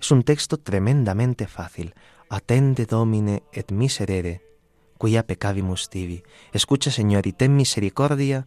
Es 0.00 0.10
un 0.10 0.22
texto 0.22 0.56
tremendamente 0.56 1.46
fácil. 1.46 1.94
Atende 2.30 2.86
Domine 2.86 3.42
et 3.52 3.72
miserere, 3.72 4.40
quia 4.98 5.26
peccavimus 5.26 5.90
tibi. 5.90 6.22
Escucha, 6.52 6.90
Señor, 6.90 7.26
y 7.26 7.32
ten 7.32 7.56
misericordia, 7.56 8.46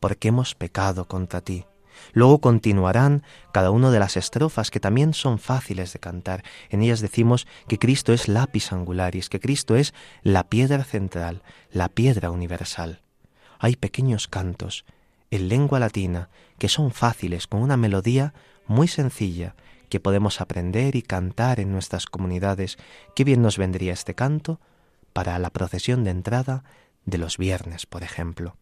porque 0.00 0.28
hemos 0.28 0.54
pecado 0.54 1.08
contra 1.08 1.40
ti. 1.40 1.64
Luego 2.12 2.40
continuarán 2.40 3.22
cada 3.52 3.70
una 3.70 3.90
de 3.90 3.98
las 3.98 4.16
estrofas 4.16 4.70
que 4.70 4.80
también 4.80 5.14
son 5.14 5.38
fáciles 5.38 5.92
de 5.92 5.98
cantar. 5.98 6.42
En 6.70 6.82
ellas 6.82 7.00
decimos 7.00 7.46
que 7.68 7.78
Cristo 7.78 8.12
es 8.12 8.28
lápiz 8.28 8.72
angularis, 8.72 9.28
que 9.28 9.40
Cristo 9.40 9.76
es 9.76 9.94
la 10.22 10.44
piedra 10.44 10.84
central, 10.84 11.42
la 11.70 11.88
piedra 11.88 12.30
universal. 12.30 13.00
Hay 13.58 13.76
pequeños 13.76 14.28
cantos 14.28 14.84
en 15.30 15.48
lengua 15.48 15.78
latina 15.78 16.28
que 16.58 16.68
son 16.68 16.92
fáciles, 16.92 17.46
con 17.46 17.62
una 17.62 17.76
melodía 17.76 18.34
muy 18.66 18.88
sencilla, 18.88 19.54
que 19.88 20.00
podemos 20.00 20.40
aprender 20.40 20.96
y 20.96 21.02
cantar 21.02 21.60
en 21.60 21.72
nuestras 21.72 22.06
comunidades. 22.06 22.78
Qué 23.14 23.24
bien 23.24 23.42
nos 23.42 23.58
vendría 23.58 23.92
este 23.92 24.14
canto 24.14 24.60
para 25.12 25.38
la 25.38 25.50
procesión 25.50 26.04
de 26.04 26.10
entrada 26.10 26.64
de 27.04 27.18
los 27.18 27.36
viernes, 27.36 27.86
por 27.86 28.02
ejemplo. 28.02 28.56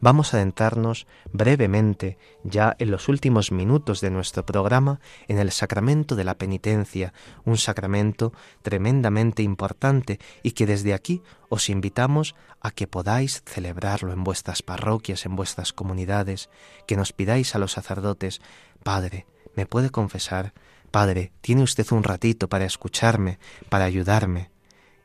Vamos 0.00 0.32
a 0.32 0.38
adentrarnos 0.38 1.06
brevemente, 1.32 2.18
ya 2.42 2.74
en 2.78 2.90
los 2.90 3.08
últimos 3.08 3.52
minutos 3.52 4.00
de 4.00 4.10
nuestro 4.10 4.44
programa, 4.44 5.00
en 5.28 5.38
el 5.38 5.50
sacramento 5.50 6.16
de 6.16 6.24
la 6.24 6.36
penitencia, 6.36 7.12
un 7.44 7.58
sacramento 7.58 8.32
tremendamente 8.62 9.42
importante 9.42 10.18
y 10.42 10.52
que 10.52 10.66
desde 10.66 10.94
aquí 10.94 11.22
os 11.48 11.68
invitamos 11.68 12.34
a 12.60 12.70
que 12.70 12.86
podáis 12.86 13.42
celebrarlo 13.46 14.12
en 14.12 14.24
vuestras 14.24 14.62
parroquias, 14.62 15.26
en 15.26 15.36
vuestras 15.36 15.72
comunidades, 15.72 16.50
que 16.86 16.96
nos 16.96 17.12
pidáis 17.12 17.54
a 17.54 17.58
los 17.58 17.72
sacerdotes, 17.72 18.40
Padre, 18.82 19.26
¿me 19.54 19.66
puede 19.66 19.90
confesar? 19.90 20.54
Padre, 20.90 21.32
¿tiene 21.40 21.62
usted 21.62 21.86
un 21.92 22.02
ratito 22.02 22.48
para 22.48 22.64
escucharme, 22.64 23.38
para 23.68 23.84
ayudarme? 23.84 24.50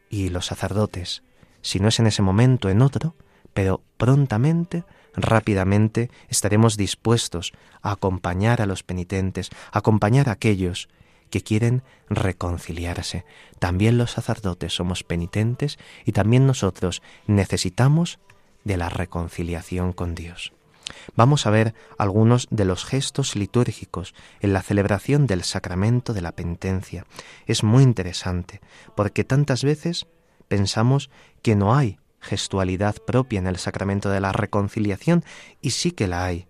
Y 0.09 0.30
los 0.30 0.45
sacerdotes, 0.45 1.24
si 1.61 1.80
no 1.80 1.89
es 1.89 1.99
en 1.99 2.07
ese 2.07 2.22
momento, 2.22 2.70
en 2.70 2.82
otro, 2.82 3.16
pero 3.54 3.82
prontamente, 3.97 4.84
rápidamente, 5.16 6.10
estaremos 6.30 6.78
dispuestos 6.78 7.54
a 7.82 7.91
acompañar 7.91 8.62
a 8.62 8.66
los 8.66 8.84
penitentes, 8.84 9.49
a 9.72 9.80
acompañar 9.80 10.30
a 10.30 10.34
aquellos 10.34 10.89
que 11.30 11.41
quieren 11.41 11.82
reconciliarse. 12.10 13.26
También 13.60 13.97
los 13.97 14.12
sacerdotes 14.12 14.74
somos 14.74 15.04
penitentes 15.04 15.80
y 16.06 16.12
también 16.12 16.45
nosotros 16.45 17.01
necesitamos 17.26 18.20
de 18.64 18.78
la 18.78 18.89
reconciliación 18.89 19.93
con 19.93 20.14
Dios. 20.14 20.54
Vamos 21.16 21.45
a 21.45 21.49
ver 21.49 21.74
algunos 21.97 22.47
de 22.51 22.66
los 22.66 22.86
gestos 22.86 23.36
litúrgicos 23.36 24.14
en 24.41 24.54
la 24.54 24.62
celebración 24.62 25.28
del 25.28 25.43
sacramento 25.43 26.14
de 26.14 26.22
la 26.22 26.34
penitencia. 26.34 27.06
Es 27.45 27.64
muy 27.64 27.84
interesante, 27.84 28.62
porque 28.95 29.24
tantas 29.24 29.64
veces 29.64 30.08
pensamos 30.47 31.10
que 31.41 31.56
no 31.56 31.76
hay 31.76 31.97
gestualidad 32.24 32.95
propia 33.05 33.39
en 33.39 33.47
el 33.47 33.57
sacramento 33.57 34.09
de 34.09 34.21
la 34.21 34.32
reconciliación 34.32 35.24
y 35.61 35.71
sí 35.71 35.91
que 35.91 36.07
la 36.07 36.26
hay. 36.26 36.47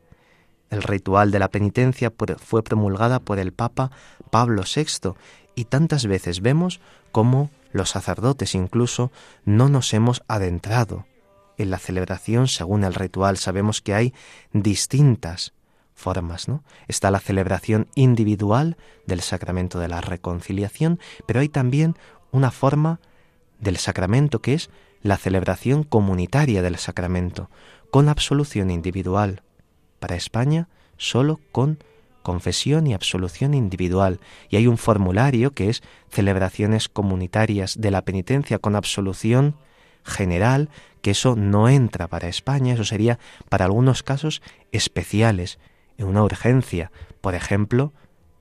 El 0.69 0.82
ritual 0.82 1.32
de 1.32 1.39
la 1.39 1.49
penitencia 1.49 2.11
fue 2.38 2.63
promulgada 2.63 3.19
por 3.19 3.39
el 3.39 3.51
Papa 3.51 3.91
Pablo 4.32 4.63
VI 4.63 5.13
y 5.55 5.65
tantas 5.65 6.05
veces 6.07 6.41
vemos 6.41 6.80
cómo 7.11 7.51
los 7.71 7.89
sacerdotes 7.89 8.55
incluso 8.55 9.11
no 9.45 9.69
nos 9.69 9.93
hemos 9.93 10.24
adentrado 10.28 11.05
en 11.57 11.69
la 11.69 11.78
celebración 11.78 12.47
según 12.47 12.84
el 12.84 12.93
ritual. 12.93 13.38
Sabemos 13.38 13.82
que 13.82 13.93
hay 13.93 14.13
distintas 14.51 15.53
formas, 15.93 16.47
¿no? 16.47 16.63
Está 16.88 17.11
la 17.11 17.19
celebración 17.19 17.88
individual 17.95 18.78
del 19.05 19.21
sacramento 19.21 19.80
de 19.80 19.88
la 19.88 20.01
reconciliación, 20.01 20.99
pero 21.28 21.39
hay 21.39 21.49
también 21.49 21.95
una 22.32 22.51
forma 22.51 22.99
del 23.59 23.78
sacramento 23.78 24.41
que 24.41 24.55
es 24.55 24.69
la 25.04 25.18
celebración 25.18 25.84
comunitaria 25.84 26.62
del 26.62 26.78
sacramento, 26.78 27.49
con 27.91 28.10
absolución 28.10 28.72
individual. 28.72 29.43
Para 29.99 30.16
España, 30.16 30.70
solo 30.97 31.39
con 31.51 31.78
confesión 32.24 32.88
y 32.88 32.93
absolución 32.93 33.54
individual. 33.54 34.20
Y 34.49 34.56
hay 34.56 34.66
un 34.66 34.78
formulario 34.78 35.51
que 35.51 35.70
es 35.70 35.84
celebraciones 36.10 36.89
comunitarias 36.89 37.80
de 37.80 37.91
la 37.91 38.01
penitencia 38.01 38.58
con 38.58 38.76
absolución 38.76 39.58
general, 40.04 40.70
que 41.01 41.12
eso 41.12 41.36
no 41.36 41.70
entra 41.70 42.08
para 42.08 42.30
España, 42.30 42.74
eso 42.74 42.86
sería 42.86 43.20
para 43.49 43.66
algunos 43.66 44.04
casos 44.04 44.41
especiales, 44.72 45.60
en 45.97 46.08
una 46.08 46.24
urgencia, 46.24 46.91
por 47.22 47.36
ejemplo, 47.36 47.93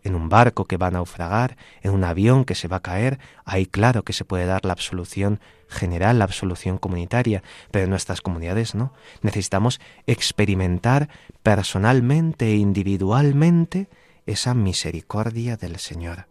en 0.04 0.14
un 0.14 0.28
barco 0.28 0.64
que 0.64 0.76
va 0.76 0.88
a 0.88 0.92
naufragar, 0.92 1.56
en 1.82 1.92
un 1.92 2.04
avión 2.04 2.44
que 2.44 2.54
se 2.54 2.68
va 2.68 2.78
a 2.78 2.82
caer, 2.82 3.18
ahí 3.44 3.66
claro 3.66 4.02
que 4.04 4.12
se 4.12 4.24
puede 4.24 4.46
dar 4.46 4.64
la 4.64 4.72
absolución 4.72 5.40
general, 5.72 6.18
la 6.18 6.24
absolución 6.24 6.78
comunitaria, 6.78 7.42
pero 7.70 7.84
en 7.84 7.90
nuestras 7.90 8.20
comunidades 8.20 8.74
no. 8.74 8.92
Necesitamos 9.22 9.80
experimentar 10.06 11.08
personalmente 11.42 12.46
e 12.46 12.56
individualmente 12.56 13.88
esa 14.26 14.54
misericordia 14.54 15.56
del 15.56 15.78
Señor. 15.78 16.26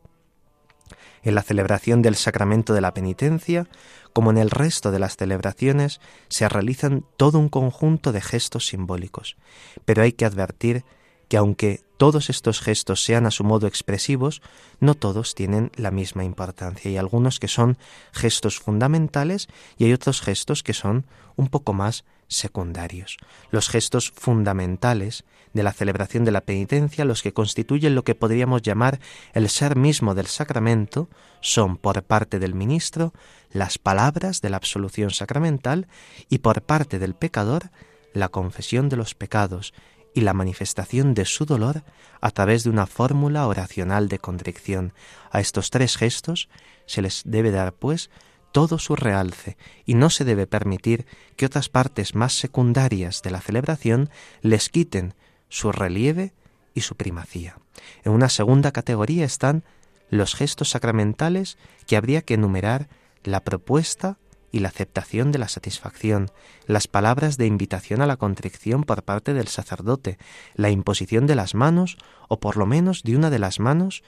En 1.24 1.36
la 1.36 1.44
celebración 1.44 2.02
del 2.02 2.16
sacramento 2.16 2.74
de 2.74 2.82
la 2.82 2.94
penitencia, 2.94 3.68
como 4.14 4.32
en 4.32 4.38
el 4.38 4.50
resto 4.50 4.92
de 4.92 5.00
las 5.00 5.18
celebraciones, 5.18 6.00
se 6.30 6.50
realizan 6.50 7.06
todo 7.18 7.38
un 7.38 7.50
conjunto 7.50 8.12
de 8.12 8.22
gestos 8.22 8.68
simbólicos, 8.68 9.38
pero 9.86 10.02
hay 10.02 10.14
que 10.14 10.26
advertir 10.26 10.84
que 11.32 11.38
aunque 11.38 11.82
todos 11.96 12.30
estos 12.30 12.60
gestos 12.60 13.06
sean 13.06 13.26
a 13.26 13.32
su 13.32 13.46
modo 13.46 13.66
expresivos, 13.66 14.42
no 14.82 14.96
todos 14.96 15.34
tienen 15.34 15.72
la 15.78 15.90
misma 15.90 16.26
importancia. 16.26 16.92
Hay 16.92 16.98
algunos 16.98 17.40
que 17.40 17.48
son 17.48 17.78
gestos 18.12 18.60
fundamentales 18.60 19.48
y 19.78 19.86
hay 19.86 19.94
otros 19.94 20.20
gestos 20.20 20.62
que 20.62 20.74
son 20.74 21.06
un 21.38 21.48
poco 21.48 21.72
más 21.72 22.04
secundarios. 22.28 23.16
Los 23.50 23.70
gestos 23.70 24.12
fundamentales 24.12 25.24
de 25.54 25.64
la 25.64 25.72
celebración 25.72 26.26
de 26.26 26.32
la 26.32 26.42
penitencia, 26.42 27.06
los 27.06 27.22
que 27.22 27.32
constituyen 27.32 27.96
lo 27.96 28.04
que 28.04 28.14
podríamos 28.14 28.62
llamar 28.62 29.00
el 29.32 29.48
ser 29.48 29.78
mismo 29.78 30.16
del 30.16 30.28
sacramento, 30.28 31.08
son 31.40 31.78
por 31.78 32.04
parte 32.04 32.40
del 32.40 32.56
ministro 32.56 33.14
las 33.54 33.78
palabras 33.78 34.42
de 34.42 34.50
la 34.50 34.58
absolución 34.58 35.12
sacramental 35.12 35.88
y 36.28 36.40
por 36.40 36.62
parte 36.62 37.00
del 37.00 37.16
pecador 37.16 37.72
la 38.14 38.28
confesión 38.28 38.90
de 38.90 38.98
los 38.98 39.16
pecados 39.16 39.74
y 40.14 40.22
la 40.22 40.34
manifestación 40.34 41.14
de 41.14 41.26
su 41.26 41.46
dolor 41.46 41.84
a 42.20 42.32
través 42.32 42.64
de 42.64 42.70
una 42.70 42.86
fórmula 42.88 43.48
oracional 43.48 44.08
de 44.08 44.20
contrición. 44.20 44.94
A 45.32 45.40
estos 45.40 45.70
tres 45.70 45.98
gestos 45.98 46.50
se 46.86 47.02
les 47.02 47.24
debe 47.26 47.52
dar, 47.52 47.74
pues, 47.74 48.10
todo 48.52 48.80
su 48.80 48.96
realce 48.96 49.58
y 49.86 49.94
no 49.94 50.10
se 50.10 50.26
debe 50.26 50.48
permitir 50.48 51.06
que 51.36 51.46
otras 51.46 51.70
partes 51.70 52.16
más 52.16 52.34
secundarias 52.34 53.22
de 53.22 53.32
la 53.32 53.42
celebración 53.42 54.10
les 54.42 54.70
quiten 54.70 55.14
su 55.50 55.72
relieve 55.72 56.34
y 56.74 56.82
su 56.82 56.96
primacía. 56.96 57.58
En 58.04 58.12
una 58.12 58.30
segunda 58.30 58.72
categoría 58.72 59.26
están 59.26 59.64
los 60.10 60.36
gestos 60.36 60.70
sacramentales 60.70 61.58
que 61.88 61.96
habría 61.96 62.22
que 62.22 62.34
enumerar 62.34 62.90
la 63.24 63.44
propuesta 63.44 64.18
y 64.52 64.60
la 64.60 64.70
aceptación 64.70 65.32
de 65.32 65.40
la 65.40 65.48
satisfacción, 65.48 66.30
las 66.68 66.88
palabras 66.88 67.38
de 67.38 67.46
invitación 67.46 68.02
a 68.02 68.06
la 68.06 68.18
contrición 68.18 68.84
por 68.84 69.04
parte 69.04 69.34
del 69.34 69.48
sacerdote, 69.48 70.18
la 70.56 70.70
imposición 70.70 71.28
de 71.28 71.36
las 71.36 71.56
manos, 71.56 71.98
o 72.28 72.40
por 72.40 72.58
lo 72.58 72.66
menos 72.66 73.04
de 73.04 73.16
una 73.16 73.30
de 73.30 73.40
las 73.40 73.60
manos 73.60 74.04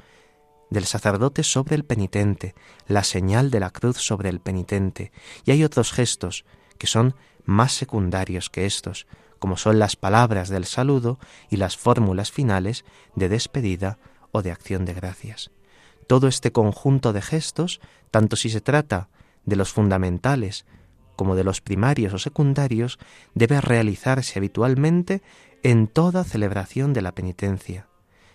del 0.70 0.86
sacerdote 0.86 1.44
sobre 1.44 1.76
el 1.76 1.86
penitente, 1.86 2.56
la 2.88 3.04
señal 3.04 3.52
de 3.52 3.60
la 3.60 3.70
cruz 3.70 3.98
sobre 3.98 4.30
el 4.30 4.40
penitente, 4.40 5.12
y 5.46 5.52
hay 5.52 5.64
otros 5.64 5.92
gestos 5.92 6.46
que 6.78 6.88
son 6.88 7.16
más 7.46 7.74
secundarios 7.74 8.50
que 8.50 8.66
estos, 8.66 9.08
como 9.40 9.58
son 9.58 9.78
las 9.78 9.96
palabras 9.96 10.50
del 10.50 10.66
saludo 10.66 11.20
y 11.50 11.58
las 11.58 11.78
fórmulas 11.78 12.32
finales 12.32 12.86
de 13.16 13.30
despedida 13.30 14.00
o 14.32 14.42
de 14.42 14.52
acción 14.52 14.86
de 14.86 14.94
gracias. 14.94 15.52
Todo 16.08 16.28
este 16.28 16.52
conjunto 16.52 17.14
de 17.14 17.22
gestos, 17.22 17.80
tanto 18.10 18.36
si 18.36 18.50
se 18.50 18.62
trata 18.62 19.10
de 19.46 19.56
los 19.56 19.72
fundamentales 19.72 20.66
como 21.16 21.36
de 21.36 21.44
los 21.44 21.62
primarios 21.62 22.14
o 22.14 22.20
secundarios 22.20 23.00
debe 23.34 23.62
realizarse 23.62 24.40
habitualmente 24.40 25.22
en 25.62 25.88
toda 25.88 26.24
celebración 26.24 26.94
de 26.94 27.02
la 27.02 27.14
penitencia. 27.14 27.88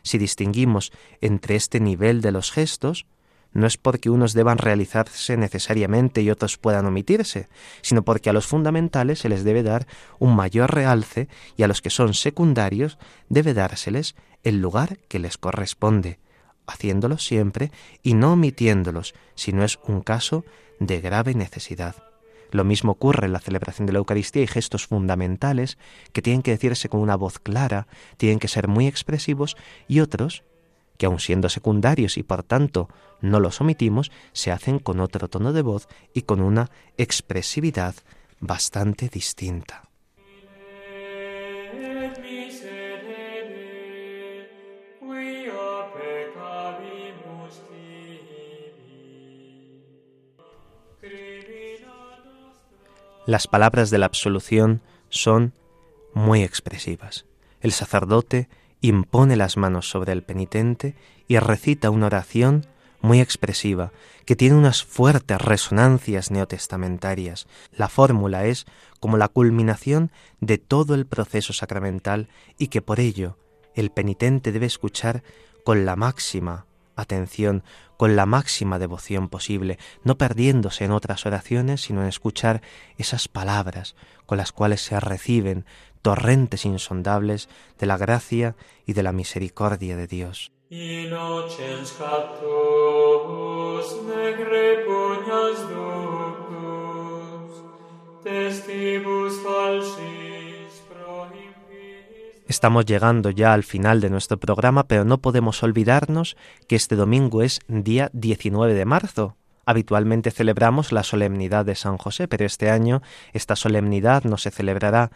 Si 0.02 0.16
distinguimos 0.18 0.92
entre 1.20 1.56
este 1.56 1.80
nivel 1.80 2.20
de 2.20 2.32
los 2.32 2.50
gestos, 2.50 3.06
no 3.52 3.66
es 3.66 3.76
porque 3.76 4.10
unos 4.10 4.34
deban 4.34 4.58
realizarse 4.58 5.36
necesariamente 5.36 6.22
y 6.22 6.30
otros 6.30 6.58
puedan 6.58 6.86
omitirse, 6.86 7.48
sino 7.82 8.02
porque 8.02 8.30
a 8.30 8.32
los 8.32 8.46
fundamentales 8.46 9.20
se 9.20 9.28
les 9.28 9.42
debe 9.42 9.62
dar 9.62 9.86
un 10.18 10.36
mayor 10.36 10.72
realce 10.74 11.28
y 11.56 11.62
a 11.62 11.68
los 11.68 11.82
que 11.82 11.90
son 11.90 12.14
secundarios 12.14 12.98
debe 13.28 13.54
dárseles 13.54 14.14
el 14.44 14.60
lugar 14.60 14.98
que 15.08 15.18
les 15.18 15.38
corresponde, 15.38 16.20
haciéndolos 16.66 17.24
siempre 17.24 17.72
y 18.02 18.14
no 18.14 18.34
omitiéndolos, 18.34 19.14
si 19.34 19.52
no 19.52 19.64
es 19.64 19.78
un 19.86 20.02
caso 20.02 20.44
de 20.78 21.00
grave 21.00 21.34
necesidad. 21.34 21.96
Lo 22.50 22.64
mismo 22.64 22.92
ocurre 22.92 23.26
en 23.26 23.32
la 23.32 23.40
celebración 23.40 23.86
de 23.86 23.92
la 23.92 23.98
Eucaristía 23.98 24.42
y 24.42 24.46
gestos 24.46 24.86
fundamentales 24.86 25.76
que 26.12 26.22
tienen 26.22 26.42
que 26.42 26.52
decirse 26.52 26.88
con 26.88 27.00
una 27.00 27.16
voz 27.16 27.38
clara, 27.38 27.86
tienen 28.16 28.38
que 28.38 28.48
ser 28.48 28.68
muy 28.68 28.86
expresivos 28.86 29.56
y 29.86 30.00
otros 30.00 30.44
que 30.96 31.06
aun 31.06 31.20
siendo 31.20 31.48
secundarios 31.48 32.18
y 32.18 32.22
por 32.22 32.42
tanto 32.42 32.88
no 33.20 33.40
los 33.40 33.60
omitimos, 33.60 34.10
se 34.32 34.50
hacen 34.50 34.78
con 34.78 35.00
otro 35.00 35.28
tono 35.28 35.52
de 35.52 35.62
voz 35.62 35.88
y 36.12 36.22
con 36.22 36.40
una 36.40 36.70
expresividad 36.96 37.94
bastante 38.40 39.08
distinta. 39.08 39.87
Las 53.28 53.46
palabras 53.46 53.90
de 53.90 53.98
la 53.98 54.06
absolución 54.06 54.80
son 55.10 55.52
muy 56.14 56.42
expresivas. 56.42 57.26
El 57.60 57.72
sacerdote 57.72 58.48
impone 58.80 59.36
las 59.36 59.58
manos 59.58 59.90
sobre 59.90 60.12
el 60.12 60.22
penitente 60.22 60.94
y 61.26 61.38
recita 61.38 61.90
una 61.90 62.06
oración 62.06 62.64
muy 63.02 63.20
expresiva, 63.20 63.92
que 64.24 64.34
tiene 64.34 64.56
unas 64.56 64.82
fuertes 64.82 65.38
resonancias 65.42 66.30
neotestamentarias. 66.30 67.46
La 67.70 67.90
fórmula 67.90 68.46
es 68.46 68.64
como 68.98 69.18
la 69.18 69.28
culminación 69.28 70.10
de 70.40 70.56
todo 70.56 70.94
el 70.94 71.04
proceso 71.04 71.52
sacramental 71.52 72.28
y 72.56 72.68
que 72.68 72.80
por 72.80 72.98
ello 72.98 73.36
el 73.74 73.90
penitente 73.90 74.52
debe 74.52 74.64
escuchar 74.64 75.22
con 75.64 75.84
la 75.84 75.96
máxima 75.96 76.64
atención, 77.00 77.62
con 77.96 78.16
la 78.16 78.26
máxima 78.26 78.78
devoción 78.78 79.28
posible, 79.28 79.78
no 80.04 80.18
perdiéndose 80.18 80.84
en 80.84 80.92
otras 80.92 81.26
oraciones, 81.26 81.80
sino 81.82 82.02
en 82.02 82.08
escuchar 82.08 82.62
esas 82.96 83.28
palabras 83.28 83.96
con 84.26 84.38
las 84.38 84.52
cuales 84.52 84.82
se 84.82 85.00
reciben 85.00 85.64
torrentes 86.02 86.64
insondables 86.64 87.48
de 87.78 87.86
la 87.86 87.96
gracia 87.96 88.56
y 88.86 88.92
de 88.92 89.02
la 89.02 89.12
misericordia 89.12 89.96
de 89.96 90.06
Dios. 90.06 90.52
Estamos 102.48 102.86
llegando 102.86 103.28
ya 103.28 103.52
al 103.52 103.62
final 103.62 104.00
de 104.00 104.08
nuestro 104.08 104.40
programa, 104.40 104.84
pero 104.84 105.04
no 105.04 105.18
podemos 105.18 105.62
olvidarnos 105.62 106.34
que 106.66 106.76
este 106.76 106.96
domingo 106.96 107.42
es 107.42 107.60
día 107.68 108.08
19 108.14 108.72
de 108.72 108.86
marzo. 108.86 109.36
Habitualmente 109.66 110.30
celebramos 110.30 110.90
la 110.90 111.02
solemnidad 111.02 111.66
de 111.66 111.74
San 111.74 111.98
José, 111.98 112.26
pero 112.26 112.46
este 112.46 112.70
año 112.70 113.02
esta 113.34 113.54
solemnidad 113.54 114.24
no 114.24 114.38
se 114.38 114.50
celebrará 114.50 115.10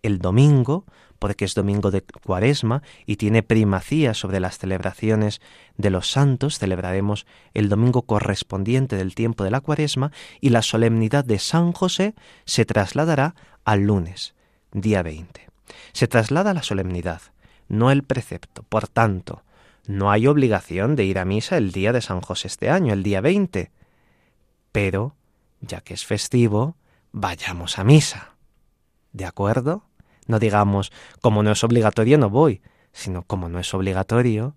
el 0.00 0.20
domingo, 0.20 0.86
porque 1.18 1.44
es 1.44 1.54
domingo 1.54 1.90
de 1.90 2.00
cuaresma 2.00 2.82
y 3.04 3.16
tiene 3.16 3.42
primacía 3.42 4.14
sobre 4.14 4.40
las 4.40 4.56
celebraciones 4.56 5.42
de 5.76 5.90
los 5.90 6.10
santos, 6.10 6.58
celebraremos 6.58 7.26
el 7.52 7.68
domingo 7.68 8.06
correspondiente 8.06 8.96
del 8.96 9.14
tiempo 9.14 9.44
de 9.44 9.50
la 9.50 9.60
cuaresma 9.60 10.12
y 10.40 10.48
la 10.48 10.62
solemnidad 10.62 11.26
de 11.26 11.40
San 11.40 11.72
José 11.72 12.14
se 12.46 12.64
trasladará 12.64 13.34
al 13.66 13.82
lunes, 13.82 14.34
día 14.72 15.02
20. 15.02 15.49
Se 15.92 16.08
traslada 16.08 16.54
la 16.54 16.62
solemnidad, 16.62 17.22
no 17.68 17.90
el 17.90 18.02
precepto. 18.02 18.62
Por 18.64 18.88
tanto, 18.88 19.42
no 19.86 20.10
hay 20.10 20.26
obligación 20.26 20.96
de 20.96 21.04
ir 21.04 21.18
a 21.18 21.24
misa 21.24 21.56
el 21.56 21.72
día 21.72 21.92
de 21.92 22.00
San 22.00 22.20
José 22.20 22.48
este 22.48 22.70
año, 22.70 22.92
el 22.92 23.02
día 23.02 23.20
20. 23.20 23.70
Pero, 24.72 25.16
ya 25.60 25.80
que 25.80 25.94
es 25.94 26.04
festivo, 26.04 26.76
vayamos 27.12 27.78
a 27.78 27.84
misa. 27.84 28.34
¿De 29.12 29.24
acuerdo? 29.24 29.84
No 30.26 30.38
digamos, 30.38 30.92
como 31.20 31.42
no 31.42 31.50
es 31.50 31.64
obligatorio, 31.64 32.18
no 32.18 32.30
voy, 32.30 32.62
sino 32.92 33.22
como 33.22 33.48
no 33.48 33.58
es 33.58 33.74
obligatorio, 33.74 34.54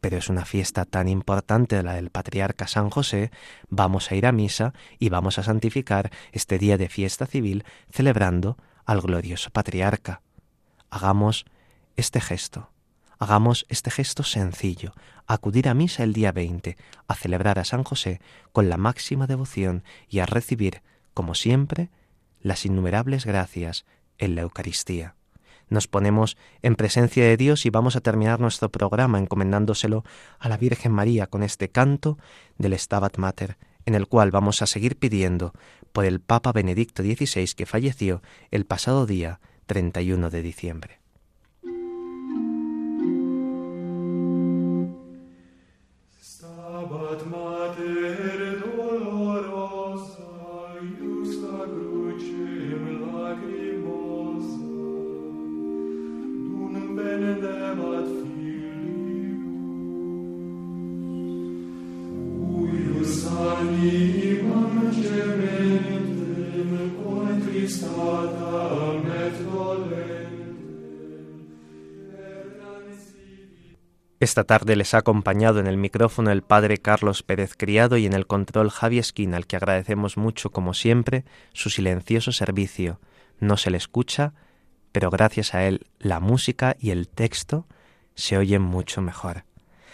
pero 0.00 0.18
es 0.18 0.28
una 0.28 0.44
fiesta 0.44 0.84
tan 0.84 1.08
importante 1.08 1.82
la 1.82 1.94
del 1.94 2.10
patriarca 2.10 2.66
San 2.66 2.90
José, 2.90 3.30
vamos 3.68 4.10
a 4.10 4.14
ir 4.14 4.26
a 4.26 4.32
misa 4.32 4.72
y 4.98 5.08
vamos 5.08 5.38
a 5.38 5.42
santificar 5.42 6.10
este 6.32 6.58
día 6.58 6.78
de 6.78 6.88
fiesta 6.88 7.26
civil 7.26 7.64
celebrando 7.90 8.56
al 8.84 9.00
glorioso 9.00 9.50
patriarca. 9.50 10.22
Hagamos 10.96 11.44
este 11.96 12.22
gesto, 12.22 12.70
hagamos 13.18 13.66
este 13.68 13.90
gesto 13.90 14.22
sencillo, 14.22 14.94
acudir 15.26 15.68
a 15.68 15.74
misa 15.74 16.04
el 16.04 16.14
día 16.14 16.32
20, 16.32 16.78
a 17.06 17.14
celebrar 17.14 17.58
a 17.58 17.66
San 17.66 17.84
José 17.84 18.18
con 18.52 18.70
la 18.70 18.78
máxima 18.78 19.26
devoción 19.26 19.84
y 20.08 20.20
a 20.20 20.24
recibir, 20.24 20.80
como 21.12 21.34
siempre, 21.34 21.90
las 22.40 22.64
innumerables 22.64 23.26
gracias 23.26 23.84
en 24.16 24.36
la 24.36 24.40
Eucaristía. 24.40 25.16
Nos 25.68 25.86
ponemos 25.86 26.38
en 26.62 26.76
presencia 26.76 27.24
de 27.26 27.36
Dios 27.36 27.66
y 27.66 27.68
vamos 27.68 27.94
a 27.96 28.00
terminar 28.00 28.40
nuestro 28.40 28.70
programa 28.70 29.18
encomendándoselo 29.18 30.02
a 30.38 30.48
la 30.48 30.56
Virgen 30.56 30.92
María 30.92 31.26
con 31.26 31.42
este 31.42 31.68
canto 31.68 32.16
del 32.56 32.72
Stabat 32.78 33.18
Mater, 33.18 33.58
en 33.84 33.96
el 33.96 34.08
cual 34.08 34.30
vamos 34.30 34.62
a 34.62 34.66
seguir 34.66 34.96
pidiendo 34.96 35.52
por 35.92 36.06
el 36.06 36.20
Papa 36.20 36.52
Benedicto 36.52 37.02
XVI 37.02 37.52
que 37.54 37.66
falleció 37.66 38.22
el 38.50 38.64
pasado 38.64 39.04
día 39.04 39.40
31 39.66 40.30
de 40.30 40.42
diciembre. 40.42 41.05
Esta 74.26 74.42
tarde 74.42 74.74
les 74.74 74.92
ha 74.92 74.98
acompañado 74.98 75.60
en 75.60 75.68
el 75.68 75.76
micrófono 75.76 76.32
el 76.32 76.42
padre 76.42 76.78
Carlos 76.78 77.22
Pérez 77.22 77.54
Criado 77.56 77.96
y 77.96 78.06
en 78.06 78.12
el 78.12 78.26
control 78.26 78.70
Javi 78.70 78.98
Esquina, 78.98 79.36
al 79.36 79.46
que 79.46 79.54
agradecemos 79.54 80.16
mucho, 80.16 80.50
como 80.50 80.74
siempre, 80.74 81.24
su 81.52 81.70
silencioso 81.70 82.32
servicio. 82.32 82.98
No 83.38 83.56
se 83.56 83.70
le 83.70 83.76
escucha, 83.76 84.34
pero 84.90 85.10
gracias 85.10 85.54
a 85.54 85.62
él 85.62 85.86
la 86.00 86.18
música 86.18 86.74
y 86.80 86.90
el 86.90 87.06
texto 87.06 87.68
se 88.16 88.36
oyen 88.36 88.62
mucho 88.62 89.00
mejor. 89.00 89.44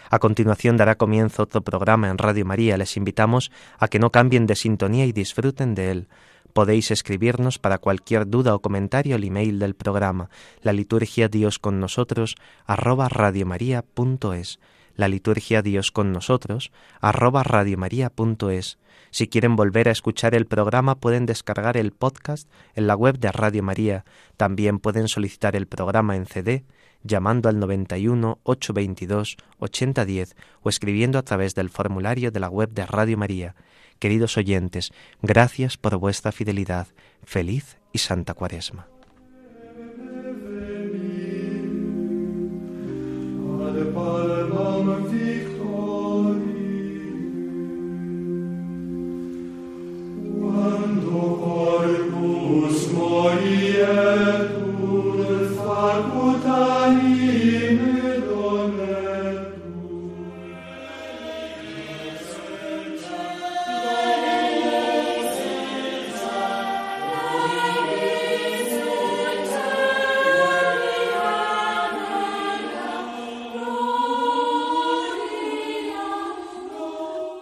A 0.08 0.18
continuación 0.18 0.78
dará 0.78 0.94
comienzo 0.94 1.42
otro 1.42 1.60
programa 1.60 2.08
en 2.08 2.16
Radio 2.16 2.46
María. 2.46 2.78
Les 2.78 2.96
invitamos 2.96 3.52
a 3.78 3.88
que 3.88 3.98
no 3.98 4.12
cambien 4.12 4.46
de 4.46 4.56
sintonía 4.56 5.04
y 5.04 5.12
disfruten 5.12 5.74
de 5.74 5.90
él. 5.90 6.08
Podéis 6.52 6.90
escribirnos 6.90 7.58
para 7.58 7.78
cualquier 7.78 8.28
duda 8.28 8.54
o 8.54 8.60
comentario 8.60 9.16
al 9.16 9.24
email 9.24 9.58
del 9.58 9.74
programa, 9.74 10.28
la 10.60 10.72
liturgia 10.72 11.28
Dios 11.28 11.58
con 11.58 11.80
nosotros, 11.80 12.36
arroba 12.66 13.08
radiomaria.es, 13.08 14.60
la 14.94 15.08
liturgia 15.08 15.62
Dios 15.62 15.90
con 15.90 16.12
nosotros, 16.12 16.70
arroba 17.00 17.42
radiomaria.es. 17.42 18.78
Si 19.10 19.28
quieren 19.28 19.56
volver 19.56 19.88
a 19.88 19.92
escuchar 19.92 20.34
el 20.34 20.46
programa 20.46 20.94
pueden 20.94 21.26
descargar 21.26 21.76
el 21.76 21.92
podcast 21.92 22.48
en 22.74 22.86
la 22.86 22.96
web 22.96 23.18
de 23.18 23.30
Radio 23.32 23.62
María. 23.62 24.04
También 24.36 24.78
pueden 24.78 25.08
solicitar 25.08 25.54
el 25.56 25.66
programa 25.66 26.16
en 26.16 26.26
CD 26.26 26.64
llamando 27.04 27.48
al 27.48 27.58
91 27.58 28.38
822 28.42 29.36
8010 29.58 30.36
o 30.62 30.68
escribiendo 30.68 31.18
a 31.18 31.22
través 31.22 31.54
del 31.54 31.68
formulario 31.68 32.30
de 32.30 32.40
la 32.40 32.48
web 32.48 32.70
de 32.70 32.86
Radio 32.86 33.18
María. 33.18 33.54
Queridos 34.02 34.36
oyentes, 34.36 34.92
gracias 35.20 35.76
por 35.76 35.96
vuestra 35.96 36.32
fidelidad. 36.32 36.88
Feliz 37.22 37.76
y 37.92 37.98
Santa 37.98 38.34
Cuaresma. 38.34 38.88